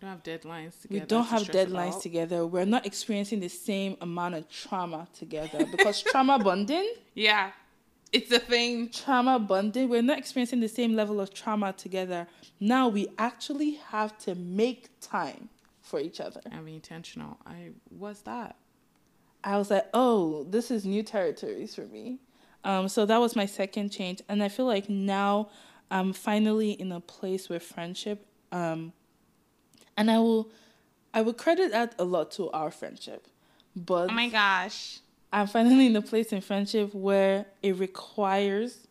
we 0.02 0.08
don't 0.08 0.16
have 0.16 0.22
deadlines 0.24 0.80
together. 0.82 1.00
we 1.00 1.06
don't 1.06 1.26
have 1.26 1.42
deadlines 1.42 2.02
together. 2.02 2.46
We're 2.46 2.64
not 2.64 2.86
experiencing 2.86 3.40
the 3.40 3.48
same 3.48 3.96
amount 4.00 4.34
of 4.34 4.48
trauma 4.48 5.06
together 5.14 5.64
because 5.66 6.02
trauma 6.10 6.38
bonding, 6.38 6.92
Yeah, 7.14 7.52
it's 8.12 8.30
a 8.30 8.38
thing. 8.38 8.90
trauma 8.90 9.38
bonding, 9.38 9.88
we're 9.88 10.02
not 10.02 10.18
experiencing 10.18 10.60
the 10.60 10.68
same 10.68 10.94
level 10.94 11.20
of 11.20 11.32
trauma 11.32 11.72
together. 11.72 12.26
Now 12.60 12.88
we 12.88 13.08
actually 13.18 13.72
have 13.88 14.16
to 14.18 14.34
make 14.34 14.90
time 15.00 15.48
for 15.80 15.98
each 15.98 16.20
other. 16.20 16.40
I'm 16.50 16.68
intentional. 16.68 17.38
I 17.46 17.70
was 17.90 18.22
that. 18.22 18.56
I 19.44 19.58
was 19.58 19.70
like, 19.70 19.86
oh, 19.92 20.44
this 20.44 20.70
is 20.70 20.84
new 20.84 21.02
territories 21.02 21.74
for 21.74 21.82
me. 21.82 22.18
Um, 22.64 22.88
so 22.88 23.04
that 23.06 23.18
was 23.18 23.34
my 23.34 23.46
second 23.46 23.90
change, 23.90 24.22
and 24.28 24.40
I 24.42 24.48
feel 24.48 24.66
like 24.66 24.88
now 24.88 25.48
I'm 25.90 26.12
finally 26.12 26.70
in 26.72 26.92
a 26.92 27.00
place 27.00 27.48
with 27.48 27.62
friendship. 27.62 28.24
Um, 28.52 28.92
and 29.96 30.10
I 30.10 30.18
will, 30.18 30.50
I 31.12 31.22
will 31.22 31.34
credit 31.34 31.72
that 31.72 31.94
a 31.98 32.04
lot 32.04 32.30
to 32.32 32.50
our 32.52 32.70
friendship, 32.70 33.26
but 33.74 34.10
Oh 34.10 34.14
my 34.14 34.28
gosh. 34.28 35.00
I'm 35.32 35.46
finally 35.46 35.86
in 35.86 35.96
a 35.96 36.02
place 36.02 36.32
in 36.32 36.40
friendship 36.42 36.94
where 36.94 37.46
it 37.62 37.76
requires 37.78 38.86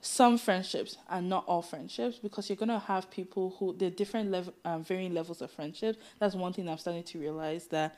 some 0.00 0.36
friendships 0.38 0.96
and 1.08 1.28
not 1.28 1.44
all 1.46 1.62
friendships 1.62 2.18
because 2.18 2.48
you're 2.48 2.56
gonna 2.56 2.78
have 2.78 3.10
people 3.10 3.54
who 3.58 3.74
they're 3.76 3.90
different 3.90 4.30
level, 4.30 4.52
um, 4.64 4.82
varying 4.84 5.14
levels 5.14 5.40
of 5.40 5.50
friendship. 5.50 6.00
That's 6.18 6.34
one 6.34 6.52
thing 6.52 6.68
I'm 6.68 6.78
starting 6.78 7.04
to 7.04 7.18
realize 7.18 7.66
that 7.68 7.96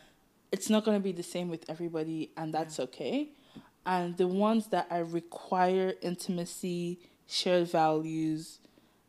it's 0.53 0.71
not 0.71 0.85
gonna 0.85 1.01
be 1.01 1.13
the 1.13 1.23
same 1.25 1.49
with 1.49 1.69
everybody, 1.69 2.31
and 2.37 2.55
that's 2.55 2.79
okay. 2.81 3.31
And 3.85 4.17
the 4.17 4.27
ones 4.29 4.69
that 4.69 4.87
I 4.91 4.99
require 4.99 5.95
intimacy, 6.01 6.99
shared 7.29 7.69
values, 7.71 8.61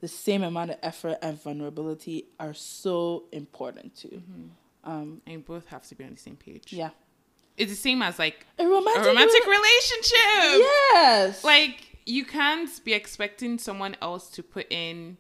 the 0.02 0.08
same 0.08 0.44
amount 0.44 0.72
of 0.72 0.78
effort 0.84 1.18
and 1.22 1.42
vulnerability 1.42 2.26
are 2.40 2.54
so 2.54 3.24
important 3.32 3.96
too. 3.96 4.22
Um, 4.84 5.22
And 5.26 5.44
both 5.46 5.68
have 5.68 5.88
to 5.88 5.96
be 5.96 6.04
on 6.04 6.12
the 6.12 6.20
same 6.20 6.36
page. 6.36 6.74
yeah, 6.74 6.92
It's 7.58 7.72
the 7.72 7.76
same 7.78 8.02
as 8.02 8.20
like 8.20 8.46
a 8.60 8.64
a 8.64 8.68
romantic, 8.68 9.06
romantic 9.06 9.46
relationship. 9.46 10.68
Yes. 10.94 11.44
Like 11.44 11.98
you 12.06 12.24
can't 12.24 12.70
be 12.86 12.94
expecting 12.94 13.58
someone 13.58 13.96
else 14.02 14.30
to 14.32 14.44
put 14.44 14.72
in 14.72 15.18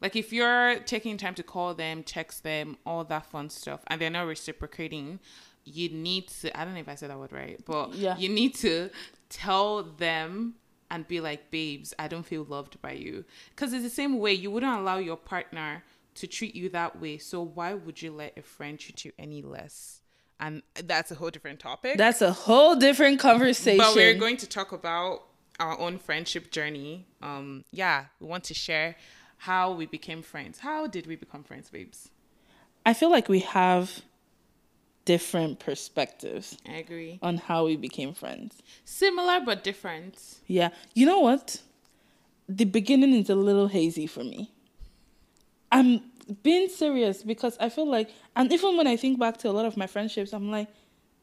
Like 0.00 0.16
if 0.16 0.32
you're 0.32 0.80
taking 0.80 1.16
time 1.16 1.34
to 1.36 1.42
call 1.42 1.74
them, 1.74 2.02
text 2.02 2.42
them, 2.42 2.76
all 2.84 3.04
that 3.04 3.26
fun 3.26 3.48
stuff, 3.50 3.80
and 3.86 4.00
they're 4.00 4.10
not 4.10 4.26
reciprocating, 4.26 5.20
you 5.64 5.88
need 5.88 6.28
to. 6.40 6.58
I 6.58 6.64
don't 6.64 6.74
know 6.74 6.80
if 6.80 6.88
I 6.88 6.94
said 6.96 7.10
that 7.10 7.18
word 7.18 7.32
right, 7.32 7.58
but 7.64 7.94
Yeah. 7.94 8.16
you 8.18 8.28
need 8.28 8.54
to 8.56 8.90
tell 9.30 9.82
them 9.82 10.54
and 10.90 11.08
be 11.08 11.20
like, 11.20 11.50
babes, 11.50 11.94
I 11.98 12.08
don't 12.08 12.26
feel 12.26 12.44
loved 12.44 12.80
by 12.82 12.92
you. 12.92 13.24
Because 13.50 13.72
it's 13.72 13.82
the 13.82 13.90
same 13.90 14.18
way 14.18 14.32
you 14.34 14.50
wouldn't 14.50 14.78
allow 14.78 14.98
your 14.98 15.16
partner 15.16 15.82
to 16.16 16.26
treat 16.26 16.54
you 16.54 16.68
that 16.70 17.00
way. 17.00 17.16
So 17.18 17.42
why 17.42 17.72
would 17.74 18.02
you 18.02 18.12
let 18.12 18.36
a 18.38 18.42
friend 18.42 18.78
treat 18.78 19.04
you 19.04 19.12
any 19.18 19.40
less? 19.42 20.02
And 20.44 20.62
that's 20.74 21.10
a 21.10 21.14
whole 21.14 21.30
different 21.30 21.58
topic. 21.58 21.96
That's 21.96 22.20
a 22.20 22.30
whole 22.32 22.76
different 22.76 23.18
conversation. 23.18 23.78
But 23.78 23.94
we're 23.94 24.12
going 24.12 24.36
to 24.36 24.46
talk 24.46 24.72
about 24.72 25.22
our 25.58 25.78
own 25.78 25.98
friendship 25.98 26.50
journey. 26.50 27.06
Um, 27.22 27.64
yeah, 27.70 28.06
we 28.20 28.26
want 28.26 28.44
to 28.44 28.54
share 28.54 28.96
how 29.38 29.72
we 29.72 29.86
became 29.86 30.20
friends. 30.20 30.58
How 30.58 30.86
did 30.86 31.06
we 31.06 31.16
become 31.16 31.44
friends, 31.44 31.70
babes? 31.70 32.10
I 32.84 32.92
feel 32.92 33.10
like 33.10 33.30
we 33.30 33.40
have 33.40 34.02
different 35.06 35.60
perspectives 35.60 36.58
I 36.68 36.72
agree. 36.72 37.18
on 37.22 37.38
how 37.38 37.64
we 37.64 37.76
became 37.76 38.12
friends. 38.12 38.62
Similar 38.84 39.40
but 39.40 39.64
different. 39.64 40.18
Yeah. 40.46 40.70
You 40.92 41.06
know 41.06 41.20
what? 41.20 41.62
The 42.50 42.66
beginning 42.66 43.14
is 43.14 43.30
a 43.30 43.34
little 43.34 43.68
hazy 43.68 44.06
for 44.06 44.24
me. 44.24 44.50
I'm 45.74 46.02
being 46.44 46.68
serious 46.68 47.24
because 47.24 47.56
I 47.58 47.68
feel 47.68 47.90
like, 47.90 48.08
and 48.36 48.50
even 48.52 48.76
when 48.76 48.86
I 48.86 48.96
think 48.96 49.18
back 49.18 49.36
to 49.38 49.50
a 49.50 49.54
lot 49.58 49.66
of 49.66 49.76
my 49.76 49.88
friendships, 49.88 50.32
I'm 50.32 50.48
like, 50.48 50.68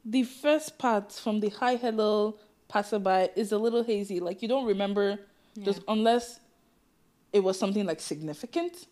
the 0.04 0.24
first 0.24 0.78
part 0.78 1.14
from 1.14 1.40
the 1.40 1.50
hi, 1.50 1.78
hello, 1.78 2.38
passerby 2.68 3.30
is 3.38 3.54
a 3.54 3.58
little 3.58 3.82
hazy. 3.82 4.20
Like, 4.20 4.42
you 4.42 4.50
don't 4.50 4.66
remember, 4.66 5.20
just 5.64 5.82
unless 5.88 6.42
it 7.32 7.42
was 7.42 7.58
something 7.58 7.86
like 7.86 8.02
significant. 8.02 8.88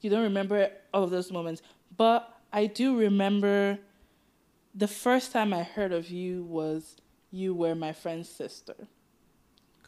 You 0.00 0.10
don't 0.10 0.24
remember 0.24 0.70
all 0.92 1.04
of 1.04 1.10
those 1.10 1.30
moments. 1.30 1.62
But 1.96 2.28
I 2.52 2.66
do 2.66 2.98
remember 2.98 3.78
the 4.74 4.88
first 4.88 5.30
time 5.30 5.54
I 5.54 5.62
heard 5.62 5.92
of 5.92 6.10
you 6.10 6.42
was 6.42 6.96
you 7.30 7.54
were 7.54 7.76
my 7.76 7.92
friend's 7.92 8.28
sister. 8.28 8.74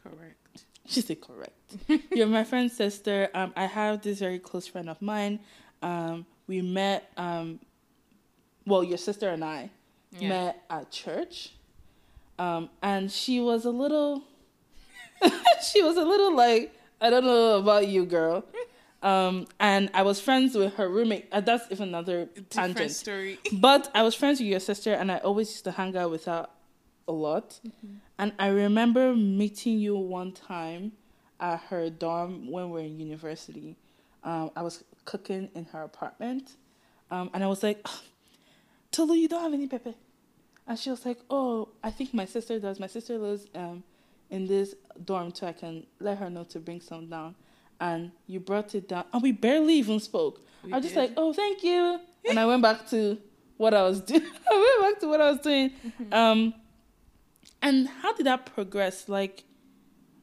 Correct. 0.01 0.44
She 0.87 1.01
said 1.01 1.21
correct. 1.21 1.53
You're 2.15 2.27
my 2.27 2.45
friend's 2.45 2.77
sister. 2.77 3.29
Um, 3.35 3.53
I 3.57 3.65
have 3.67 4.03
this 4.03 4.19
very 4.19 4.39
close 4.39 4.67
friend 4.67 4.89
of 4.91 5.01
mine. 5.01 5.41
Um, 5.83 6.27
we 6.47 6.61
met. 6.63 7.11
Um, 7.17 7.59
well, 8.67 8.85
your 8.85 8.99
sister 8.99 9.29
and 9.31 9.45
I 9.45 9.71
Yeah. 10.19 10.29
met 10.29 10.65
at 10.71 10.91
church, 10.91 11.53
um, 12.39 12.69
and 12.83 13.11
she 13.11 13.41
was 13.41 13.65
a 13.65 13.71
little. 13.71 14.23
she 15.73 15.83
was 15.83 15.97
a 15.97 16.05
little 16.05 16.35
like 16.37 16.73
I 17.01 17.11
don't 17.11 17.25
know 17.25 17.59
about 17.59 17.89
you, 17.89 18.05
girl. 18.07 18.45
Um, 19.03 19.47
and 19.61 19.91
I 19.93 20.03
was 20.03 20.19
friends 20.21 20.55
with 20.55 20.75
her 20.75 20.89
roommate. 20.89 21.29
Uh, 21.31 21.41
that's 21.41 21.71
even 21.71 21.89
another 21.89 22.25
Different 22.27 22.51
tangent. 22.51 22.91
story. 22.93 23.39
But 23.53 23.91
I 23.95 24.03
was 24.03 24.15
friends 24.15 24.41
with 24.41 24.49
your 24.49 24.61
sister, 24.61 24.95
and 24.95 25.13
I 25.13 25.19
always 25.19 25.51
used 25.51 25.65
to 25.65 25.73
hang 25.73 25.95
out 25.97 26.11
with 26.11 26.25
her 26.25 26.47
a 27.07 27.13
lot. 27.13 27.61
And 28.19 28.33
I 28.39 28.49
remember 28.49 29.15
meeting 29.15 29.79
you 29.79 29.97
one 29.97 30.33
time 30.33 30.93
at 31.41 31.61
her 31.69 31.91
dorm 31.91 32.51
when 32.51 32.71
we 32.71 32.73
were 32.73 32.87
in 32.87 32.99
university. 32.99 33.77
Um, 34.23 34.51
I 34.57 34.63
was 34.63 34.85
cooking 35.05 35.49
in 35.55 35.65
her 35.67 35.83
apartment, 35.83 36.53
um, 37.11 37.31
and 37.35 37.43
I 37.45 37.47
was 37.47 37.63
like, 37.63 37.81
"Ah, 37.85 38.01
"Tolu, 38.91 39.15
you 39.15 39.29
don't 39.29 39.43
have 39.43 39.53
any 39.53 39.67
pepper." 39.67 39.95
And 40.67 40.79
she 40.79 40.91
was 40.91 41.05
like, 41.05 41.19
"Oh, 41.29 41.69
I 41.83 41.91
think 41.91 42.15
my 42.15 42.25
sister 42.25 42.59
does. 42.59 42.81
My 42.81 42.87
sister 42.87 43.19
lives 43.19 43.47
um, 43.55 43.83
in 44.31 44.47
this 44.47 44.75
dorm, 45.05 45.35
so 45.35 45.47
I 45.47 45.53
can 45.53 45.85
let 46.01 46.19
her 46.19 46.31
know 46.31 46.45
to 46.45 46.59
bring 46.61 46.81
some 46.81 47.09
down." 47.09 47.35
And 47.81 48.13
you 48.27 48.41
brought 48.41 48.75
it 48.75 48.89
down, 48.89 49.05
and 49.13 49.23
we 49.23 49.33
barely 49.33 49.75
even 49.75 50.01
spoke. 50.01 50.41
We 50.63 50.73
I 50.73 50.77
was 50.77 50.85
just 50.85 50.97
like, 50.97 51.13
"Oh, 51.17 51.33
thank 51.33 51.63
you," 51.65 52.01
and 52.29 52.39
I 52.39 52.47
went 52.47 52.63
back 52.63 52.89
to 52.91 53.19
what 53.59 53.75
I 53.75 53.83
was 53.83 54.01
doing. 54.11 54.23
I 54.51 54.79
went 54.81 54.95
back 54.95 55.01
to 55.01 55.09
what 55.09 55.21
I 55.21 55.31
was 55.33 55.41
doing. 55.41 55.73
Um, 56.13 56.55
and 57.65 57.89
how 57.89 58.13
did 58.13 58.27
that 58.27 58.47
progress? 58.55 59.09
Like, 59.09 59.43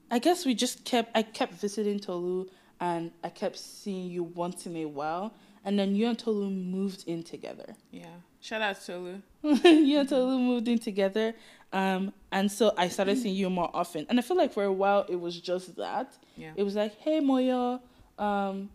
I 0.10 0.20
guess 0.20 0.46
we 0.46 0.54
just 0.54 0.86
kept. 0.86 1.12
I 1.16 1.24
kept 1.24 1.54
visiting 1.56 2.00
Tolu, 2.00 2.48
and 2.80 3.12
I 3.24 3.30
kept 3.30 3.58
seeing 3.58 4.10
you 4.10 4.24
once 4.24 4.66
in 4.66 4.76
a 4.78 4.86
while. 4.86 5.34
And 5.64 5.78
then 5.78 5.96
you 5.96 6.08
and 6.08 6.18
Tolu 6.18 6.50
moved 6.50 7.04
in 7.08 7.22
together. 7.22 7.76
Yeah. 7.92 8.06
Shout 8.40 8.62
out 8.64 8.78
Tolu. 8.84 9.22
you 9.64 10.00
and 10.00 10.10
Tolu 10.10 10.40
moved 10.40 10.68
in 10.68 10.80
together. 10.80 11.36
Um, 11.72 12.12
and 12.32 12.52
so 12.52 12.74
I 12.78 12.88
started 12.90 13.18
seeing 13.20 13.36
you 13.36 13.48
more 13.50 13.70
often. 13.74 14.06
And 14.10 14.18
I 14.18 14.24
feel 14.24 14.38
like 14.38 14.52
for 14.54 14.64
a 14.64 14.74
while 14.74 15.06
it 15.08 15.20
was 15.20 15.40
just 15.40 15.76
that. 15.76 16.18
Yeah. 16.36 16.54
It 16.56 16.64
was 16.64 16.76
like, 16.76 16.96
hey 17.00 17.20
Moyo, 17.22 17.80
um, 18.18 18.70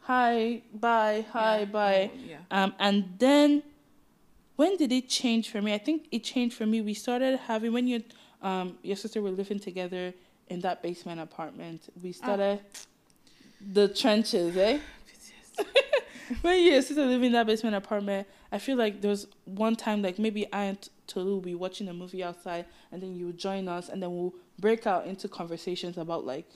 hi, 0.00 0.62
bye, 0.72 1.24
hi, 1.32 1.58
Yeah. 1.60 1.64
bye. 1.64 2.10
Oh, 2.14 2.18
yeah. 2.24 2.36
Um, 2.50 2.74
and 2.78 3.04
then 3.18 3.62
when 4.56 4.76
did 4.76 4.92
it 4.92 5.08
change 5.08 5.50
for 5.50 5.60
me? 5.60 5.74
I 5.74 5.78
think 5.78 6.06
it 6.10 6.24
changed 6.24 6.56
for 6.56 6.66
me. 6.66 6.80
We 6.80 6.94
started 6.94 7.38
having 7.38 7.72
when 7.72 7.86
you 7.86 8.02
um 8.42 8.78
your 8.82 8.96
sister 8.96 9.22
were 9.22 9.30
living 9.30 9.58
together 9.58 10.14
in 10.48 10.60
that 10.60 10.82
basement 10.82 11.20
apartment. 11.20 11.88
We 12.02 12.12
started 12.12 12.60
the 13.72 13.88
trenches, 13.88 14.56
eh? 14.56 14.78
when 16.42 16.58
you 16.58 16.64
and 16.64 16.72
your 16.72 16.82
sister 16.82 17.04
living 17.04 17.26
in 17.26 17.32
that 17.32 17.46
basement 17.46 17.76
apartment, 17.76 18.26
I 18.50 18.58
feel 18.58 18.76
like 18.76 19.00
there 19.00 19.10
was 19.10 19.26
one 19.44 19.76
time 19.76 20.02
like 20.02 20.18
maybe 20.18 20.50
I 20.52 20.64
and 20.64 20.88
Tolu 21.06 21.36
would 21.36 21.44
be 21.44 21.54
watching 21.54 21.88
a 21.88 21.94
movie 21.94 22.24
outside 22.24 22.66
and 22.92 23.02
then 23.02 23.14
you 23.14 23.26
would 23.26 23.38
join 23.38 23.68
us 23.68 23.88
and 23.88 24.02
then 24.02 24.14
we'll 24.14 24.34
break 24.58 24.86
out 24.86 25.06
into 25.06 25.28
conversations 25.28 25.98
about 25.98 26.24
like 26.24 26.46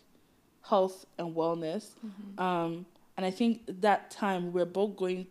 health 0.63 1.05
and 1.19 1.35
wellness. 1.35 1.91
Mm-hmm. 2.05 2.41
Um, 2.41 2.87
and 3.17 3.27
I 3.27 3.31
think 3.31 3.63
that 3.81 4.11
time 4.11 4.53
we're 4.53 4.65
both 4.65 4.97
going 4.97 5.27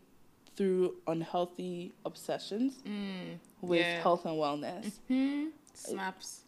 through 0.57 0.95
unhealthy 1.07 1.93
obsessions 2.05 2.73
Mm, 2.85 3.37
with 3.61 3.79
yeah. 3.85 4.01
health 4.01 4.25
and 4.25 4.35
wellness. 4.35 4.91
hmm 5.07 5.45
Snaps. 5.73 6.41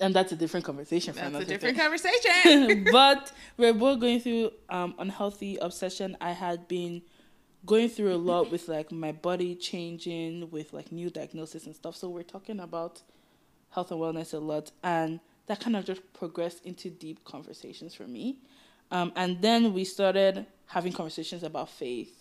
And 0.00 0.14
that's 0.14 0.32
a 0.32 0.36
different 0.36 0.66
conversation 0.66 1.14
for 1.14 1.20
That's 1.20 1.44
a 1.44 1.44
different 1.46 1.76
day. 1.76 1.82
conversation. 1.82 2.84
but 2.92 3.32
we're 3.56 3.72
both 3.72 3.98
going 4.00 4.20
through 4.20 4.50
um, 4.68 4.94
unhealthy 4.98 5.56
obsession. 5.56 6.14
I 6.20 6.32
had 6.32 6.68
been 6.68 7.00
going 7.64 7.88
through 7.88 8.12
a 8.14 8.16
lot 8.18 8.50
with 8.52 8.68
like 8.68 8.92
my 8.92 9.12
body 9.12 9.54
changing, 9.54 10.50
with 10.50 10.74
like 10.74 10.92
new 10.92 11.08
diagnosis 11.08 11.64
and 11.64 11.74
stuff. 11.74 11.96
So 11.96 12.10
we're 12.10 12.22
talking 12.22 12.60
about 12.60 13.00
health 13.70 13.90
and 13.90 13.98
wellness 13.98 14.34
a 14.34 14.38
lot, 14.38 14.70
and 14.82 15.20
that 15.46 15.60
kind 15.60 15.74
of 15.74 15.86
just 15.86 16.02
progressed 16.12 16.66
into 16.66 16.90
deep 16.90 17.24
conversations 17.24 17.94
for 17.94 18.06
me. 18.06 18.36
Um, 18.90 19.10
and 19.16 19.40
then 19.40 19.72
we 19.72 19.84
started 19.84 20.44
having 20.66 20.92
conversations 20.92 21.42
about 21.42 21.70
faith, 21.70 22.17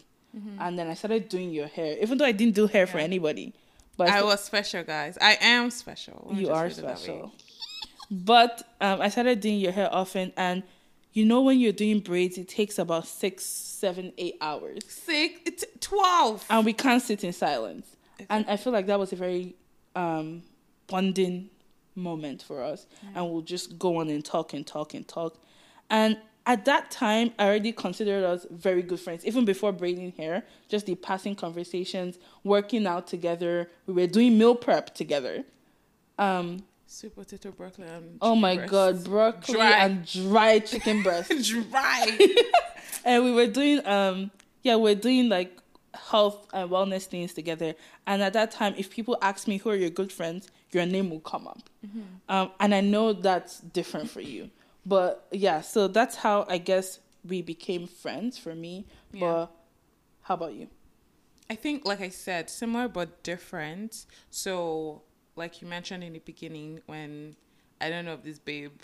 and 0.60 0.78
then 0.78 0.88
I 0.88 0.94
started 0.94 1.30
doing 1.30 1.52
your 1.52 1.68
hair, 1.68 1.98
even 2.02 2.18
though 2.18 2.26
I 2.26 2.32
didn't 2.32 2.56
do 2.56 2.68
hair 2.68 2.86
for 2.88 3.00
anybody. 3.00 3.54
But 3.98 4.10
I 4.10 4.24
was 4.24 4.44
special, 4.44 4.84
guys. 4.84 5.18
I 5.20 5.38
am 5.42 5.72
special. 5.72 6.32
Me 6.32 6.42
you 6.42 6.52
are 6.52 6.68
put 6.70 6.78
it 6.78 6.82
that 6.82 6.98
way. 6.98 7.04
special. 7.04 7.32
But 8.12 8.62
um, 8.80 9.02
I 9.02 9.10
started 9.10 9.40
doing 9.42 9.60
your 9.60 9.72
hair 9.72 9.90
often, 9.92 10.32
and 10.38 10.64
you 11.14 11.26
know 11.26 11.42
when 11.42 11.60
you're 11.60 11.74
doing 11.74 12.00
braids, 12.00 12.38
it 12.38 12.48
takes 12.48 12.78
about 12.80 13.08
six, 13.08 13.44
seven, 13.44 14.14
eight 14.18 14.36
hours, 14.40 14.80
Six, 14.88 15.40
it's 15.46 15.66
twelve. 15.80 16.46
and 16.50 16.64
we 16.66 16.74
can't 16.74 17.02
sit 17.02 17.24
in 17.24 17.34
silence. 17.34 17.88
And 18.30 18.46
I 18.48 18.58
feel 18.58 18.72
like 18.74 18.86
that 18.88 19.00
was 19.00 19.12
a 19.14 19.16
very 19.16 19.56
um, 19.96 20.44
bonding 20.88 21.50
moment 21.96 22.44
for 22.44 22.64
us, 22.64 22.86
and 23.16 23.30
we'll 23.32 23.42
just 23.42 23.78
go 23.80 23.98
on 23.98 24.10
and 24.10 24.24
talk 24.24 24.54
and 24.54 24.66
talk 24.66 24.94
and 24.94 25.08
talk. 25.08 25.38
And 25.90 26.18
at 26.48 26.64
that 26.64 26.90
time, 26.90 27.34
I 27.38 27.46
already 27.46 27.74
considered 27.74 28.24
us 28.24 28.48
very 28.50 28.82
good 28.82 29.02
friends, 29.02 29.26
even 29.26 29.44
before 29.44 29.74
braiding 29.74 30.14
hair. 30.14 30.44
Just 30.70 30.86
the 30.86 30.96
passing 30.96 31.36
conversations, 31.36 32.18
working 32.44 32.88
out 32.88 33.06
together. 33.06 33.70
We 33.86 33.94
were 33.94 34.08
doing 34.08 34.38
meal 34.38 34.56
prep 34.56 34.96
together. 34.96 35.44
Um, 36.18 36.64
Sweet 36.88 37.14
potato, 37.16 37.52
broccoli, 37.52 37.86
and 37.88 38.18
Oh 38.22 38.34
my 38.34 38.56
breast. 38.56 38.72
god, 38.72 39.04
broccoli 39.04 39.56
Dry. 39.56 39.72
and 39.72 40.06
dry 40.06 40.60
chicken 40.60 41.04
breast. 41.04 41.30
Dry. 41.70 42.18
and 43.06 43.26
we 43.26 43.32
were 43.34 43.48
doing 43.48 43.86
um 43.86 44.32
yeah, 44.64 44.76
we're 44.78 44.96
doing 44.96 45.28
like 45.28 45.58
health 45.94 46.48
and 46.54 46.70
wellness 46.70 47.04
things 47.04 47.34
together. 47.34 47.76
And 48.06 48.22
at 48.24 48.32
that 48.34 48.52
time, 48.52 48.74
if 48.78 48.90
people 48.90 49.18
ask 49.22 49.50
me 49.50 49.58
who 49.58 49.70
are 49.70 49.76
your 49.76 49.90
good 49.90 50.14
friends, 50.14 50.50
your 50.72 50.86
name 50.86 51.10
will 51.10 51.20
come 51.20 51.46
up. 51.46 51.70
Mm-hmm. 51.86 52.02
Um, 52.30 52.52
and 52.62 52.74
I 52.74 52.80
know 52.80 53.12
that's 53.12 53.60
different 53.60 54.10
for 54.10 54.22
you. 54.22 54.50
But 54.88 55.28
yeah, 55.32 55.60
so 55.60 55.90
that's 55.90 56.16
how 56.16 56.46
I 56.48 56.60
guess 56.60 57.00
we 57.28 57.42
became 57.42 57.88
friends 57.88 58.38
for 58.38 58.56
me. 58.56 58.88
Yeah. 59.12 59.20
But 59.20 59.52
how 60.22 60.36
about 60.36 60.54
you? 60.54 60.70
I 61.50 61.56
think, 61.56 61.86
like 61.86 62.00
I 62.00 62.10
said, 62.10 62.50
similar 62.50 62.88
but 62.88 63.22
different. 63.22 64.06
So, 64.30 65.02
like 65.36 65.62
you 65.62 65.68
mentioned 65.68 66.06
in 66.06 66.14
the 66.14 66.20
beginning, 66.20 66.80
when 66.86 67.36
I 67.82 67.90
don't 67.90 68.06
know 68.06 68.14
if 68.14 68.24
this 68.24 68.40
babe, 68.40 68.80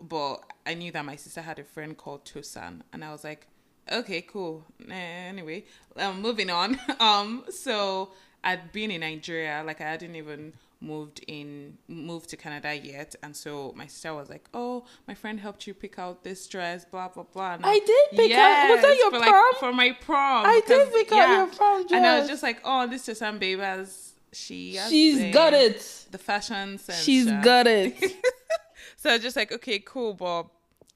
but 0.00 0.38
I 0.66 0.74
knew 0.74 0.90
that 0.90 1.04
my 1.04 1.14
sister 1.14 1.40
had 1.40 1.60
a 1.60 1.64
friend 1.64 1.96
called 1.96 2.24
Tosan, 2.24 2.82
and 2.92 3.04
I 3.04 3.12
was 3.12 3.22
like, 3.22 3.46
okay, 3.90 4.22
cool. 4.22 4.64
Anyway, 4.90 5.64
um, 5.96 6.20
moving 6.20 6.50
on. 6.50 6.78
Um, 7.00 7.44
so 7.48 8.12
I'd 8.42 8.72
been 8.72 8.90
in 8.90 9.02
Nigeria, 9.02 9.62
like 9.64 9.80
I 9.80 9.84
hadn't 9.84 10.16
even 10.16 10.54
moved 10.82 11.24
in 11.28 11.78
moved 11.88 12.28
to 12.30 12.36
Canada 12.36 12.74
yet, 12.74 13.14
and 13.22 13.34
so 13.36 13.72
my 13.76 13.86
sister 13.86 14.12
was 14.14 14.28
like, 14.28 14.48
"Oh, 14.52 14.84
my 15.06 15.14
friend 15.14 15.38
helped 15.40 15.66
you 15.66 15.74
pick 15.74 15.98
out 15.98 16.24
this 16.24 16.46
dress, 16.46 16.84
blah 16.84 17.08
blah 17.08 17.22
blah." 17.24 17.54
And 17.54 17.64
I 17.66 17.78
did 17.78 18.06
pick 18.18 18.32
out- 18.32 18.70
was 18.70 18.82
that 18.82 18.96
your 18.98 19.10
for, 19.10 19.18
prom? 19.20 19.44
Like, 19.52 19.60
for 19.60 19.72
my 19.72 19.92
prom. 19.92 20.46
I 20.46 20.60
did 20.66 20.92
pick 20.92 21.12
out 21.12 21.28
your 21.36 21.46
prom 21.46 21.86
And 21.92 22.04
I 22.06 22.18
was 22.18 22.28
just 22.28 22.42
like, 22.42 22.60
"Oh, 22.64 22.86
this 22.86 23.08
is 23.08 23.18
some 23.18 23.38
babe 23.38 23.60
has 23.60 24.12
she 24.32 24.78
She's 24.88 25.32
got 25.32 25.52
it. 25.54 26.06
the 26.10 26.18
fashion 26.18 26.78
sense. 26.78 27.02
She's 27.02 27.26
sha." 27.28 27.40
got 27.42 27.66
it. 27.66 27.94
So 28.96 29.10
I 29.10 29.14
was 29.14 29.22
just 29.22 29.34
like, 29.36 29.50
okay, 29.50 29.80
cool, 29.80 30.14
but 30.14 30.46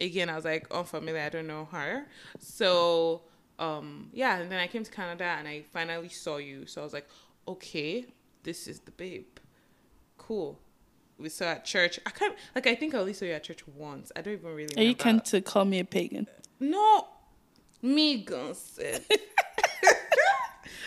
again, 0.01 0.29
I 0.31 0.37
was 0.37 0.45
like 0.45 0.71
unfamiliar. 0.71 1.23
I 1.23 1.29
don't 1.29 1.49
know 1.49 1.65
her. 1.73 2.07
So 2.39 3.23
um 3.59 4.11
yeah, 4.13 4.39
and 4.39 4.51
then 4.51 4.61
I 4.61 4.69
came 4.69 4.85
to 4.85 4.91
Canada 4.91 5.25
and 5.25 5.49
I 5.49 5.63
finally 5.73 6.09
saw 6.09 6.37
you. 6.37 6.67
So 6.67 6.81
I 6.83 6.85
was 6.85 6.93
like, 6.93 7.09
okay, 7.49 8.07
this 8.45 8.69
is 8.69 8.79
the 8.81 8.93
babe. 8.93 9.39
Cool. 10.27 10.59
We 11.19 11.29
saw 11.29 11.47
at 11.47 11.65
church. 11.65 11.99
I 12.05 12.11
can't 12.11 12.35
like 12.55 12.67
I 12.67 12.75
think 12.75 12.95
I 12.95 12.99
only 12.99 13.13
saw 13.13 13.25
you 13.25 13.33
at 13.33 13.45
church 13.45 13.67
once. 13.69 14.13
I 14.15 14.21
don't 14.21 14.35
even 14.35 14.55
really 14.55 14.77
Are 14.77 14.83
you 14.83 14.95
can 14.95 15.21
to 15.21 15.41
call 15.41 15.65
me 15.65 15.79
a 15.79 15.85
pagan? 15.85 16.27
No, 16.61 17.07
me 17.81 18.23
gonse. 18.25 18.79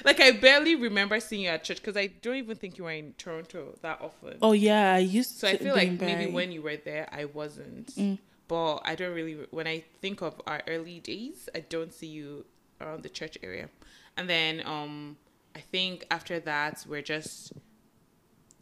like 0.06 0.20
I 0.20 0.32
barely 0.32 0.76
remember 0.76 1.20
seeing 1.20 1.44
you 1.44 1.50
at 1.50 1.64
church 1.64 1.78
because 1.78 1.98
I 1.98 2.08
don't 2.08 2.36
even 2.36 2.58
think 2.58 2.78
you 2.78 2.84
were 2.84 2.92
in 2.92 3.14
Toronto 3.18 3.76
that 3.82 4.02
often. 4.02 4.38
Oh 4.42 4.52
yeah, 4.52 4.94
I 4.94 5.00
used 5.00 5.38
So 5.38 5.48
to. 5.48 5.54
I 5.54 5.58
feel 5.58 5.76
like 5.76 6.00
maybe 6.00 6.32
when 6.32 6.52
you 6.52 6.62
were 6.62 6.78
there, 6.78 7.08
I 7.12 7.26
wasn't. 7.26 7.96
Mm. 7.96 8.20
But 8.48 8.78
I 8.86 8.96
don't 8.96 9.16
really. 9.16 9.48
When 9.52 9.68
I 9.68 9.84
think 10.02 10.22
of 10.22 10.42
our 10.46 10.62
early 10.68 11.00
days, 11.00 11.50
I 11.56 11.62
don't 11.62 11.94
see 11.94 12.08
you 12.08 12.46
around 12.82 13.04
the 13.04 13.10
church 13.10 13.38
area. 13.42 13.70
And 14.18 14.30
then 14.30 14.62
um, 14.66 15.18
I 15.56 15.60
think 15.60 16.06
after 16.12 16.40
that, 16.42 16.86
we're 16.88 17.02
just 17.02 17.54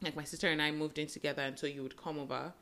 like 0.02 0.16
my 0.16 0.24
sister 0.24 0.48
and 0.48 0.62
I 0.62 0.72
moved 0.72 1.00
in 1.00 1.08
together 1.08 1.42
until 1.42 1.70
you 1.70 1.84
would 1.84 1.98
come 1.98 2.20
over, 2.20 2.54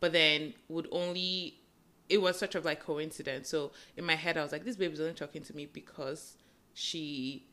but 0.00 0.12
then 0.12 0.54
would 0.68 0.88
only. 0.92 1.60
It 2.08 2.22
was 2.22 2.38
such 2.38 2.54
of 2.54 2.64
like 2.64 2.82
coincidence. 2.82 3.50
So 3.50 3.72
in 3.96 4.04
my 4.04 4.14
head, 4.14 4.38
I 4.38 4.42
was 4.42 4.50
like, 4.50 4.64
this 4.64 4.76
baby's 4.76 5.00
only 5.00 5.12
talking 5.12 5.42
to 5.42 5.54
me 5.54 5.66
because 5.66 6.38
she 6.72 7.46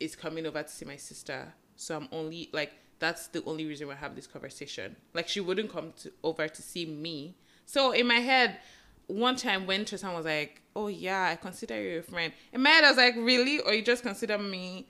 is 0.00 0.14
coming 0.14 0.46
over 0.46 0.62
to 0.62 0.68
see 0.68 0.84
my 0.84 0.96
sister. 0.96 1.54
So 1.76 1.96
I'm 1.96 2.08
only 2.12 2.50
like 2.52 2.72
that's 2.98 3.28
the 3.28 3.42
only 3.44 3.66
reason 3.66 3.88
we 3.88 3.94
have 3.94 4.14
this 4.14 4.26
conversation. 4.26 4.96
Like 5.14 5.28
she 5.28 5.40
wouldn't 5.40 5.72
come 5.72 5.92
to 6.02 6.12
over 6.22 6.48
to 6.48 6.62
see 6.62 6.86
me. 6.86 7.36
So 7.64 7.92
in 7.92 8.06
my 8.06 8.20
head, 8.20 8.58
one 9.06 9.36
time 9.36 9.66
when 9.66 9.84
Tosan 9.84 10.14
was 10.14 10.24
like, 10.24 10.62
"Oh 10.74 10.88
yeah, 10.88 11.28
I 11.30 11.36
consider 11.36 11.80
you 11.80 11.98
a 11.98 12.02
friend," 12.02 12.32
in 12.52 12.62
my 12.62 12.70
head 12.70 12.84
I 12.84 12.88
was 12.88 12.96
like, 12.96 13.14
"Really? 13.16 13.60
Or 13.60 13.72
you 13.72 13.82
just 13.82 14.02
consider 14.02 14.38
me 14.38 14.88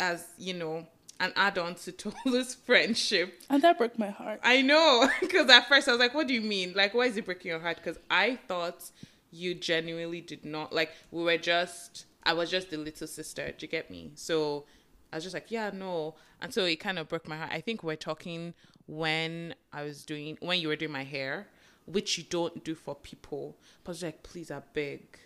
as 0.00 0.26
you 0.38 0.54
know 0.54 0.86
an 1.22 1.32
add-on 1.36 1.74
to 1.76 1.92
Tolu's 1.92 2.54
friendship?" 2.66 3.40
and 3.48 3.62
that 3.62 3.78
broke 3.78 3.98
my 3.98 4.10
heart. 4.10 4.40
I 4.42 4.60
know, 4.60 5.08
because 5.20 5.48
at 5.48 5.68
first 5.68 5.88
I 5.88 5.92
was 5.92 6.00
like, 6.00 6.12
"What 6.14 6.28
do 6.28 6.34
you 6.34 6.42
mean? 6.42 6.74
Like, 6.74 6.92
why 6.92 7.06
is 7.06 7.16
it 7.16 7.24
breaking 7.24 7.50
your 7.50 7.60
heart?" 7.60 7.78
Because 7.78 7.98
I 8.10 8.38
thought 8.48 8.90
you 9.30 9.54
genuinely 9.54 10.20
did 10.20 10.44
not 10.44 10.74
like. 10.74 10.90
We 11.10 11.22
were 11.24 11.38
just, 11.38 12.04
I 12.24 12.34
was 12.34 12.50
just 12.50 12.68
the 12.70 12.76
little 12.76 13.06
sister. 13.06 13.52
Do 13.56 13.64
you 13.64 13.68
get 13.68 13.90
me? 13.90 14.12
So 14.14 14.66
I 15.12 15.16
was 15.16 15.24
just 15.24 15.34
like, 15.34 15.50
"Yeah, 15.50 15.70
no," 15.72 16.16
and 16.40 16.52
so 16.52 16.64
it 16.64 16.76
kind 16.76 16.98
of 16.98 17.08
broke 17.08 17.26
my 17.26 17.36
heart. 17.38 17.50
I 17.52 17.60
think 17.60 17.82
we're 17.82 17.96
talking 17.96 18.52
when 18.86 19.54
I 19.72 19.84
was 19.84 20.04
doing 20.04 20.36
when 20.40 20.60
you 20.60 20.68
were 20.68 20.76
doing 20.76 20.92
my 20.92 21.04
hair, 21.04 21.48
which 21.86 22.18
you 22.18 22.24
don't 22.24 22.62
do 22.64 22.74
for 22.74 22.94
people. 22.94 23.56
But 23.84 23.90
I 23.90 23.92
was 23.92 24.02
like, 24.02 24.22
"Please, 24.22 24.50
I 24.50 24.60
beg, 24.74 25.18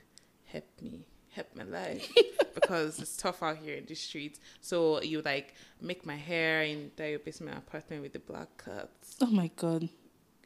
help 0.45 0.69
me." 0.81 1.07
Help 1.37 1.55
my 1.55 1.65
life 1.65 2.11
because 2.55 2.99
it's 2.99 3.17
tough 3.17 3.43
out 3.43 3.59
here 3.59 3.75
in 3.77 3.85
the 3.85 3.95
streets. 3.95 4.41
So 4.63 5.03
you 5.03 5.21
like 5.21 5.55
make 5.81 6.07
my 6.07 6.17
hair 6.17 6.63
in 6.63 6.91
your 6.99 7.19
basement 7.19 7.59
apartment 7.59 8.01
with 8.03 8.15
the 8.15 8.21
black 8.21 8.49
cuts. 8.57 9.17
Oh 9.21 9.27
my 9.27 9.51
god, 9.55 9.91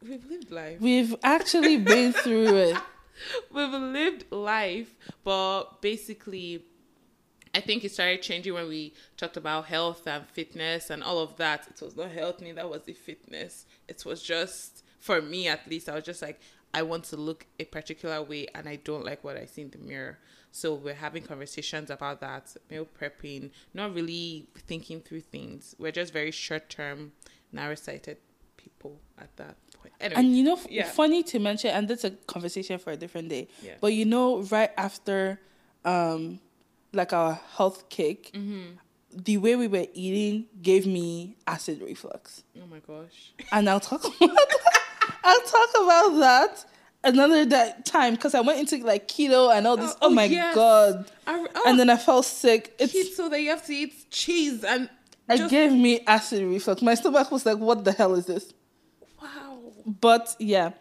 We've 0.03 0.25
lived 0.29 0.51
life. 0.51 0.81
we've 0.81 1.15
actually 1.23 1.77
been 1.79 2.13
through 2.13 2.57
it. 2.57 2.77
We've 3.53 3.71
lived 3.71 4.25
life, 4.33 4.97
but 5.23 5.83
basically, 5.83 6.65
I 7.55 7.61
think 7.61 7.85
it 7.85 7.93
started 7.93 8.23
changing 8.23 8.55
when 8.55 8.67
we 8.69 8.95
talked 9.17 9.37
about 9.37 9.67
health 9.67 10.07
and 10.07 10.27
fitness 10.27 10.89
and 10.91 11.03
all 11.03 11.19
of 11.19 11.37
that. 11.37 11.69
It 11.69 11.83
was 11.85 11.97
not 11.97 12.11
health, 12.13 12.39
that 12.39 12.69
was 12.71 12.83
the 12.83 12.95
fitness. 12.95 13.67
It 13.89 14.05
was 14.07 14.23
just, 14.23 14.85
for 14.99 15.21
me 15.21 15.49
at 15.49 15.69
least, 15.69 15.89
I 15.89 15.95
was 15.97 16.05
just 16.05 16.23
like, 16.23 16.41
I 16.73 16.83
want 16.83 17.05
to 17.05 17.17
look 17.17 17.47
a 17.59 17.65
particular 17.65 18.23
way 18.23 18.47
and 18.55 18.69
I 18.69 18.77
don't 18.77 19.05
like 19.05 19.23
what 19.23 19.37
I 19.37 19.45
see 19.47 19.63
in 19.63 19.71
the 19.71 19.79
mirror. 19.79 20.19
So 20.53 20.75
we're 20.75 20.95
having 20.95 21.23
conversations 21.23 21.91
about 21.91 22.21
that, 22.21 22.55
meal 22.71 22.87
prepping, 23.01 23.51
not 23.73 23.95
really 23.95 24.47
thinking 24.67 25.01
through 25.01 25.21
things. 25.23 25.75
We're 25.79 25.93
just 25.93 26.13
very 26.13 26.31
short 26.33 26.69
term, 26.69 27.13
narrow 27.53 27.77
sighted 27.77 28.19
people 28.57 28.99
at 29.19 29.35
that 29.37 29.57
point. 29.75 29.95
Anyway, 30.01 30.19
And 30.21 30.37
you 30.37 30.43
know, 30.45 30.59
Yeah. 30.69 30.85
funny 30.91 31.23
to 31.25 31.39
mention, 31.39 31.71
and 31.71 31.87
that's 31.89 32.05
a 32.05 32.11
conversation 32.11 32.79
for 32.79 32.91
a 32.91 32.97
different 32.97 33.29
day. 33.29 33.49
Yeah. 33.63 33.75
But 33.81 33.93
you 33.95 34.05
know, 34.05 34.43
right 34.43 34.71
after, 34.77 35.41
um, 35.85 36.41
like 36.93 37.13
our 37.13 37.35
health 37.57 37.89
kick, 37.89 38.31
Mm-hmm. 38.35 38.77
the 39.13 39.37
way 39.39 39.55
we 39.57 39.69
were 39.69 39.87
eating 39.95 40.47
gave 40.63 40.87
me 40.87 41.37
acid 41.47 41.81
reflux, 41.83 42.43
oh 42.61 42.67
my 42.67 42.81
gosh. 42.81 43.33
and 43.53 43.69
I'll 43.71 43.81
talk 43.81 44.05
about 44.21 44.37
that. 44.37 44.79
I'll 45.23 45.47
talk 45.47 45.71
about 45.85 46.19
that 46.21 46.65
another 47.05 47.45
that 47.47 47.85
time 47.87 48.15
because 48.15 48.35
I 48.35 48.41
went 48.41 48.59
into 48.61 48.85
like 48.85 49.09
keto 49.09 49.55
and 49.55 49.67
all 49.67 49.77
this. 49.77 49.93
Oh, 49.93 49.99
Oh, 50.03 50.07
oh, 50.07 50.11
my 50.11 50.25
yes. 50.25 50.55
god! 50.55 51.11
I, 51.27 51.47
oh, 51.55 51.63
And 51.67 51.79
then 51.79 51.91
I 51.91 51.97
felt 51.97 52.25
sick. 52.27 52.75
It's 52.79 52.93
keto 52.93 53.31
that 53.31 53.41
you 53.41 53.51
have 53.51 53.65
to 53.67 53.73
eat 53.75 54.11
cheese 54.11 54.65
and 54.65 54.89
it 55.29 55.49
gave 55.51 55.73
me 55.73 56.01
acid 56.07 56.43
reflux. 56.45 56.83
My 56.83 56.95
stomach 56.95 57.31
was 57.31 57.47
like, 57.47 57.59
"What 57.59 57.85
the 57.85 57.93
hell 57.93 58.15
is 58.15 58.27
this?" 58.27 58.53
wow. 59.23 59.59
But 59.87 60.35
yeah, 60.39 60.73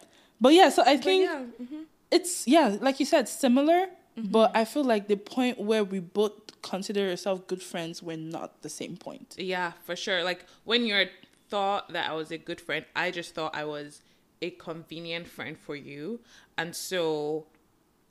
but 0.42 0.54
yeah. 0.54 0.70
So 0.70 0.84
I 0.86 0.98
think 0.98 1.24
yeah, 1.26 1.44
mhm. 1.62 1.84
it's 2.12 2.48
yeah, 2.48 2.78
like 2.82 3.00
you 3.00 3.06
said, 3.06 3.28
similar. 3.30 3.88
Mm-hmm. 4.18 4.32
But 4.32 4.52
I 4.56 4.66
feel 4.66 4.84
like 4.84 5.08
the 5.08 5.16
point 5.16 5.60
where 5.60 5.84
we 5.84 6.00
both 6.00 6.34
consider 6.62 7.10
ourselves 7.10 7.44
good 7.48 7.62
friends, 7.64 8.04
we're 8.04 8.18
not 8.18 8.62
the 8.64 8.70
same 8.70 8.98
point. 8.98 9.36
yeah, 9.38 9.74
for 9.86 9.96
sure. 9.96 10.24
Like 10.24 10.46
when 10.66 10.86
you 10.86 11.08
thought 11.50 11.94
that 11.94 12.10
I 12.10 12.14
was 12.14 12.32
a 12.32 12.38
good 12.38 12.60
friend, 12.60 12.86
I 12.96 13.12
just 13.12 13.34
thought 13.36 13.56
I 13.56 13.64
was 13.66 14.02
a 14.42 14.52
convenient 14.52 15.28
friend 15.28 15.58
for 15.58 15.76
you, 15.76 16.22
and 16.58 16.76
so 16.76 17.48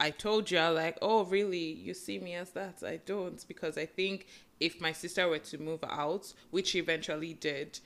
I 0.01 0.11
told 0.11 0.51
you, 0.51 0.61
like, 0.61 0.99
oh, 1.03 1.25
really? 1.25 1.73
You 1.73 1.93
see 1.93 2.19
me 2.19 2.35
as 2.35 2.51
that? 2.51 2.83
I 2.87 3.01
don't, 3.05 3.45
because 3.49 3.77
I 3.77 3.87
think 3.87 4.27
if 4.61 4.81
my 4.81 4.93
sister 4.93 5.29
were 5.29 5.39
to 5.41 5.59
move 5.59 5.83
out, 5.83 6.33
which 6.51 6.69
she 6.69 6.79
eventually 6.79 7.35
did, 7.35 7.81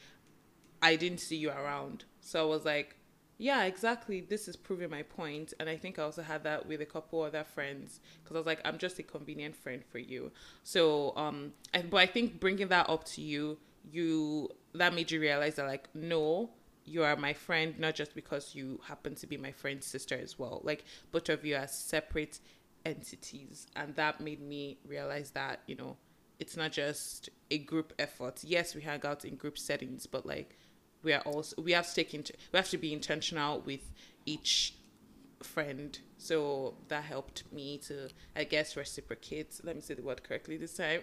I 0.82 0.96
didn't 0.96 1.20
see 1.20 1.36
you 1.36 1.50
around. 1.50 2.04
So 2.20 2.42
I 2.42 2.46
was 2.46 2.64
like, 2.64 2.96
yeah, 3.38 3.64
exactly. 3.64 4.20
This 4.20 4.46
is 4.46 4.56
proving 4.56 4.90
my 4.90 5.02
point. 5.02 5.54
And 5.58 5.68
I 5.68 5.76
think 5.76 5.98
I 5.98 6.02
also 6.02 6.22
had 6.22 6.44
that 6.44 6.66
with 6.66 6.80
a 6.80 6.86
couple 6.86 7.22
other 7.22 7.44
friends 7.44 8.00
because 8.22 8.36
I 8.36 8.38
was 8.40 8.46
like, 8.46 8.60
I'm 8.64 8.78
just 8.78 8.98
a 8.98 9.02
convenient 9.02 9.56
friend 9.56 9.82
for 9.90 9.98
you. 9.98 10.32
So, 10.64 11.14
um, 11.16 11.52
and, 11.72 11.88
but 11.88 11.98
I 11.98 12.06
think 12.06 12.40
bringing 12.40 12.68
that 12.68 12.90
up 12.90 13.04
to 13.06 13.22
you, 13.22 13.58
you, 13.90 14.50
that 14.74 14.94
made 14.94 15.10
you 15.10 15.20
realize 15.20 15.54
that, 15.56 15.66
like, 15.66 15.88
no, 15.94 16.50
you 16.84 17.04
are 17.04 17.16
my 17.16 17.32
friend, 17.32 17.78
not 17.78 17.94
just 17.94 18.14
because 18.14 18.54
you 18.54 18.80
happen 18.86 19.14
to 19.16 19.26
be 19.26 19.36
my 19.36 19.52
friend's 19.52 19.86
sister 19.86 20.18
as 20.20 20.38
well. 20.38 20.60
Like, 20.64 20.84
both 21.10 21.28
of 21.28 21.44
you 21.44 21.56
are 21.56 21.66
separate 21.66 22.40
entities. 22.84 23.66
And 23.76 23.94
that 23.96 24.20
made 24.20 24.40
me 24.40 24.78
realize 24.86 25.30
that, 25.32 25.60
you 25.66 25.76
know, 25.76 25.96
it's 26.38 26.56
not 26.56 26.72
just 26.72 27.30
a 27.50 27.58
group 27.58 27.92
effort. 27.98 28.42
Yes, 28.42 28.74
we 28.74 28.82
hang 28.82 29.04
out 29.04 29.24
in 29.24 29.36
group 29.36 29.58
settings, 29.58 30.06
but 30.06 30.26
like, 30.26 30.56
we 31.02 31.12
are 31.12 31.20
also 31.22 31.60
we 31.60 31.72
have 31.72 31.88
to 31.88 31.94
take 31.94 32.14
into 32.14 32.32
we 32.52 32.56
have 32.56 32.68
to 32.70 32.78
be 32.78 32.92
intentional 32.92 33.60
with 33.60 33.92
each 34.24 34.74
friend 35.42 35.98
so 36.18 36.74
that 36.88 37.02
helped 37.02 37.42
me 37.52 37.76
to 37.76 38.08
i 38.36 38.44
guess 38.44 38.76
reciprocate 38.76 39.60
let 39.64 39.74
me 39.74 39.82
say 39.82 39.94
the 39.94 40.02
word 40.02 40.22
correctly 40.22 40.56
this 40.56 40.74
time 40.74 41.00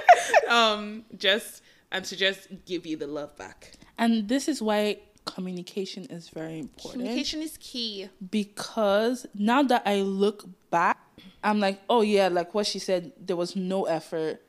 um 0.48 1.04
just 1.16 1.62
and 1.90 2.04
to 2.04 2.14
just 2.16 2.46
give 2.66 2.86
you 2.86 2.96
the 2.96 3.06
love 3.06 3.36
back 3.36 3.72
And 3.98 4.28
this 4.28 4.48
is 4.48 4.62
why 4.62 5.00
communication 5.34 6.04
is 6.06 6.28
very 6.28 6.58
important. 6.58 7.02
communication 7.02 7.42
is 7.42 7.56
key 7.60 8.08
because 8.30 9.26
now 9.34 9.62
that 9.62 9.82
I 9.86 10.02
look 10.02 10.44
back, 10.70 10.98
I'm 11.42 11.60
like, 11.60 11.80
oh 11.88 12.02
yeah, 12.02 12.28
like 12.28 12.54
what 12.54 12.66
she 12.66 12.78
said, 12.78 13.12
there 13.18 13.36
was 13.36 13.56
no 13.56 13.84
effort 13.84 14.42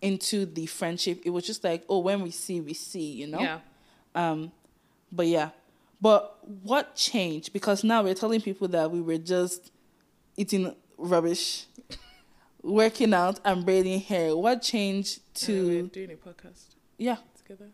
into 0.00 0.44
the 0.44 0.66
friendship. 0.66 1.22
It 1.24 1.30
was 1.30 1.46
just 1.46 1.64
like, 1.64 1.84
oh, 1.88 2.00
when 2.00 2.22
we 2.22 2.30
see, 2.30 2.60
we 2.60 2.74
see, 2.74 3.12
you 3.12 3.26
know? 3.28 3.40
yeah 3.40 3.58
Um, 4.14 4.52
but 5.10 5.26
yeah. 5.26 5.50
But 6.00 6.36
what 6.62 6.96
changed? 6.96 7.52
Because 7.52 7.84
now 7.84 8.02
we're 8.02 8.14
telling 8.14 8.40
people 8.40 8.66
that 8.68 8.90
we 8.90 9.00
were 9.00 9.18
just 9.18 9.70
eating 10.36 10.74
rubbish, 10.98 11.66
working 12.62 13.14
out 13.14 13.38
and 13.44 13.64
braiding 13.64 14.00
hair. 14.00 14.36
What 14.36 14.62
changed 14.62 15.20
to 15.46 15.86
doing 15.88 16.10
a 16.10 16.16
podcast 16.16 16.74
yeah? 16.98 17.16
together 17.36 17.70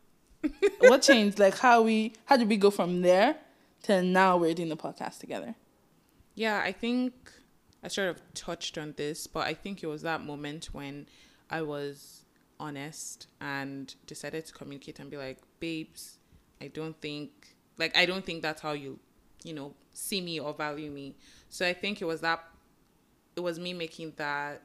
What 0.81 1.03
changed? 1.03 1.38
Like 1.38 1.59
how 1.59 1.83
we 1.83 2.12
how 2.27 2.37
did 2.37 2.48
we 2.48 2.57
go 2.57 2.70
from 2.70 3.03
there 3.03 3.37
to 3.85 4.03
now 4.03 4.37
we're 4.37 4.55
doing 4.55 4.68
the 4.68 4.77
podcast 4.77 5.18
together? 5.18 5.55
Yeah, 6.35 6.61
I 6.62 6.72
think 6.72 7.12
I 7.83 7.88
sort 7.88 8.09
of 8.09 8.35
touched 8.35 8.79
on 8.79 8.94
this, 8.96 9.27
but 9.27 9.46
I 9.46 9.55
think 9.55 9.83
it 9.83 9.87
was 9.87 10.03
that 10.03 10.22
moment 10.22 10.66
when 10.72 11.07
I 11.51 11.62
was 11.62 12.24
honest 12.61 13.27
and 13.40 13.94
decided 14.07 14.46
to 14.46 14.53
communicate 14.53 14.98
and 14.98 15.11
be 15.11 15.16
like, 15.16 15.38
babes, 15.61 16.18
I 16.61 16.68
don't 16.68 17.01
think 17.01 17.57
like 17.77 17.96
I 17.96 18.07
don't 18.07 18.24
think 18.24 18.42
that's 18.42 18.61
how 18.61 18.72
you, 18.72 18.98
you 19.44 19.55
know, 19.55 19.74
see 19.92 20.20
me 20.20 20.40
or 20.40 20.53
value 20.53 20.90
me. 20.90 21.16
So 21.48 21.66
I 21.66 21.72
think 21.72 22.03
it 22.03 22.05
was 22.05 22.20
that 22.20 22.44
it 23.37 23.40
was 23.40 23.59
me 23.59 23.72
making 23.72 24.14
that 24.16 24.62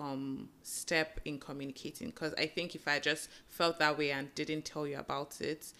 um 0.00 0.48
step 0.62 1.20
in 1.24 1.38
communicating 1.38 2.08
because 2.08 2.32
I 2.34 2.46
think 2.46 2.74
if 2.74 2.88
I 2.88 2.98
just 2.98 3.28
felt 3.48 3.78
that 3.78 3.98
way 3.98 4.10
and 4.10 4.34
didn't 4.34 4.64
tell 4.64 4.86
you 4.86 4.98
about 4.98 5.40
it, 5.40 5.72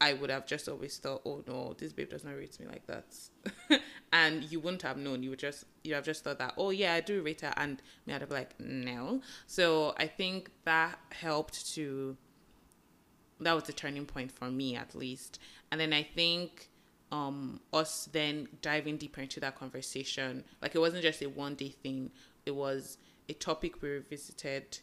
I 0.00 0.12
would 0.12 0.30
have 0.30 0.46
just 0.46 0.68
always 0.68 0.96
thought, 0.98 1.22
oh 1.26 1.42
no, 1.46 1.74
this 1.76 1.92
babe 1.92 2.10
does 2.10 2.24
not 2.24 2.36
rate 2.36 2.58
me 2.60 2.66
like 2.66 2.86
that, 2.86 3.80
and 4.12 4.44
you 4.44 4.60
wouldn't 4.60 4.82
have 4.82 4.96
known. 4.96 5.22
You 5.22 5.30
would 5.30 5.38
just 5.38 5.64
you 5.82 5.94
have 5.94 6.04
just 6.04 6.22
thought 6.24 6.38
that, 6.38 6.54
oh 6.56 6.70
yeah, 6.70 6.94
I 6.94 7.00
do 7.00 7.20
rate 7.22 7.40
her, 7.40 7.52
and 7.56 7.82
me 8.06 8.14
I'd 8.14 8.20
have 8.20 8.30
like 8.30 8.58
no. 8.60 9.20
So 9.46 9.94
I 9.98 10.06
think 10.06 10.50
that 10.64 10.98
helped 11.10 11.74
to. 11.74 12.16
That 13.40 13.54
was 13.54 13.64
the 13.64 13.72
turning 13.72 14.06
point 14.06 14.30
for 14.30 14.50
me, 14.50 14.76
at 14.76 14.94
least, 14.94 15.40
and 15.72 15.80
then 15.80 15.92
I 15.92 16.04
think 16.04 16.70
um 17.10 17.60
us 17.72 18.08
then 18.12 18.48
diving 18.62 18.96
deeper 18.96 19.20
into 19.20 19.40
that 19.40 19.58
conversation, 19.58 20.44
like 20.62 20.76
it 20.76 20.78
wasn't 20.78 21.02
just 21.02 21.22
a 21.22 21.28
one 21.28 21.56
day 21.56 21.70
thing. 21.70 22.10
It 22.46 22.54
was 22.54 22.98
a 23.28 23.32
topic 23.32 23.82
we 23.82 23.88
revisited 23.88 24.78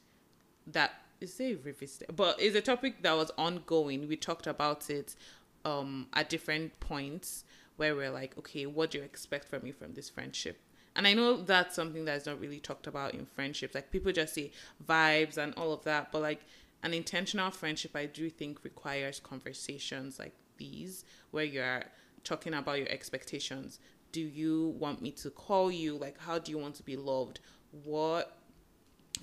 that 0.68 0.94
is 1.20 1.40
a 1.40 1.56
revisited, 1.56 2.16
but 2.16 2.36
it's 2.40 2.56
a 2.56 2.62
topic 2.62 3.02
that 3.04 3.16
was 3.16 3.32
ongoing. 3.38 4.08
We 4.08 4.16
talked 4.16 4.48
about 4.48 4.90
it 4.90 5.16
um 5.64 6.08
at 6.14 6.30
different 6.30 6.80
points 6.80 7.44
where 7.78 7.96
we're 7.96 8.12
like, 8.12 8.38
okay, 8.38 8.66
what 8.66 8.92
do 8.92 9.00
you 9.00 9.04
expect 9.04 9.48
from 9.48 9.64
me 9.64 9.72
from 9.72 9.94
this 9.94 10.10
friendship? 10.10 10.60
And 10.96 11.08
I 11.08 11.14
know 11.14 11.42
that's 11.42 11.76
something 11.76 12.06
that's 12.06 12.26
not 12.26 12.40
really 12.40 12.60
talked 12.60 12.86
about 12.86 13.14
in 13.14 13.26
friendships. 13.26 13.74
Like 13.74 13.92
people 13.92 14.12
just 14.12 14.34
say 14.34 14.52
vibes 14.86 15.38
and 15.38 15.54
all 15.56 15.74
of 15.74 15.84
that, 15.86 16.12
but 16.12 16.22
like 16.22 16.42
an 16.84 16.94
intentional 16.94 17.52
friendship, 17.52 17.96
I 17.96 18.06
do 18.08 18.30
think 18.30 18.64
requires 18.64 19.20
conversations 19.20 20.20
like 20.20 20.34
these 20.58 21.06
where 21.32 21.46
you're 21.46 21.84
talking 22.24 22.54
about 22.54 22.78
your 22.78 22.90
expectations. 22.90 23.80
Do 24.12 24.22
you 24.22 24.76
want 24.78 25.02
me 25.02 25.12
to 25.12 25.30
call 25.30 25.72
you? 25.72 25.96
Like, 25.96 26.20
how 26.20 26.38
do 26.40 26.52
you 26.52 26.58
want 26.58 26.76
to 26.76 26.84
be 26.84 26.98
loved? 26.98 27.40
What 27.84 28.38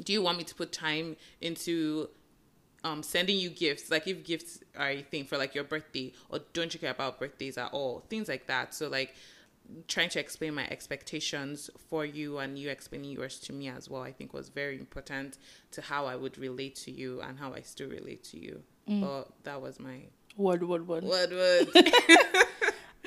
do 0.02 0.12
you 0.12 0.22
want 0.22 0.38
me 0.38 0.44
to 0.44 0.54
put 0.54 0.72
time 0.72 1.16
into 1.40 2.08
um 2.84 3.02
sending 3.02 3.38
you 3.38 3.50
gifts? 3.50 3.90
Like 3.90 4.06
if 4.06 4.24
gifts 4.24 4.60
are 4.76 4.90
a 4.90 5.02
thing 5.02 5.24
for 5.24 5.36
like 5.36 5.54
your 5.54 5.64
birthday 5.64 6.12
or 6.28 6.40
don't 6.52 6.72
you 6.72 6.80
care 6.80 6.90
about 6.90 7.18
birthdays 7.18 7.58
at 7.58 7.72
all? 7.72 8.04
Things 8.08 8.28
like 8.28 8.46
that. 8.46 8.74
So 8.74 8.88
like 8.88 9.14
trying 9.86 10.08
to 10.10 10.20
explain 10.20 10.54
my 10.54 10.66
expectations 10.68 11.70
for 11.90 12.04
you 12.04 12.38
and 12.38 12.58
you 12.58 12.70
explaining 12.70 13.10
yours 13.10 13.38
to 13.38 13.52
me 13.52 13.68
as 13.68 13.88
well 13.88 14.02
i 14.02 14.10
think 14.10 14.32
was 14.32 14.48
very 14.48 14.78
important 14.78 15.36
to 15.70 15.82
how 15.82 16.06
i 16.06 16.16
would 16.16 16.38
relate 16.38 16.74
to 16.74 16.90
you 16.90 17.20
and 17.20 17.38
how 17.38 17.52
i 17.52 17.60
still 17.60 17.88
relate 17.88 18.24
to 18.24 18.38
you. 18.38 18.62
Mm. 18.88 19.02
but 19.02 19.28
that 19.44 19.60
was 19.60 19.78
my 19.78 20.00
word 20.36 20.62
word 20.66 20.88
word. 20.88 21.04
Word 21.04 21.32
word. 21.32 21.68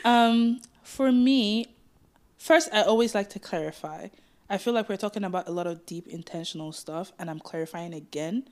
Um 0.06 0.62
for 0.84 1.12
me 1.12 1.76
first 2.38 2.70
i 2.74 2.82
always 2.82 3.14
like 3.14 3.30
to 3.30 3.40
clarify 3.40 4.08
I 4.52 4.58
feel 4.58 4.74
like 4.74 4.90
we're 4.90 4.98
talking 4.98 5.24
about 5.24 5.48
a 5.48 5.52
lot 5.52 5.66
of 5.66 5.86
deep 5.86 6.08
intentional 6.08 6.74
stuff, 6.74 7.14
and 7.18 7.30
I'm 7.30 7.40
clarifying 7.40 7.94
again 7.94 8.50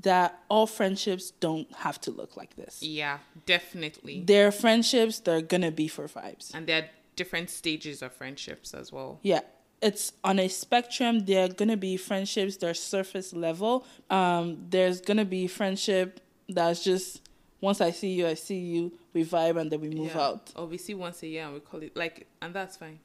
that 0.00 0.38
all 0.50 0.66
friendships 0.66 1.30
don't 1.40 1.72
have 1.76 1.98
to 2.02 2.10
look 2.10 2.36
like 2.36 2.54
this. 2.54 2.82
Yeah, 2.82 3.18
definitely. 3.46 4.22
There 4.24 4.46
are 4.46 4.52
friendships 4.52 5.20
that 5.20 5.34
are 5.34 5.40
gonna 5.40 5.70
be 5.72 5.88
for 5.88 6.06
vibes. 6.06 6.54
And 6.54 6.66
there 6.66 6.82
are 6.82 6.88
different 7.16 7.48
stages 7.48 8.02
of 8.02 8.12
friendships 8.12 8.74
as 8.74 8.92
well. 8.92 9.20
Yeah. 9.22 9.40
It's 9.80 10.12
on 10.22 10.38
a 10.38 10.48
spectrum. 10.48 11.20
There 11.20 11.44
are 11.46 11.48
gonna 11.48 11.78
be 11.78 11.96
friendships 11.96 12.58
that 12.58 12.68
are 12.68 12.74
surface 12.74 13.32
level. 13.32 13.86
Um, 14.10 14.66
there's 14.68 15.00
gonna 15.00 15.24
be 15.24 15.46
friendship 15.46 16.20
that's 16.48 16.84
just 16.84 17.22
once 17.60 17.80
I 17.80 17.90
see 17.90 18.12
you, 18.12 18.26
I 18.28 18.34
see 18.34 18.58
you, 18.58 18.92
we 19.14 19.24
vibe 19.24 19.58
and 19.58 19.70
then 19.70 19.80
we 19.80 19.88
move 19.88 20.12
yeah. 20.14 20.20
out. 20.20 20.52
Or 20.54 20.66
we 20.66 20.78
see 20.78 20.94
once 20.94 21.22
a 21.22 21.26
year 21.26 21.44
and 21.44 21.54
we 21.54 21.60
call 21.60 21.82
it 21.82 21.96
like 21.96 22.28
and 22.42 22.54
that's 22.54 22.76
fine 22.76 23.00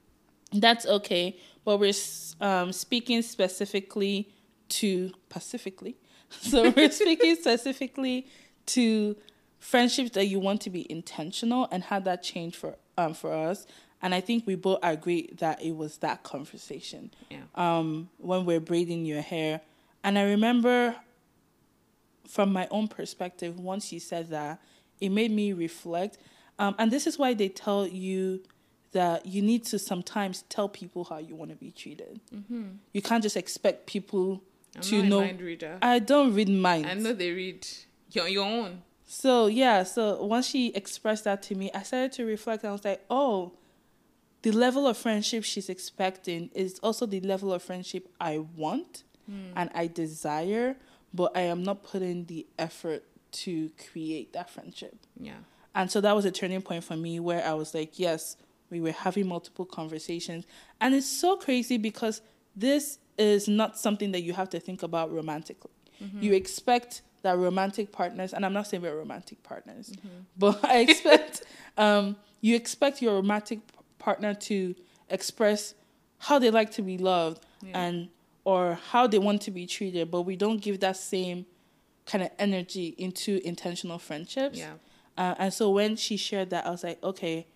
that's 0.53 0.85
okay. 0.85 1.37
But 1.65 1.79
we're 1.79 1.93
um, 2.41 2.71
speaking 2.71 3.21
specifically 3.21 4.29
to 4.69 5.11
Pacifically. 5.29 5.95
So 6.29 6.71
we're 6.71 6.89
speaking 6.89 7.35
specifically 7.35 8.25
to 8.65 9.15
friendships 9.59 10.11
that 10.11 10.25
you 10.25 10.39
want 10.39 10.61
to 10.61 10.71
be 10.71 10.91
intentional 10.91 11.67
and 11.71 11.83
how 11.83 11.99
that 11.99 12.23
changed 12.23 12.55
for 12.55 12.75
um 12.97 13.13
for 13.13 13.31
us. 13.31 13.67
And 14.01 14.13
I 14.13 14.19
think 14.19 14.45
we 14.45 14.55
both 14.55 14.79
agree 14.83 15.29
that 15.37 15.61
it 15.61 15.75
was 15.75 15.97
that 15.99 16.23
conversation. 16.23 17.11
Yeah. 17.29 17.43
Um, 17.55 18.09
when 18.17 18.45
we're 18.45 18.59
braiding 18.59 19.05
your 19.05 19.21
hair. 19.21 19.61
And 20.03 20.19
I 20.19 20.23
remember 20.23 20.95
from 22.27 22.51
my 22.51 22.67
own 22.69 22.89
perspective, 22.89 23.59
once 23.59 23.93
you 23.93 24.01
said 24.01 24.29
that, 24.31 24.59
it 24.99 25.09
made 25.09 25.31
me 25.31 25.53
reflect. 25.53 26.17
Um, 26.59 26.75
and 26.77 26.91
this 26.91 27.07
is 27.07 27.17
why 27.17 27.33
they 27.33 27.47
tell 27.47 27.87
you 27.87 28.41
that 28.93 29.25
you 29.25 29.41
need 29.41 29.65
to 29.65 29.77
sometimes 29.79 30.43
tell 30.49 30.69
people 30.69 31.03
how 31.03 31.17
you 31.17 31.35
want 31.35 31.51
to 31.51 31.57
be 31.57 31.71
treated. 31.71 32.19
Mm-hmm. 32.33 32.63
You 32.93 33.01
can't 33.01 33.21
just 33.21 33.37
expect 33.37 33.85
people 33.85 34.41
I'm 34.75 34.81
to 34.81 35.03
know. 35.03 35.77
I 35.81 35.99
don't 35.99 36.33
read 36.33 36.49
minds. 36.49 36.87
I 36.89 36.93
know 36.95 37.13
they 37.13 37.31
read 37.31 37.67
your, 38.11 38.27
your 38.27 38.45
own. 38.45 38.81
So 39.05 39.47
yeah, 39.47 39.83
so 39.83 40.23
once 40.23 40.47
she 40.47 40.69
expressed 40.69 41.25
that 41.25 41.43
to 41.43 41.55
me, 41.55 41.69
I 41.73 41.83
started 41.83 42.13
to 42.13 42.25
reflect. 42.25 42.63
And 42.63 42.69
I 42.69 42.73
was 42.73 42.85
like, 42.85 43.03
oh, 43.09 43.53
the 44.41 44.51
level 44.51 44.87
of 44.87 44.97
friendship 44.97 45.43
she's 45.43 45.69
expecting 45.69 46.49
is 46.53 46.79
also 46.79 47.05
the 47.05 47.21
level 47.21 47.53
of 47.53 47.61
friendship 47.63 48.09
I 48.19 48.39
want 48.39 49.03
mm. 49.29 49.51
and 49.55 49.69
I 49.73 49.87
desire, 49.87 50.75
but 51.13 51.35
I 51.35 51.41
am 51.41 51.63
not 51.63 51.83
putting 51.83 52.25
the 52.25 52.45
effort 52.57 53.03
to 53.31 53.71
create 53.91 54.33
that 54.33 54.49
friendship. 54.49 54.95
Yeah. 55.19 55.37
And 55.75 55.89
so 55.89 56.01
that 56.01 56.15
was 56.15 56.25
a 56.25 56.31
turning 56.31 56.61
point 56.61 56.83
for 56.83 56.95
me 56.95 57.19
where 57.19 57.43
I 57.43 57.53
was 57.53 57.73
like, 57.73 57.97
yes, 57.97 58.37
we 58.69 58.81
were 58.81 58.91
having 58.91 59.27
multiple 59.27 59.65
conversations. 59.65 60.45
And 60.81 60.95
it's 60.95 61.07
so 61.07 61.35
crazy 61.35 61.77
because 61.77 62.21
this 62.55 62.99
is 63.17 63.47
not 63.47 63.77
something 63.77 64.11
that 64.11 64.21
you 64.21 64.33
have 64.33 64.49
to 64.49 64.59
think 64.59 64.83
about 64.83 65.11
romantically. 65.11 65.71
Mm-hmm. 66.03 66.21
You 66.21 66.33
expect 66.33 67.01
that 67.21 67.37
romantic 67.37 67.91
partners, 67.91 68.33
and 68.33 68.45
I'm 68.45 68.53
not 68.53 68.67
saying 68.67 68.83
we're 68.83 68.97
romantic 68.97 69.41
partners, 69.43 69.91
mm-hmm. 69.91 70.09
but 70.37 70.63
I 70.65 70.79
expect 70.79 71.43
um, 71.77 72.15
you 72.41 72.55
expect 72.55 73.01
your 73.01 73.15
romantic 73.15 73.59
partner 73.99 74.33
to 74.33 74.75
express 75.09 75.75
how 76.17 76.39
they 76.39 76.49
like 76.49 76.71
to 76.71 76.81
be 76.81 76.97
loved 76.97 77.45
yeah. 77.61 77.79
and 77.79 78.09
or 78.45 78.77
how 78.91 79.07
they 79.07 79.19
want 79.19 79.41
to 79.43 79.51
be 79.51 79.65
treated, 79.65 80.11
but 80.11 80.23
we 80.23 80.35
don't 80.35 80.61
give 80.61 80.81
that 80.81 80.97
same 80.97 81.45
kind 82.05 82.23
of 82.23 82.29
energy 82.37 82.93
into 82.97 83.39
intentional 83.47 83.97
friendships. 83.97 84.59
Yeah. 84.59 84.73
Uh, 85.17 85.35
and 85.37 85.53
so 85.53 85.69
when 85.69 85.95
she 85.95 86.17
shared 86.17 86.49
that, 86.49 86.65
I 86.65 86.71
was 86.71 86.83
like, 86.83 87.01
okay, 87.03 87.47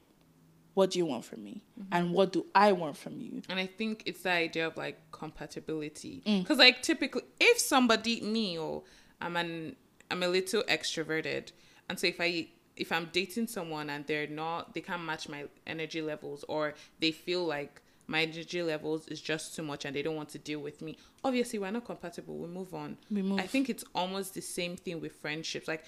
what 0.78 0.92
do 0.92 1.00
you 1.00 1.08
want 1.08 1.26
from 1.26 1.44
me 1.44 1.64
mm-hmm. 1.80 1.92
and 1.92 2.14
what 2.14 2.32
do 2.32 2.46
i 2.54 2.72
want 2.72 2.96
from 2.96 3.20
you 3.20 3.42
and 3.50 3.60
i 3.60 3.66
think 3.66 4.04
it's 4.06 4.22
the 4.22 4.30
idea 4.30 4.68
of 4.68 4.78
like 4.78 5.00
compatibility 5.12 6.22
because 6.24 6.58
mm. 6.58 6.60
like 6.60 6.84
typically 6.84 7.24
if 7.40 7.58
somebody 7.58 8.22
me 8.22 8.60
or 8.60 8.84
i'm 9.20 9.36
an 9.38 9.76
i'm 10.12 10.22
a 10.22 10.28
little 10.28 10.62
extroverted 10.70 11.52
and 11.90 12.00
so 12.00 12.06
if 12.06 12.22
i 12.22 12.46
if 12.76 12.92
i'm 12.92 13.10
dating 13.12 13.48
someone 13.48 13.90
and 13.90 14.06
they're 14.06 14.28
not 14.28 14.76
they 14.76 14.82
can't 14.82 15.04
match 15.04 15.28
my 15.28 15.46
energy 15.66 16.00
levels 16.00 16.46
or 16.48 16.76
they 17.00 17.10
feel 17.10 17.44
like 17.44 17.82
my 18.06 18.22
energy 18.22 18.62
levels 18.62 19.08
is 19.08 19.20
just 19.20 19.56
too 19.56 19.64
much 19.64 19.84
and 19.84 19.96
they 19.96 20.04
don't 20.04 20.16
want 20.16 20.30
to 20.30 20.38
deal 20.38 20.60
with 20.60 20.84
me 20.84 20.96
obviously 21.24 21.58
we're 21.58 21.72
not 21.72 21.86
compatible 21.86 22.38
we 22.38 22.48
move 22.48 22.76
on 22.76 22.96
we 23.10 23.24
move. 23.24 23.40
i 23.40 23.48
think 23.48 23.68
it's 23.68 23.84
almost 23.96 24.36
the 24.36 24.42
same 24.42 24.78
thing 24.78 25.02
with 25.02 25.14
friendships 25.14 25.68
like 25.68 25.86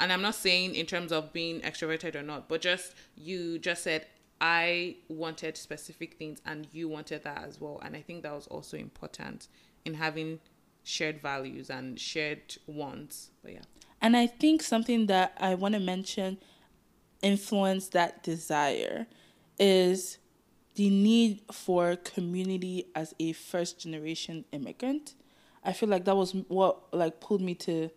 and 0.00 0.12
I'm 0.12 0.22
not 0.22 0.34
saying 0.34 0.74
in 0.74 0.86
terms 0.86 1.12
of 1.12 1.32
being 1.32 1.60
extroverted 1.60 2.16
or 2.16 2.22
not, 2.22 2.48
but 2.48 2.60
just 2.60 2.94
you 3.14 3.58
just 3.58 3.84
said 3.84 4.06
I 4.40 4.96
wanted 5.08 5.56
specific 5.58 6.14
things 6.14 6.40
and 6.46 6.66
you 6.72 6.88
wanted 6.88 7.24
that 7.24 7.44
as 7.46 7.60
well. 7.60 7.78
And 7.84 7.94
I 7.94 8.00
think 8.00 8.22
that 8.22 8.34
was 8.34 8.46
also 8.46 8.78
important 8.78 9.48
in 9.84 9.94
having 9.94 10.40
shared 10.82 11.20
values 11.20 11.68
and 11.68 12.00
shared 12.00 12.56
wants. 12.66 13.30
But 13.42 13.52
yeah. 13.52 13.62
And 14.00 14.16
I 14.16 14.26
think 14.26 14.62
something 14.62 15.06
that 15.06 15.34
I 15.38 15.54
want 15.54 15.74
to 15.74 15.80
mention 15.80 16.38
influence 17.22 17.88
that 17.88 18.22
desire 18.22 19.06
is 19.58 20.16
the 20.76 20.88
need 20.88 21.42
for 21.52 21.96
community 21.96 22.86
as 22.94 23.14
a 23.20 23.32
first 23.32 23.78
generation 23.80 24.46
immigrant. 24.52 25.14
I 25.62 25.74
feel 25.74 25.90
like 25.90 26.06
that 26.06 26.16
was 26.16 26.32
what 26.48 26.94
like 26.94 27.20
pulled 27.20 27.42
me 27.42 27.54
to 27.56 27.90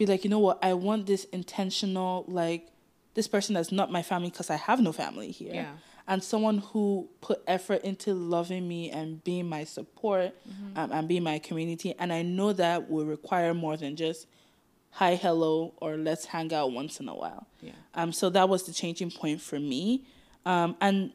be 0.00 0.06
like, 0.06 0.24
you 0.24 0.30
know 0.30 0.38
what, 0.38 0.58
I 0.64 0.72
want 0.72 1.06
this 1.06 1.24
intentional, 1.24 2.24
like, 2.26 2.68
this 3.12 3.28
person 3.28 3.54
that's 3.54 3.70
not 3.70 3.92
my 3.92 4.02
family 4.02 4.30
because 4.30 4.48
I 4.48 4.56
have 4.56 4.80
no 4.80 4.92
family 4.92 5.30
here. 5.30 5.52
Yeah. 5.52 5.72
And 6.08 6.24
someone 6.24 6.58
who 6.58 7.10
put 7.20 7.42
effort 7.46 7.82
into 7.82 8.14
loving 8.14 8.66
me 8.66 8.90
and 8.90 9.22
being 9.22 9.46
my 9.46 9.64
support 9.64 10.34
mm-hmm. 10.48 10.78
um, 10.78 10.90
and 10.90 11.06
being 11.06 11.22
my 11.22 11.38
community. 11.38 11.94
And 11.98 12.14
I 12.14 12.22
know 12.22 12.54
that 12.54 12.90
will 12.90 13.04
require 13.04 13.52
more 13.52 13.76
than 13.76 13.94
just 13.94 14.26
hi, 14.92 15.16
hello, 15.16 15.74
or 15.76 15.98
let's 15.98 16.24
hang 16.24 16.52
out 16.54 16.72
once 16.72 16.98
in 16.98 17.08
a 17.08 17.14
while. 17.14 17.46
Yeah. 17.60 17.72
Um, 17.92 18.10
so 18.10 18.30
that 18.30 18.48
was 18.48 18.64
the 18.64 18.72
changing 18.72 19.10
point 19.10 19.42
for 19.42 19.60
me. 19.60 20.06
Um, 20.46 20.76
and 20.80 21.12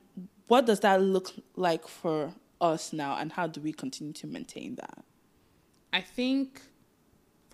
what 0.48 0.68
does 0.68 0.82
that 0.82 1.02
look 1.02 1.34
like 1.56 1.88
for 1.88 2.34
us 2.62 2.94
now, 2.94 3.18
and 3.18 3.32
how 3.32 3.48
do 3.48 3.60
we 3.60 3.74
continue 3.74 4.14
to 4.14 4.28
maintain 4.28 4.76
that? 4.76 5.04
I 5.92 6.02
think 6.02 6.62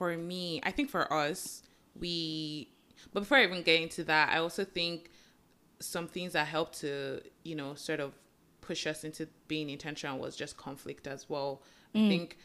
for 0.01 0.17
me, 0.17 0.59
I 0.63 0.71
think 0.71 0.89
for 0.89 1.13
us, 1.13 1.61
we. 1.95 2.69
But 3.13 3.19
before 3.19 3.37
I 3.37 3.43
even 3.43 3.61
get 3.61 3.83
into 3.83 4.03
that, 4.05 4.29
I 4.29 4.39
also 4.39 4.63
think 4.65 5.11
some 5.79 6.07
things 6.07 6.33
that 6.33 6.47
helped 6.47 6.79
to 6.79 7.21
you 7.43 7.55
know 7.55 7.75
sort 7.75 7.99
of 7.99 8.13
push 8.61 8.87
us 8.87 9.03
into 9.03 9.27
being 9.47 9.69
intentional 9.69 10.17
was 10.17 10.35
just 10.35 10.57
conflict 10.57 11.05
as 11.05 11.29
well. 11.29 11.61
I 11.93 11.99
mm. 11.99 12.09
think 12.09 12.37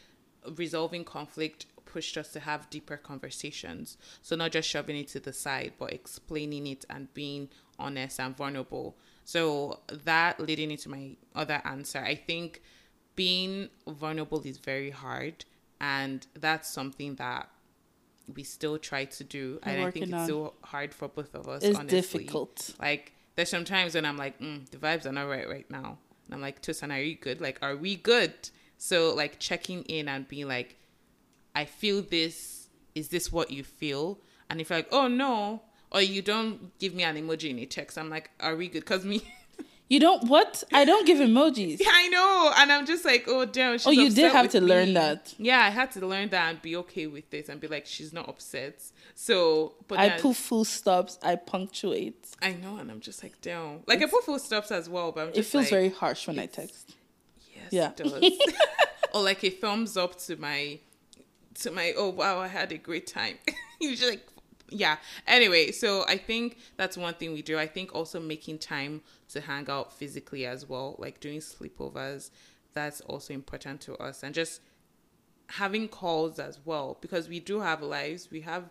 resolving 0.55 1.03
conflict 1.03 1.65
pushed 1.83 2.15
us 2.15 2.31
to 2.33 2.41
have 2.41 2.69
deeper 2.69 2.95
conversations. 2.95 3.97
So 4.21 4.35
not 4.35 4.51
just 4.51 4.69
shoving 4.69 4.95
it 4.95 5.07
to 5.09 5.19
the 5.19 5.33
side, 5.33 5.73
but 5.79 5.91
explaining 5.91 6.67
it 6.67 6.85
and 6.91 7.11
being 7.15 7.49
honest 7.79 8.19
and 8.19 8.37
vulnerable. 8.37 8.97
So 9.23 9.79
that 10.03 10.39
leading 10.39 10.69
into 10.69 10.89
my 10.89 11.15
other 11.33 11.59
answer, 11.65 12.03
I 12.05 12.13
think 12.13 12.61
being 13.15 13.69
vulnerable 13.87 14.43
is 14.43 14.59
very 14.59 14.91
hard 14.91 15.43
and 15.79 16.25
that's 16.33 16.69
something 16.69 17.15
that 17.15 17.49
we 18.33 18.43
still 18.43 18.77
try 18.77 19.05
to 19.05 19.23
do. 19.23 19.59
We're 19.65 19.71
and 19.71 19.83
i 19.85 19.91
think 19.91 20.05
it's 20.05 20.13
on. 20.13 20.27
so 20.27 20.53
hard 20.63 20.93
for 20.93 21.07
both 21.07 21.33
of 21.33 21.47
us 21.47 21.63
It's 21.63 21.77
honestly. 21.79 21.97
difficult. 22.01 22.75
like 22.79 23.13
there's 23.35 23.49
some 23.49 23.63
times 23.63 23.95
when 23.95 24.05
i'm 24.05 24.17
like 24.17 24.39
mm, 24.39 24.67
the 24.69 24.77
vibes 24.77 25.05
are 25.05 25.11
not 25.11 25.27
right 25.29 25.47
right 25.47 25.69
now. 25.71 25.97
And 26.25 26.33
i'm 26.35 26.41
like 26.41 26.61
tosan 26.61 26.91
are 26.91 27.01
you 27.01 27.15
good? 27.15 27.39
Like 27.41 27.59
are 27.61 27.75
we 27.77 27.95
good? 27.95 28.33
So 28.77 29.13
like 29.15 29.39
checking 29.39 29.83
in 29.83 30.07
and 30.09 30.27
being 30.27 30.47
like 30.47 30.75
i 31.55 31.65
feel 31.65 32.01
this. 32.01 32.67
Is 32.95 33.09
this 33.09 33.31
what 33.31 33.51
you 33.51 33.63
feel? 33.63 34.19
And 34.49 34.59
if 34.59 34.69
you're 34.69 34.79
like 34.79 34.89
oh 34.91 35.07
no 35.07 35.61
or 35.91 36.01
you 36.01 36.21
don't 36.21 36.77
give 36.79 36.93
me 36.93 37.03
an 37.03 37.15
emoji 37.15 37.49
in 37.51 37.59
a 37.59 37.65
text 37.65 37.97
i'm 37.97 38.09
like 38.09 38.29
are 38.41 38.55
we 38.57 38.67
good? 38.67 38.81
Because 38.81 39.05
me 39.05 39.21
You 39.89 40.01
don't 40.01 40.27
what? 40.29 40.63
I 40.73 40.83
don't 40.83 41.05
give 41.07 41.17
emojis. 41.19 41.79
Yeah, 41.79 41.87
I 41.93 42.07
know, 42.09 42.51
and 42.57 42.71
I'm 42.73 42.85
just 42.85 43.05
like, 43.05 43.23
oh 43.27 43.45
damn. 43.45 43.77
She's 43.77 43.87
Oh, 43.87 43.91
you 43.91 44.09
did 44.09 44.31
have 44.33 44.49
to 44.51 44.59
learn 44.61 44.93
that. 44.95 45.33
Yeah, 45.37 45.59
I 45.61 45.69
had 45.69 45.91
to 45.91 46.05
learn 46.05 46.27
that 46.29 46.49
and 46.49 46.61
be 46.61 46.75
okay 46.77 47.07
with 47.07 47.29
this 47.29 47.47
and 47.47 47.61
be 47.61 47.67
like, 47.67 47.85
she's 47.85 48.11
not 48.11 48.27
upset. 48.27 48.83
So, 49.15 49.73
but 49.87 49.97
I 49.97 50.09
put 50.19 50.35
full 50.35 50.65
stops. 50.65 51.17
I 51.23 51.35
punctuate. 51.37 52.27
I 52.41 52.51
know, 52.53 52.77
and 52.77 52.91
I'm 52.91 52.99
just 52.99 53.23
like, 53.23 53.39
damn. 53.41 53.79
Like 53.87 54.01
I 54.03 54.07
put 54.07 54.25
full 54.25 54.39
stops 54.39 54.71
as 54.71 54.89
well, 54.89 55.11
but 55.13 55.21
I'm 55.21 55.27
just 55.33 55.39
It 55.39 55.43
feels 55.51 55.63
like, 55.65 55.69
very 55.71 55.89
harsh 55.89 56.27
when 56.27 56.37
I 56.37 56.47
text. 56.47 56.93
yes, 57.55 57.71
Yeah. 57.71 57.89
it 57.91 57.95
does. 57.97 58.23
or 59.13 59.23
like 59.23 59.41
a 59.45 59.49
thumbs 59.49 59.95
up 59.95 60.17
to 60.25 60.35
my, 60.35 60.79
to 61.61 61.71
my. 61.71 61.93
Oh 61.97 62.09
wow, 62.09 62.39
I 62.39 62.47
had 62.47 62.71
a 62.73 62.77
great 62.77 63.07
time. 63.07 63.37
Usually, 63.79 64.11
like, 64.11 64.27
yeah. 64.69 64.97
Anyway, 65.25 65.71
so 65.71 66.03
I 66.07 66.17
think 66.17 66.57
that's 66.77 66.97
one 66.97 67.13
thing 67.13 67.33
we 67.33 67.41
do. 67.41 67.57
I 67.57 67.67
think 67.67 67.93
also 67.95 68.19
making 68.19 68.59
time 68.59 69.01
to 69.29 69.41
hang 69.41 69.69
out 69.69 69.91
physically 69.93 70.45
as 70.45 70.67
well, 70.67 70.95
like 70.99 71.19
doing 71.19 71.39
sleepovers. 71.39 72.31
That's 72.73 73.01
also 73.01 73.33
important 73.33 73.81
to 73.81 73.95
us, 73.97 74.23
and 74.23 74.35
just 74.35 74.61
having 75.51 75.87
calls 75.87 76.39
as 76.39 76.59
well 76.65 76.97
because 77.01 77.29
we 77.29 77.39
do 77.39 77.59
have 77.61 77.81
lives. 77.81 78.29
We 78.29 78.41
have 78.41 78.69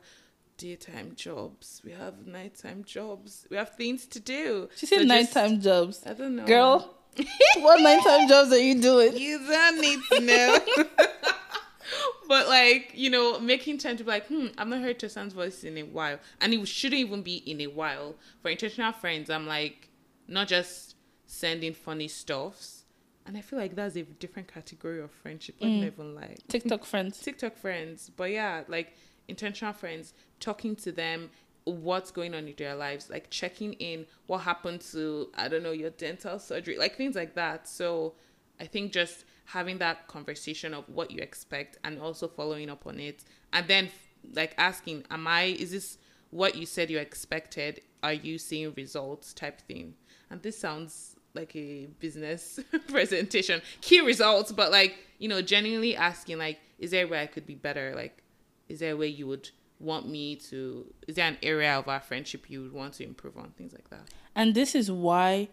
daytime 0.59 1.12
jobs. 1.16 1.80
We 1.84 1.92
have 1.92 2.26
nighttime 2.26 2.84
jobs. 2.84 3.47
We 3.51 3.57
have 3.57 3.74
things 3.76 4.07
to 4.07 4.20
do. 4.20 4.68
She 4.76 4.86
said 4.86 4.97
So 5.01 5.05
just- 5.05 5.09
nighttime 5.34 5.61
jobs. 5.61 6.03
I 6.07 6.12
don't 6.14 6.36
know, 6.36 6.44
Girl, 6.47 6.94
what 7.59 7.80
nighttime 7.80 8.28
jobs 8.28 8.53
are 8.53 8.59
you 8.59 8.80
doing? 8.80 9.16
You 9.16 9.38
don't 9.47 9.80
need 9.80 10.01
to 10.12 10.20
know. 10.20 10.59
but 12.28 12.49
like 12.49 12.93
you 12.95 13.11
know, 13.11 13.39
making 13.41 13.78
time 13.78 13.97
to 13.97 14.05
be 14.05 14.11
like, 14.11 14.26
hmm, 14.26 14.49
I've 14.59 14.68
not 14.68 14.80
heard 14.80 14.99
Tosan's 14.99 15.32
voice 15.32 15.64
in 15.64 15.78
a 15.78 15.82
while, 15.82 16.18
and 16.41 16.53
it 16.53 16.68
shouldn't 16.68 17.01
even 17.01 17.22
be 17.22 17.37
in 17.37 17.61
a 17.61 17.66
while. 17.66 18.14
For 18.43 18.51
intentional 18.51 18.93
friends, 18.93 19.30
I'm 19.30 19.47
like, 19.47 19.89
not 20.28 20.49
just 20.49 20.97
sending 21.26 21.74
funny 21.74 22.09
stuffs, 22.09 22.84
and 23.26 23.37
I 23.37 23.41
feel 23.41 23.59
like 23.59 23.74
that's 23.74 23.97
a 23.97 24.03
different 24.03 24.53
category 24.53 25.01
of 25.01 25.11
friendship. 25.11 25.57
I'm 25.61 25.80
not 25.80 25.87
even 25.87 26.14
like 26.14 26.47
TikTok 26.49 26.84
friends. 26.84 27.18
TikTok 27.20 27.57
friends, 27.57 28.11
but 28.16 28.30
yeah, 28.30 28.62
like 28.68 28.95
intentional 29.28 29.72
friends, 29.72 30.14
talking 30.39 30.76
to 30.76 30.93
them, 30.93 31.30
what's 31.64 32.12
going 32.12 32.34
on 32.34 32.47
in 32.47 32.55
their 32.57 32.76
lives, 32.76 33.11
like 33.11 33.28
checking 33.30 33.72
in, 33.74 34.07
what 34.26 34.39
happened 34.39 34.80
to, 34.93 35.28
I 35.37 35.49
don't 35.49 35.64
know, 35.64 35.72
your 35.72 35.91
dental 35.91 36.39
surgery, 36.39 36.78
like 36.78 36.97
things 36.97 37.16
like 37.16 37.34
that. 37.34 37.68
So 37.68 38.14
I 38.61 38.66
think 38.66 38.93
just 38.93 39.24
having 39.47 39.78
that 39.78 40.07
conversation 40.09 40.74
of 40.74 40.84
what 40.88 41.11
you 41.11 41.20
expect 41.20 41.78
and 41.84 42.01
also 42.01 42.28
following 42.28 42.70
up 42.70 42.86
on 42.86 42.99
it, 43.01 43.24
and 43.53 43.66
then 43.68 43.88
like 44.34 44.55
asking, 44.59 45.05
Am 45.11 45.26
I, 45.26 45.44
is 45.44 45.70
this 45.70 45.99
what 46.30 46.57
you 46.57 46.66
said 46.66 46.90
you 46.90 46.99
expected? 46.99 47.80
Are 48.03 48.12
you 48.12 48.38
seeing 48.38 48.72
results? 48.76 49.32
type 49.32 49.61
thing? 49.62 49.94
And 50.30 50.42
this 50.42 50.59
sounds 50.59 51.16
like 51.34 51.55
a 51.55 51.86
business 52.01 52.59
presentation. 52.88 53.62
Key 53.80 54.01
results 54.01 54.53
but 54.53 54.72
like 54.72 54.97
you 55.18 55.28
know 55.28 55.42
genuinely 55.42 55.94
asking 55.94 56.38
like 56.38 56.59
is 56.78 56.90
there 56.90 57.05
a 57.05 57.09
way 57.09 57.22
i 57.22 57.26
could 57.26 57.47
be 57.47 57.55
better? 57.55 57.94
Like 57.94 58.22
is 58.68 58.80
there 58.80 58.92
a 58.92 58.97
way 58.97 59.09
you 59.09 59.26
would 59.26 59.51
want 59.78 60.09
me 60.09 60.36
to 60.36 60.86
is 61.07 61.16
there 61.16 61.28
an 61.28 61.38
area 61.42 61.78
of 61.78 61.86
our 61.88 62.01
friendship 62.01 62.51
you 62.51 62.62
would 62.62 62.72
want 62.72 62.94
to 62.94 63.05
improve 63.05 63.36
on? 63.36 63.53
things 63.57 63.72
like 63.72 63.88
that. 63.90 64.09
And 64.34 64.55
this 64.55 64.74
is 64.74 64.90
why 64.90 65.49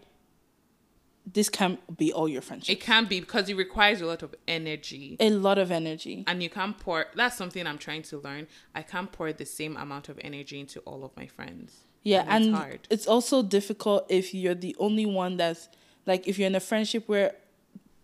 this 1.32 1.47
can 1.49 1.78
be 1.97 2.11
all 2.11 2.28
your 2.28 2.41
friendship. 2.41 2.76
it 2.78 2.82
can 2.82 3.05
be 3.05 3.19
because 3.19 3.47
it 3.49 3.55
requires 3.55 4.01
a 4.01 4.05
lot 4.05 4.21
of 4.24 4.36
energy 4.47 5.15
A 5.19 5.30
lot 5.30 5.57
of 5.57 5.71
energy. 5.71 6.24
and 6.28 6.43
you 6.43 6.49
can't 6.49 6.78
pour 6.78 7.05
that's 7.15 7.38
something 7.38 7.65
i'm 7.65 7.78
trying 7.78 8.01
to 8.03 8.17
learn 8.19 8.47
i 8.76 8.82
can't 8.82 9.11
pour 9.11 9.32
the 9.32 9.45
same 9.45 9.78
amount 9.78 10.09
of 10.09 10.19
energy 10.21 10.59
into 10.59 10.80
all 10.82 11.03
of 11.05 11.11
my 11.15 11.26
friends 11.28 11.84
Yeah, 12.03 12.26
And 12.28 12.43
it's 12.43 12.47
and 12.47 12.55
hard. 12.55 12.80
it's 12.89 13.07
also 13.07 13.41
difficult 13.41 14.05
if 14.09 14.34
you're 14.34 14.55
the 14.55 14.76
only 14.80 15.05
one 15.05 15.38
that's 15.38 15.69
like 16.05 16.28
if 16.28 16.38
you're 16.38 16.47
in 16.47 16.55
a 16.55 16.59
friendship 16.59 17.07
where 17.07 17.36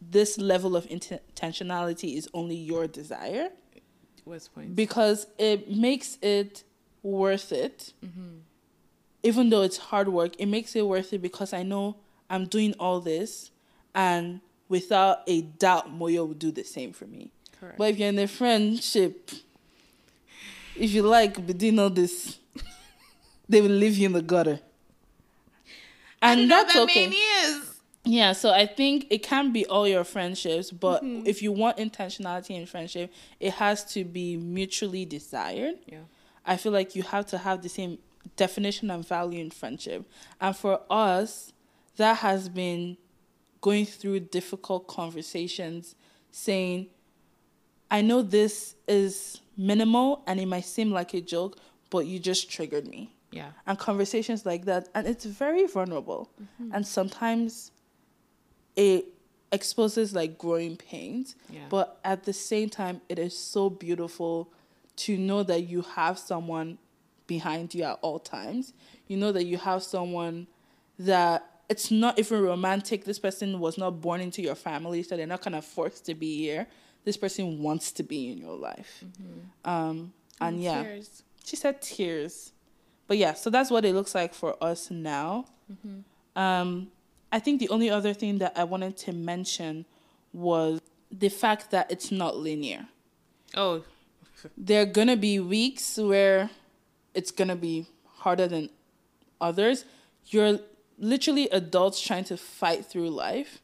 this 0.01 0.37
level 0.37 0.77
of 0.77 0.85
intentionality 0.87 2.15
is 2.15 2.29
only 2.33 2.55
your 2.55 2.87
desire 2.87 3.49
what's 4.23 4.45
the 4.47 4.51
point 4.55 4.75
because 4.75 5.27
it 5.37 5.69
makes 5.69 6.17
it 6.21 6.63
worth 7.03 7.51
it. 7.51 7.93
Mm-hmm. 8.05 8.37
Even 9.23 9.49
though 9.49 9.63
it's 9.63 9.77
hard 9.77 10.07
work, 10.09 10.35
it 10.39 10.45
makes 10.45 10.75
it 10.75 10.85
worth 10.85 11.11
it 11.13 11.21
because 11.21 11.51
I 11.53 11.63
know 11.63 11.97
I'm 12.29 12.45
doing 12.45 12.73
all 12.79 12.99
this 12.99 13.51
and 13.95 14.41
without 14.67 15.21
a 15.27 15.41
doubt 15.41 15.91
Moyo 15.91 16.27
will 16.27 16.33
do 16.33 16.51
the 16.51 16.63
same 16.63 16.93
for 16.93 17.05
me. 17.05 17.31
correct 17.59 17.77
But 17.77 17.91
if 17.91 17.99
you're 17.99 18.09
in 18.09 18.19
a 18.19 18.27
friendship, 18.27 19.31
if 20.75 20.91
you 20.91 21.01
like 21.03 21.45
be 21.45 21.53
doing 21.53 21.79
all 21.79 21.89
this, 21.89 22.39
they 23.49 23.61
will 23.61 23.69
leave 23.69 23.97
you 23.97 24.05
in 24.05 24.13
the 24.13 24.21
gutter. 24.21 24.59
And 26.21 26.51
that's 26.51 26.75
okay. 26.75 27.05
is 27.05 27.79
Yeah, 28.03 28.33
so 28.33 28.51
I 28.51 28.65
think 28.65 29.07
it 29.09 29.23
can 29.23 29.51
be 29.51 29.65
all 29.65 29.87
your 29.87 30.03
friendships, 30.03 30.69
but 30.69 31.01
if 31.03 31.41
you 31.41 31.51
want 31.51 31.77
intentionality 31.77 32.51
in 32.51 32.65
friendship, 32.65 33.11
it 33.39 33.53
has 33.53 33.85
to 33.93 34.03
be 34.03 34.37
mutually 34.37 35.05
desired. 35.05 35.75
yeah 35.85 35.99
I 36.45 36.57
feel 36.57 36.71
like 36.71 36.95
you 36.95 37.03
have 37.03 37.27
to 37.27 37.37
have 37.37 37.61
the 37.61 37.69
same 37.69 37.99
definition 38.35 38.89
and 38.89 39.07
value 39.07 39.39
in 39.39 39.51
friendship. 39.51 40.09
And 40.41 40.55
for 40.55 40.81
us, 40.89 41.53
that 41.99 42.17
has 42.17 42.49
been 42.49 42.97
going 43.61 43.85
through 43.85 44.21
difficult 44.21 44.87
conversations 44.87 45.95
saying, 46.31 46.87
I 47.91 48.01
know 48.01 48.21
this 48.21 48.75
is 48.87 49.41
minimal 49.57 50.23
and 50.25 50.39
it 50.39 50.45
might 50.47 50.65
seem 50.65 50.91
like 50.91 51.13
a 51.13 51.21
joke, 51.21 51.57
but 51.89 52.05
you 52.05 52.19
just 52.19 52.49
triggered 52.49 52.87
me. 52.87 53.11
yeah 53.31 53.51
And 53.67 53.77
conversations 53.77 54.45
like 54.45 54.65
that. 54.65 54.89
And 54.95 55.05
it's 55.07 55.25
very 55.25 55.67
vulnerable. 55.67 56.29
Mm-hmm. 56.41 56.75
And 56.75 56.87
sometimes 56.87 57.71
it 58.75 59.05
exposes 59.51 60.13
like 60.13 60.37
growing 60.37 60.77
pains. 60.77 61.35
Yeah. 61.49 61.61
But 61.69 61.99
at 62.03 62.23
the 62.23 62.33
same 62.33 62.69
time, 62.69 63.01
it 63.09 63.19
is 63.19 63.37
so 63.37 63.69
beautiful 63.69 64.51
to 65.03 65.17
know 65.17 65.43
that 65.43 65.61
you 65.61 65.81
have 65.95 66.17
someone 66.17 66.77
behind 67.27 67.73
you 67.75 67.83
at 67.83 67.99
all 68.01 68.19
times. 68.19 68.73
You 69.07 69.17
know 69.17 69.31
that 69.31 69.45
you 69.45 69.57
have 69.57 69.83
someone 69.83 70.47
that 70.97 71.58
it's 71.69 71.91
not 71.91 72.17
even 72.19 72.41
romantic. 72.41 73.05
This 73.05 73.19
person 73.19 73.59
was 73.59 73.77
not 73.77 74.01
born 74.01 74.21
into 74.21 74.41
your 74.41 74.55
family, 74.55 75.03
so 75.03 75.15
they're 75.15 75.27
not 75.27 75.41
kind 75.41 75.55
of 75.55 75.63
forced 75.65 76.05
to 76.07 76.15
be 76.15 76.37
here. 76.37 76.67
This 77.05 77.15
person 77.17 77.61
wants 77.61 77.91
to 77.93 78.03
be 78.03 78.31
in 78.31 78.37
your 78.37 78.57
life. 78.57 79.03
Um, 79.63 80.13
and 80.41 80.61
yeah, 80.61 80.83
Cheers. 80.83 81.23
she 81.45 81.55
said 81.55 81.81
tears. 81.81 82.51
But 83.07 83.17
yeah, 83.17 83.33
so 83.33 83.49
that's 83.49 83.71
what 83.71 83.85
it 83.85 83.93
looks 83.95 84.13
like 84.13 84.33
for 84.33 84.61
us 84.63 84.91
now. 84.91 85.45
Um, 86.35 86.87
I 87.31 87.39
think 87.39 87.59
the 87.59 87.69
only 87.69 87.89
other 87.89 88.13
thing 88.13 88.39
that 88.39 88.53
I 88.55 88.63
wanted 88.63 88.97
to 88.97 89.13
mention 89.13 89.85
was 90.33 90.81
the 91.11 91.29
fact 91.29 91.71
that 91.71 91.91
it's 91.91 92.11
not 92.11 92.37
linear. 92.37 92.87
oh 93.55 93.83
There 94.57 94.81
are 94.83 94.85
gonna 94.85 95.17
be 95.17 95.39
weeks 95.39 95.97
where 95.97 96.49
it's 97.13 97.31
gonna 97.31 97.55
be 97.55 97.87
harder 98.17 98.47
than 98.47 98.69
others. 99.41 99.85
You're 100.27 100.59
literally 100.99 101.49
adults 101.49 101.99
trying 101.99 102.23
to 102.25 102.37
fight 102.37 102.85
through 102.85 103.09
life, 103.09 103.61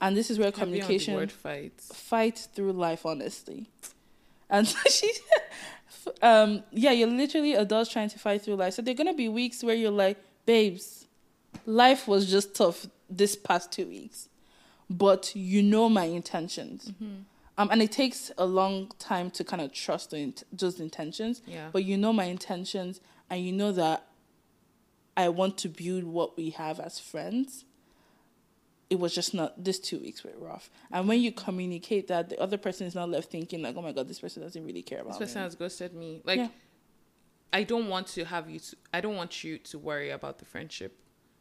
and 0.00 0.16
this 0.16 0.30
is 0.30 0.38
where 0.38 0.50
heavy 0.50 0.62
on 0.62 0.70
the 0.70 0.78
communication 0.80 1.14
word 1.14 1.32
fights. 1.32 1.94
fight 1.94 2.48
through 2.54 2.72
life 2.72 3.04
honestly. 3.06 3.68
And 4.50 4.66
so 4.66 4.78
she 4.90 5.12
um 6.22 6.62
yeah 6.70 6.90
you're 6.92 7.08
literally 7.08 7.54
adults 7.54 7.90
trying 7.90 8.08
to 8.10 8.18
fight 8.18 8.42
through 8.42 8.54
life. 8.56 8.74
So 8.74 8.82
there 8.82 8.92
are 8.92 8.96
gonna 8.96 9.14
be 9.14 9.28
weeks 9.28 9.62
where 9.62 9.74
you're 9.74 9.90
like 9.90 10.16
babes 10.46 11.06
life 11.66 12.08
was 12.08 12.30
just 12.30 12.54
tough 12.54 12.86
this 13.10 13.36
past 13.36 13.72
two 13.72 13.86
weeks 13.86 14.28
but 14.90 15.34
you 15.34 15.62
know 15.62 15.88
my 15.88 16.04
intentions. 16.04 16.92
Um, 17.58 17.68
and 17.70 17.82
it 17.82 17.90
takes 17.92 18.30
a 18.38 18.46
long 18.46 18.90
time 18.98 19.30
to 19.32 19.44
kind 19.44 19.60
of 19.60 19.72
trust 19.72 20.12
int- 20.14 20.44
those 20.52 20.78
intentions. 20.80 21.42
Yeah. 21.44 21.68
But 21.72 21.84
you 21.84 21.96
know 21.98 22.12
my 22.12 22.24
intentions, 22.24 23.00
and 23.28 23.44
you 23.44 23.52
know 23.52 23.72
that 23.72 24.06
I 25.24 25.28
want 25.40 25.58
to 25.58 25.68
build 25.68 26.04
what 26.04 26.36
we 26.38 26.50
have 26.50 26.78
as 26.80 26.98
friends. 26.98 27.64
It 28.90 28.98
was 28.98 29.14
just 29.14 29.34
not. 29.34 29.62
These 29.62 29.80
two 29.80 29.98
weeks 29.98 30.24
were 30.24 30.32
rough, 30.38 30.70
and 30.90 31.06
when 31.08 31.20
you 31.20 31.30
communicate 31.32 32.08
that, 32.08 32.30
the 32.30 32.38
other 32.40 32.56
person 32.56 32.86
is 32.86 32.94
not 32.94 33.10
left 33.10 33.30
thinking 33.30 33.60
like, 33.60 33.76
"Oh 33.76 33.82
my 33.82 33.92
god, 33.92 34.08
this 34.08 34.20
person 34.20 34.42
doesn't 34.42 34.64
really 34.64 34.80
care 34.90 35.00
about 35.00 35.10
This 35.10 35.18
person 35.18 35.40
me." 35.40 35.44
has 35.44 35.54
ghosted 35.54 35.92
me. 35.92 36.22
Like, 36.24 36.38
Yeah. 36.38 36.48
I 37.52 37.64
don't 37.64 37.88
want 37.88 38.06
to 38.16 38.24
have 38.24 38.48
you. 38.48 38.60
To, 38.60 38.76
I 38.94 39.00
don't 39.02 39.16
want 39.16 39.44
you 39.44 39.58
to 39.58 39.78
worry 39.78 40.10
about 40.10 40.38
the 40.38 40.46
friendship. 40.46 40.92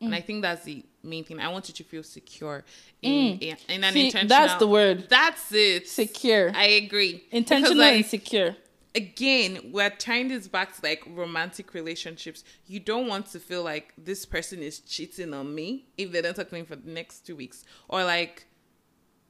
And 0.02 0.12
Mm. 0.12 0.16
I 0.18 0.22
think 0.22 0.42
that's 0.44 0.64
the 0.64 0.84
main 1.04 1.24
thing. 1.24 1.40
I 1.40 1.50
want 1.50 1.70
you 1.70 1.74
to 1.76 1.84
feel 1.84 2.04
secure 2.04 2.64
in 3.02 3.40
in, 3.40 3.58
in 3.70 3.84
an 3.84 3.92
Mm. 3.92 3.94
See, 3.94 4.06
intentional. 4.08 4.28
that's 4.28 4.60
the 4.60 4.68
word. 4.68 5.08
That's 5.10 5.52
it. 5.54 5.88
Secure, 5.88 6.52
I 6.54 6.66
agree. 6.84 7.24
intentional, 7.32 7.78
like, 7.78 7.96
and 7.96 8.06
secure. 8.06 8.56
Again, 8.98 9.70
we're 9.72 9.92
tying 9.92 10.28
this 10.28 10.48
back 10.48 10.76
to 10.76 10.82
like 10.82 11.04
romantic 11.08 11.76
relationships. 11.76 12.44
You 12.66 12.80
don't 12.80 13.08
want 13.08 13.28
to 13.28 13.40
feel 13.40 13.64
like 13.64 13.94
this 13.96 14.26
person 14.26 14.64
is 14.64 14.80
cheating 14.80 15.36
on 15.36 15.54
me 15.54 15.86
if 15.98 16.12
they 16.12 16.22
don't 16.22 16.36
talk 16.36 16.50
to 16.50 16.56
me 16.56 16.64
for 16.64 16.76
the 16.76 16.90
next 16.90 17.20
two 17.20 17.36
weeks, 17.36 17.64
or 17.88 18.04
like, 18.04 18.48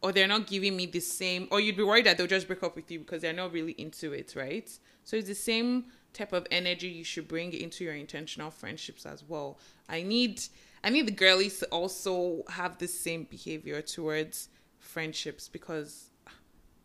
or 0.01 0.13
they're 0.13 0.27
not 0.27 0.47
giving 0.47 0.77
me 0.77 0.85
the 0.85 1.01
same, 1.01 1.49
or 1.51 1.59
you'd 1.59 1.75
be 1.75 1.83
worried 1.83 2.05
that 2.05 2.17
they'll 2.17 2.27
just 2.27 2.47
break 2.47 2.63
up 2.63 2.77
with 2.77 2.89
you 2.89 2.99
because 2.99 3.21
they're 3.21 3.33
not 3.33 3.51
really 3.51 3.73
into 3.73 4.13
it, 4.13 4.33
right? 4.37 4.69
So 5.03 5.17
it's 5.17 5.27
the 5.27 5.35
same 5.35 5.85
type 6.13 6.31
of 6.31 6.47
energy 6.49 6.87
you 6.87 7.03
should 7.03 7.27
bring 7.27 7.51
into 7.51 7.83
your 7.83 7.93
intentional 7.93 8.49
friendships 8.49 9.05
as 9.05 9.21
well. 9.27 9.59
I 9.89 10.01
need, 10.01 10.41
I 10.81 10.91
need 10.91 11.07
the 11.07 11.11
girlies 11.11 11.59
to 11.59 11.65
also 11.67 12.43
have 12.49 12.77
the 12.77 12.87
same 12.87 13.25
behavior 13.25 13.81
towards 13.81 14.47
friendships 14.79 15.49
because. 15.49 16.06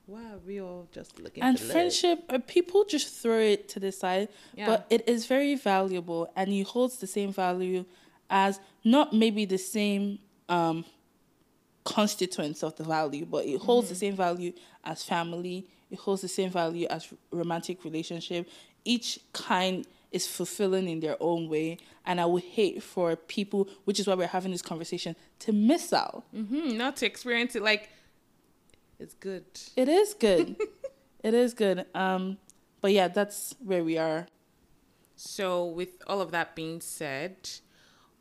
Why 0.07 0.23
are 0.33 0.39
we 0.47 0.61
all 0.61 0.89
just 0.93 1.19
looking 1.21 1.43
and 1.43 1.59
love? 1.61 1.71
friendship 1.71 2.25
uh, 2.29 2.39
people 2.47 2.85
just 2.85 3.15
throw 3.23 3.39
it 3.39 3.69
to 3.71 3.81
the 3.81 3.93
side 3.93 4.29
Yeah. 4.55 4.67
but 4.67 4.87
it 4.91 5.09
is 5.09 5.27
very 5.27 5.55
valuable 5.55 6.31
and 6.37 6.51
it 6.53 6.65
holds 6.67 6.99
the 6.99 7.07
same 7.07 7.33
value 7.33 7.85
as 8.29 8.61
not 8.85 9.13
maybe 9.13 9.45
the 9.45 9.59
same 9.59 10.19
um 10.49 10.85
constituents 11.85 12.63
of 12.63 12.77
the 12.77 12.85
value 12.85 13.27
but 13.27 13.45
it 13.45 13.59
holds 13.61 13.87
Mm-hmm. 13.87 13.93
the 13.95 13.99
same 13.99 14.17
value 14.17 14.53
as 14.85 15.03
family 15.03 15.67
it 15.91 15.99
holds 15.99 16.23
the 16.23 16.29
same 16.29 16.51
value 16.51 16.87
as 16.89 17.09
romantic 17.33 17.85
relationship 17.85 18.49
each 18.85 19.19
kind 19.33 19.87
is 20.13 20.27
fulfilling 20.27 20.89
in 20.89 21.01
their 21.01 21.17
own 21.21 21.49
way 21.49 21.79
and 22.07 22.21
i 22.21 22.25
would 22.27 22.43
hate 22.45 22.83
for 22.83 23.17
people 23.17 23.69
which 23.85 23.99
is 23.99 24.07
why 24.07 24.15
we're 24.15 24.27
having 24.29 24.53
this 24.53 24.63
conversation 24.63 25.17
to 25.41 25.53
miss 25.53 25.93
out 25.93 26.23
hmm 26.33 26.77
not 26.77 26.97
to 26.97 27.05
experience 27.07 27.57
it 27.57 27.63
like 27.63 27.89
it's 29.03 29.15
good. 29.15 29.45
It 29.77 29.89
is 29.89 30.15
good. 30.15 30.57
it 31.23 31.35
is 31.35 31.55
good. 31.55 31.87
Um, 31.95 32.39
but 32.81 32.93
yeah, 32.93 33.09
that's 33.09 33.55
where 33.59 33.85
we 33.85 33.99
are. 33.99 34.29
So, 35.17 35.67
with 35.67 36.03
all 36.07 36.21
of 36.21 36.31
that 36.31 36.55
being 36.55 36.81
said, 36.81 37.37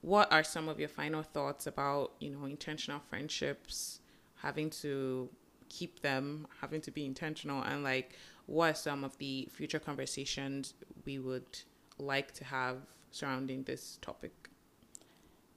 what 0.01 0.31
are 0.31 0.43
some 0.43 0.67
of 0.67 0.79
your 0.79 0.89
final 0.89 1.23
thoughts 1.23 1.67
about 1.67 2.13
you 2.19 2.31
know 2.31 2.45
intentional 2.45 2.99
friendships, 2.99 3.99
having 4.35 4.69
to 4.81 5.29
keep 5.69 6.01
them, 6.01 6.47
having 6.59 6.81
to 6.81 6.91
be 6.91 7.05
intentional, 7.05 7.61
and 7.61 7.83
like 7.83 8.17
what 8.47 8.71
are 8.71 8.75
some 8.75 9.03
of 9.03 9.17
the 9.19 9.47
future 9.51 9.79
conversations 9.79 10.73
we 11.05 11.19
would 11.19 11.59
like 11.97 12.33
to 12.33 12.43
have 12.43 12.77
surrounding 13.11 13.63
this 13.63 13.97
topic? 14.01 14.49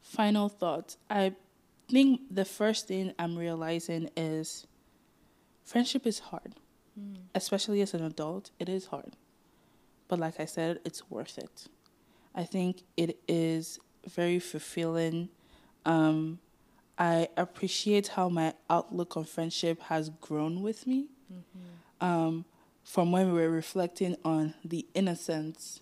Final 0.03 0.49
thoughts. 0.51 0.99
I 1.09 1.35
think 1.89 2.21
the 2.31 2.45
first 2.45 2.89
thing 2.89 3.15
I'm 3.19 3.37
realizing 3.37 4.11
is 4.17 4.67
friendship 5.65 6.07
is 6.07 6.19
hard, 6.19 6.55
especially 7.35 7.81
as 7.81 7.95
an 7.95 8.05
adult. 8.05 8.51
It 8.59 8.69
is 8.69 8.87
hard. 8.87 9.17
But 10.09 10.19
like 10.19 10.39
I 10.39 10.45
said, 10.45 10.81
it's 10.85 11.11
worth 11.11 11.39
it. 11.39 11.67
I 12.35 12.45
think 12.45 12.83
it 12.97 13.19
is 13.27 13.79
very 14.07 14.39
fulfilling. 14.39 15.29
Um, 15.85 16.39
I 16.99 17.29
appreciate 17.37 18.09
how 18.09 18.29
my 18.29 18.55
outlook 18.69 19.17
on 19.17 19.25
friendship 19.25 19.81
has 19.83 20.11
grown 20.21 20.63
with 20.63 20.87
me. 20.87 21.07
Um, 22.01 22.45
from 22.83 23.11
when 23.13 23.33
we 23.33 23.41
were 23.41 23.51
reflecting 23.51 24.15
on 24.25 24.55
the 24.65 24.87
innocence 24.95 25.81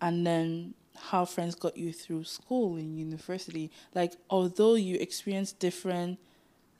and 0.00 0.24
then 0.26 0.74
how 0.96 1.24
friends 1.24 1.54
got 1.54 1.76
you 1.76 1.92
through 1.92 2.24
school 2.24 2.76
and 2.76 2.96
university. 2.98 3.70
Like, 3.94 4.14
although 4.30 4.74
you 4.76 4.96
experience 4.96 5.52
different 5.52 6.18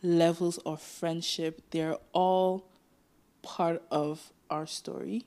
levels 0.03 0.59
of 0.59 0.81
friendship, 0.81 1.63
they're 1.71 1.97
all 2.13 2.67
part 3.43 3.83
of 3.91 4.33
our 4.51 4.67
story. 4.67 5.25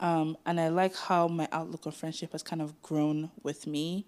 Um, 0.00 0.36
and 0.46 0.60
I 0.60 0.68
like 0.68 0.94
how 0.94 1.26
my 1.28 1.48
outlook 1.50 1.86
on 1.86 1.92
friendship 1.92 2.32
has 2.32 2.42
kind 2.42 2.62
of 2.62 2.80
grown 2.82 3.30
with 3.42 3.66
me. 3.66 4.06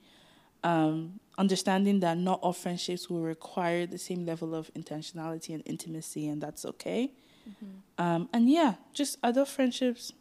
Um, 0.62 1.20
understanding 1.38 2.00
that 2.00 2.18
not 2.18 2.40
all 2.42 2.52
friendships 2.52 3.08
will 3.08 3.22
require 3.22 3.86
the 3.86 3.98
same 3.98 4.24
level 4.26 4.54
of 4.54 4.72
intentionality 4.74 5.54
and 5.54 5.62
intimacy, 5.66 6.28
and 6.28 6.40
that's 6.40 6.64
okay. 6.64 7.12
Um, 7.98 8.28
and 8.32 8.48
yeah, 8.48 8.74
just 8.92 9.18
adult 9.24 9.48
friendships 9.48 10.12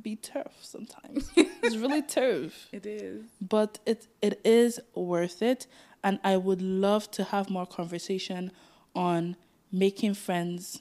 be 0.00 0.16
tough 0.16 0.54
sometimes. 0.62 1.30
it's 1.36 1.76
really 1.76 2.02
tough 2.02 2.68
It 2.72 2.86
is. 2.86 3.24
but 3.40 3.78
it 3.86 4.08
it 4.22 4.40
is 4.42 4.80
worth 4.94 5.42
it 5.42 5.66
and 6.02 6.18
i 6.24 6.34
would 6.36 6.62
love 6.62 7.10
to 7.10 7.24
have 7.24 7.50
more 7.50 7.66
conversation 7.66 8.50
on 8.94 9.36
making 9.70 10.14
friends 10.14 10.80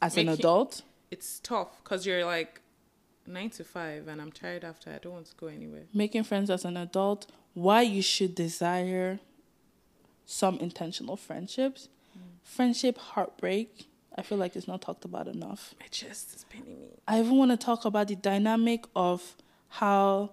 as 0.00 0.16
an 0.16 0.28
adult 0.28 0.82
It's 1.10 1.38
tough 1.40 1.82
because 1.82 2.06
you're 2.06 2.24
like 2.24 2.60
nine 3.26 3.50
to 3.50 3.64
five, 3.64 4.08
and 4.08 4.20
I'm 4.20 4.32
tired 4.32 4.64
after. 4.64 4.90
I 4.90 4.98
don't 4.98 5.12
want 5.12 5.26
to 5.26 5.36
go 5.36 5.46
anywhere. 5.46 5.84
making 5.94 6.24
friends 6.24 6.50
as 6.50 6.64
an 6.64 6.76
adult 6.76 7.30
why 7.54 7.82
you 7.82 8.02
should 8.02 8.34
desire 8.34 9.20
some 10.24 10.58
intentional 10.58 11.16
friendships 11.16 11.88
mm. 12.16 12.22
friendship 12.42 12.96
heartbreak 12.96 13.86
i 14.16 14.22
feel 14.22 14.38
like 14.38 14.56
it's 14.56 14.66
not 14.68 14.80
talked 14.80 15.04
about 15.04 15.28
enough 15.28 15.74
My 15.78 15.86
chest 15.88 16.34
is 16.34 16.44
paining 16.48 16.80
me. 16.80 16.88
I 17.06 17.20
even 17.20 17.36
want 17.36 17.50
to 17.50 17.56
talk 17.56 17.84
about 17.84 18.08
the 18.08 18.16
dynamic 18.16 18.86
of 18.96 19.36
how 19.68 20.30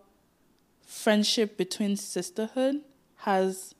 friendship 0.86 1.58
between 1.58 1.96
sisterhood 1.98 2.82
has 3.18 3.76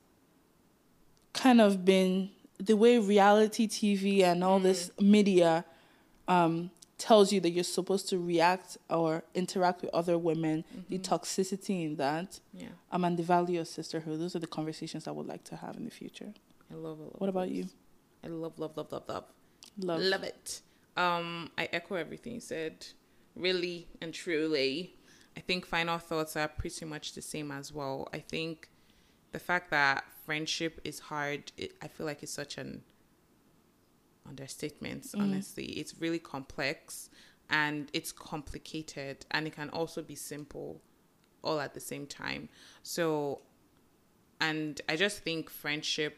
kind 1.34 1.62
of 1.62 1.86
been 1.86 2.32
the 2.60 2.76
way 2.76 2.98
reality 2.98 3.68
TV 3.68 4.22
and 4.24 4.44
all 4.44 4.60
this 4.60 4.92
media 5.00 5.66
um, 6.28 6.72
tells 6.98 7.32
you 7.32 7.40
that 7.40 7.52
you're 7.52 7.64
supposed 7.64 8.10
to 8.10 8.20
react 8.20 8.78
or 8.90 9.24
interact 9.34 9.82
with 9.82 9.94
other 9.94 10.18
women, 10.18 10.66
the 10.90 11.00
toxicity 11.00 11.86
in 11.86 11.96
that, 11.96 12.40
Yeah, 12.54 12.68
um, 12.92 13.06
and 13.06 13.18
the 13.18 13.24
value 13.24 13.60
of 13.62 13.68
sisterhood. 13.68 14.20
Those 14.20 14.36
are 14.36 14.40
the 14.40 14.48
conversations 14.48 15.08
I 15.08 15.12
would 15.12 15.26
like 15.26 15.44
to 15.46 15.56
have 15.56 15.78
in 15.78 15.86
the 15.86 15.92
future. 15.92 16.34
I 16.72 16.76
love 16.76 17.00
it. 17.00 17.14
What 17.20 17.30
about 17.30 17.50
you? 17.50 17.68
I 18.24 18.28
love, 18.28 18.60
love, 18.60 18.76
love, 18.76 18.92
love, 18.92 19.04
love. 19.08 19.24
Love. 19.78 20.02
Love 20.02 20.24
it. 20.24 20.62
Um, 20.98 21.52
I 21.58 21.70
echo 21.72 21.96
everything 21.96 22.34
you 22.34 22.42
said. 22.42 22.86
Really 23.36 23.88
and 24.02 24.14
truly, 24.14 24.96
I 25.38 25.40
think 25.40 25.66
final 25.66 25.98
thoughts 25.98 26.36
are 26.36 26.50
pretty 26.50 26.84
much 26.84 27.14
the 27.14 27.22
same 27.22 27.52
as 27.52 27.72
well. 27.72 28.10
I 28.14 28.20
think 28.20 28.68
the 29.32 29.40
fact 29.40 29.72
that 29.72 30.04
friendship 30.30 30.80
is 30.84 31.00
hard, 31.00 31.52
it, 31.58 31.72
I 31.82 31.88
feel 31.88 32.06
like 32.06 32.22
it's 32.22 32.32
such 32.32 32.60
an 32.60 32.84
understatement. 34.28 35.06
Mm. 35.06 35.22
Honestly, 35.22 35.66
it's 35.66 35.96
really 36.00 36.20
complex 36.20 37.10
and 37.50 37.90
it's 37.94 38.12
complicated, 38.12 39.26
and 39.32 39.48
it 39.48 39.56
can 39.56 39.72
also 39.72 40.04
be 40.04 40.14
simple, 40.14 40.82
all 41.44 41.60
at 41.60 41.74
the 41.74 41.80
same 41.80 42.06
time. 42.06 42.48
So, 42.84 43.42
and 44.40 44.80
I 44.88 44.96
just 44.96 45.24
think 45.24 45.50
friendship 45.50 46.16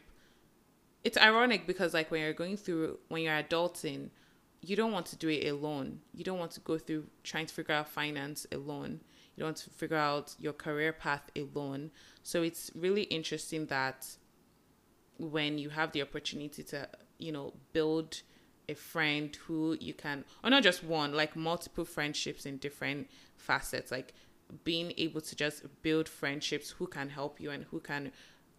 it's 1.04 1.18
ironic 1.18 1.66
because 1.66 1.94
like 1.94 2.10
when 2.10 2.20
you're 2.20 2.32
going 2.44 2.56
through 2.56 2.98
when 3.08 3.22
you're 3.22 3.42
adulting 3.42 4.10
you 4.60 4.76
don't 4.76 4.92
want 4.92 5.06
to 5.06 5.16
do 5.16 5.28
it 5.28 5.48
alone 5.48 5.98
you 6.14 6.22
don't 6.22 6.38
want 6.38 6.52
to 6.52 6.60
go 6.60 6.78
through 6.78 7.04
trying 7.24 7.46
to 7.46 7.52
figure 7.52 7.74
out 7.74 7.88
finance 7.88 8.46
alone 8.52 9.00
you 9.34 9.40
don't 9.40 9.48
want 9.48 9.56
to 9.56 9.70
figure 9.70 9.96
out 9.96 10.34
your 10.38 10.52
career 10.52 10.92
path 10.92 11.30
alone 11.36 11.90
so 12.22 12.42
it's 12.42 12.70
really 12.74 13.02
interesting 13.04 13.66
that 13.66 14.06
when 15.18 15.58
you 15.58 15.70
have 15.70 15.92
the 15.92 16.02
opportunity 16.02 16.62
to 16.62 16.88
you 17.18 17.32
know 17.32 17.52
build 17.72 18.22
a 18.68 18.74
friend 18.74 19.36
who 19.46 19.76
you 19.80 19.92
can 19.92 20.24
or 20.42 20.50
not 20.50 20.62
just 20.62 20.84
one 20.84 21.12
like 21.12 21.34
multiple 21.34 21.84
friendships 21.84 22.46
in 22.46 22.56
different 22.58 23.08
facets 23.36 23.90
like 23.90 24.14
being 24.64 24.92
able 24.98 25.20
to 25.20 25.34
just 25.34 25.64
build 25.82 26.08
friendships 26.08 26.70
who 26.70 26.86
can 26.86 27.08
help 27.08 27.40
you 27.40 27.50
and 27.50 27.64
who 27.64 27.80
can 27.80 28.12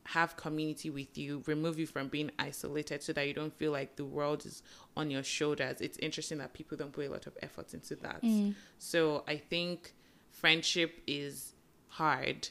have 0.05 0.35
community 0.35 0.89
with 0.89 1.17
you, 1.17 1.43
remove 1.45 1.79
you 1.79 1.87
from 1.87 2.07
being 2.07 2.31
isolated 2.37 3.01
so 3.01 3.13
that 3.13 3.27
you 3.27 3.33
don't 3.33 3.53
feel 3.53 3.71
like 3.71 3.95
the 3.95 4.05
world 4.05 4.45
is 4.45 4.61
on 4.97 5.09
your 5.09 5.23
shoulders. 5.23 5.79
It's 5.79 5.97
interesting 5.97 6.39
that 6.39 6.53
people 6.53 6.77
don't 6.77 6.91
put 6.91 7.07
a 7.07 7.09
lot 7.09 7.25
of 7.27 7.37
effort 7.41 7.73
into 7.73 7.95
that. 7.97 8.21
Mm. 8.21 8.55
So 8.77 9.23
I 9.27 9.37
think 9.37 9.93
friendship 10.33 11.01
is 11.07 11.53
hard, 11.87 12.49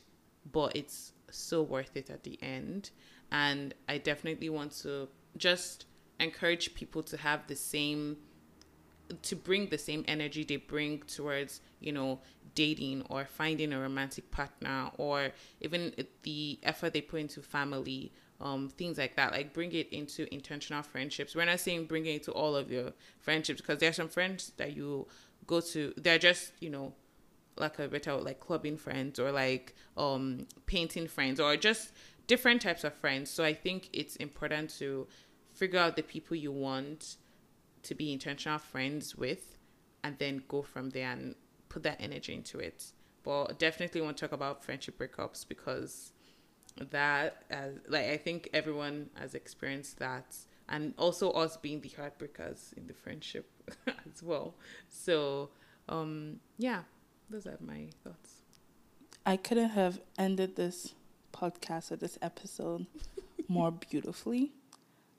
but 0.50 0.74
it's 0.74 1.12
so 1.30 1.62
worth 1.62 1.96
it 1.96 2.08
at 2.08 2.22
the 2.24 2.38
end. 2.42 2.90
And 3.30 3.74
I 3.88 3.98
definitely 3.98 4.48
want 4.48 4.72
to 4.82 5.08
just 5.36 5.86
encourage 6.20 6.74
people 6.74 7.02
to 7.02 7.16
have 7.16 7.46
the 7.46 7.56
same 7.56 8.16
to 9.20 9.36
bring 9.36 9.66
the 9.66 9.76
same 9.76 10.04
energy 10.08 10.42
they 10.42 10.56
bring 10.56 11.00
towards 11.00 11.60
you 11.80 11.92
know 11.92 12.18
dating 12.54 13.04
or 13.10 13.24
finding 13.26 13.72
a 13.72 13.78
romantic 13.78 14.30
partner 14.30 14.90
or 14.96 15.30
even 15.60 15.92
the 16.22 16.58
effort 16.62 16.94
they 16.94 17.00
put 17.00 17.20
into 17.20 17.42
family 17.42 18.10
um, 18.40 18.68
things 18.70 18.96
like 18.98 19.16
that 19.16 19.32
like 19.32 19.52
bring 19.52 19.72
it 19.72 19.92
into 19.92 20.32
intentional 20.32 20.82
friendships 20.82 21.34
we're 21.34 21.44
not 21.44 21.60
saying 21.60 21.84
bring 21.84 22.06
it 22.06 22.14
into 22.14 22.32
all 22.32 22.56
of 22.56 22.70
your 22.70 22.92
friendships 23.20 23.60
because 23.60 23.78
there 23.78 23.90
are 23.90 23.94
some 23.94 24.08
friends 24.08 24.52
that 24.56 24.74
you 24.74 25.06
go 25.46 25.60
to 25.60 25.92
they're 25.98 26.18
just 26.18 26.52
you 26.60 26.70
know 26.70 26.92
like 27.56 27.78
a 27.78 27.88
better 27.88 28.14
like 28.16 28.40
clubbing 28.40 28.76
friends 28.76 29.18
or 29.18 29.30
like 29.30 29.74
um 29.96 30.46
painting 30.66 31.06
friends 31.06 31.38
or 31.38 31.56
just 31.56 31.92
different 32.26 32.62
types 32.62 32.84
of 32.84 32.94
friends 32.94 33.30
so 33.30 33.44
i 33.44 33.52
think 33.52 33.88
it's 33.92 34.16
important 34.16 34.70
to 34.70 35.06
figure 35.52 35.78
out 35.78 35.96
the 35.96 36.02
people 36.02 36.36
you 36.36 36.50
want 36.50 37.16
to 37.82 37.94
be 37.94 38.12
intentional 38.12 38.58
friends 38.58 39.16
with 39.16 39.58
and 40.04 40.18
then 40.18 40.42
go 40.48 40.62
from 40.62 40.90
there 40.90 41.10
and 41.10 41.34
put 41.68 41.82
that 41.82 41.96
energy 42.00 42.34
into 42.34 42.58
it. 42.58 42.92
But 43.22 43.58
definitely 43.58 44.00
want 44.00 44.16
to 44.18 44.26
talk 44.26 44.32
about 44.32 44.64
friendship 44.64 44.98
breakups 44.98 45.46
because 45.46 46.12
that 46.90 47.44
as 47.50 47.74
like 47.88 48.06
I 48.06 48.16
think 48.16 48.48
everyone 48.54 49.10
has 49.14 49.34
experienced 49.34 49.98
that 49.98 50.36
and 50.68 50.94
also 50.96 51.30
us 51.32 51.56
being 51.56 51.80
the 51.80 51.90
heartbreakers 51.90 52.72
in 52.76 52.86
the 52.86 52.94
friendship 52.94 53.50
as 53.86 54.22
well. 54.22 54.54
So 54.88 55.50
um 55.88 56.40
yeah, 56.58 56.82
those 57.32 57.46
are 57.46 57.56
my 57.60 57.88
thoughts. 58.04 58.34
I 59.24 59.38
couldn't 59.38 59.70
have 59.70 60.00
ended 60.18 60.54
this 60.56 60.92
podcast 61.32 61.90
or 61.90 61.96
this 61.96 62.18
episode 62.20 62.84
more 63.48 63.70
beautifully. 63.70 64.52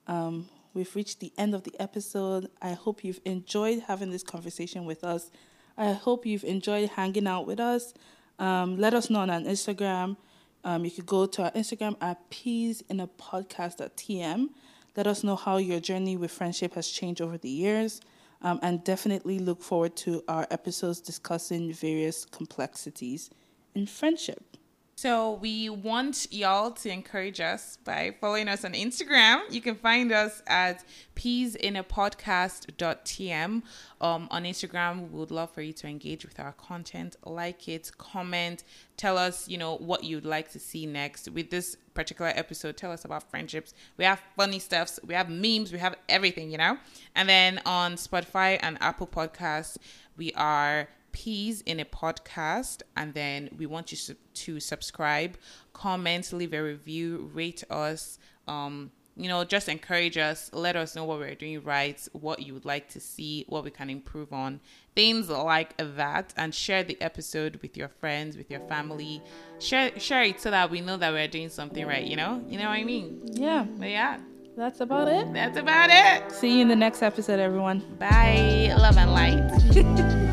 Um, 0.06 0.48
we've 0.76 0.96
reached 0.96 1.22
the 1.22 1.34
end 1.40 1.56
of 1.56 1.64
the 1.64 1.74
episode. 1.80 2.52
I 2.62 2.74
hope 2.74 3.04
you've 3.04 3.20
enjoyed 3.26 3.80
having 3.88 4.12
this 4.12 4.22
conversation 4.22 4.86
with 4.86 5.04
us. 5.04 5.32
I 5.76 5.94
hope 5.94 6.24
you've 6.28 6.44
enjoyed 6.44 6.90
hanging 6.90 7.26
out 7.26 7.48
with 7.48 7.60
us. 7.60 7.96
Um, 8.38 8.78
let 8.78 8.94
us 8.94 9.10
know 9.10 9.22
on 9.22 9.32
our 9.32 9.40
Instagram. 9.40 10.18
Um, 10.64 10.86
you 10.86 10.92
could 10.92 11.08
go 11.08 11.26
to 11.26 11.44
our 11.46 11.52
Instagram 11.52 11.96
at 12.00 12.30
peas 12.30 12.84
in 12.90 13.00
a 13.00 13.08
podcast.tm. 13.08 14.50
Let 14.96 15.08
us 15.08 15.24
know 15.24 15.36
how 15.36 15.58
your 15.58 15.80
journey 15.80 16.16
with 16.16 16.30
friendship 16.30 16.76
has 16.76 16.90
changed 16.90 17.22
over 17.22 17.40
the 17.40 17.50
years. 17.50 18.02
Um, 18.44 18.60
and 18.62 18.84
definitely 18.84 19.40
look 19.40 19.62
forward 19.62 19.96
to 19.98 20.22
our 20.28 20.46
episodes 20.52 21.00
discussing 21.00 21.72
various 21.72 22.26
complexities 22.26 23.30
in 23.74 23.88
friendship. 23.88 24.58
So 24.96 25.40
we 25.42 25.70
want 25.70 26.28
y'all 26.32 26.70
to 26.72 26.90
encourage 26.90 27.40
us 27.40 27.78
by 27.84 28.14
following 28.22 28.48
us 28.48 28.64
on 28.64 28.74
Instagram. 28.74 29.42
You 29.50 29.60
can 29.60 29.74
find 29.76 30.12
us 30.12 30.44
at 30.46 30.84
peasinapodcast.tm. 31.16 33.64
Um, 34.02 34.28
on 34.30 34.44
Instagram, 34.44 35.10
we 35.10 35.20
would 35.20 35.32
love 35.32 35.50
for 35.52 35.64
you 35.64 35.74
to 35.74 35.88
engage 35.88 36.24
with 36.24 36.40
our 36.40 36.52
content, 36.54 37.16
like 37.26 37.68
it, 37.68 37.92
comment, 37.98 38.64
tell 38.96 39.18
us, 39.18 39.50
you 39.50 39.58
know, 39.58 39.78
what 39.78 40.04
you'd 40.04 40.26
like 40.26 40.52
to 40.52 40.60
see 40.60 40.86
next. 40.86 41.28
With 41.30 41.50
this 41.50 41.76
particular 41.96 42.32
episode, 42.36 42.78
tell 42.78 42.92
us 42.92 43.04
about 43.04 43.28
friendships. 43.32 43.74
We 43.98 44.06
have 44.06 44.22
funny 44.38 44.60
stuffs, 44.60 45.00
we 45.06 45.16
have 45.16 45.28
memes, 45.28 45.74
we 45.74 45.80
have 45.80 45.96
everything, 46.08 46.52
you 46.52 46.60
know. 46.60 46.78
And 47.16 47.28
then 47.28 47.62
on 47.66 47.96
Spotify 47.96 48.60
and 48.62 48.78
Apple 48.80 49.08
Podcasts, 49.08 49.78
we 50.18 50.34
are 50.34 50.88
peas 51.14 51.62
in 51.62 51.80
a 51.80 51.86
podcast 51.86 52.82
and 52.98 53.14
then 53.14 53.50
we 53.58 53.66
want 53.66 53.92
you 53.92 54.16
to 54.34 54.60
subscribe 54.60 55.38
comment 55.72 56.34
leave 56.34 56.54
a 56.54 56.62
review 56.62 57.32
rate 57.34 57.64
us 57.70 58.20
um 58.48 58.92
you 59.16 59.30
know 59.30 59.44
just 59.44 59.70
encourage 59.70 60.18
us 60.18 60.50
let 60.54 60.76
us 60.76 60.96
know 60.96 61.06
what 61.06 61.20
we're 61.20 61.36
doing 61.36 61.64
right 61.64 62.08
what 62.14 62.42
you 62.42 62.54
would 62.54 62.66
like 62.66 62.90
to 62.90 63.00
see 63.00 63.46
what 63.48 63.64
we 63.64 63.70
can 63.70 63.90
improve 63.90 64.34
on 64.34 64.60
things 64.96 65.30
like 65.30 65.76
that 65.78 66.34
and 66.38 66.54
share 66.54 66.84
the 66.84 67.00
episode 67.02 67.58
with 67.62 67.76
your 67.78 67.88
friends 67.88 68.38
with 68.38 68.50
your 68.50 68.60
family. 68.62 69.22
Share 69.60 69.98
share 70.00 70.24
it 70.24 70.40
so 70.40 70.52
that 70.52 70.70
we 70.70 70.82
know 70.82 70.98
that 70.98 71.12
we're 71.12 71.28
doing 71.28 71.50
something 71.50 71.86
right 71.86 72.06
you 72.06 72.16
know? 72.16 72.44
You 72.48 72.60
know 72.60 72.66
what 72.66 72.80
i 72.80 72.84
mean? 72.84 73.22
Yeah. 73.32 73.66
But 73.78 73.90
yeah. 73.90 74.20
That's 74.56 74.82
about 74.82 75.08
it. 75.08 75.34
That's 75.34 75.58
about 75.58 75.90
it. 75.92 76.32
See 76.32 76.58
you 76.58 76.62
in 76.62 76.68
the 76.68 76.76
next 76.76 77.02
episode 77.02 77.40
everyone. 77.40 77.80
Bye. 77.98 78.74
Love 78.78 78.98
and 78.98 79.12
light 79.12 80.30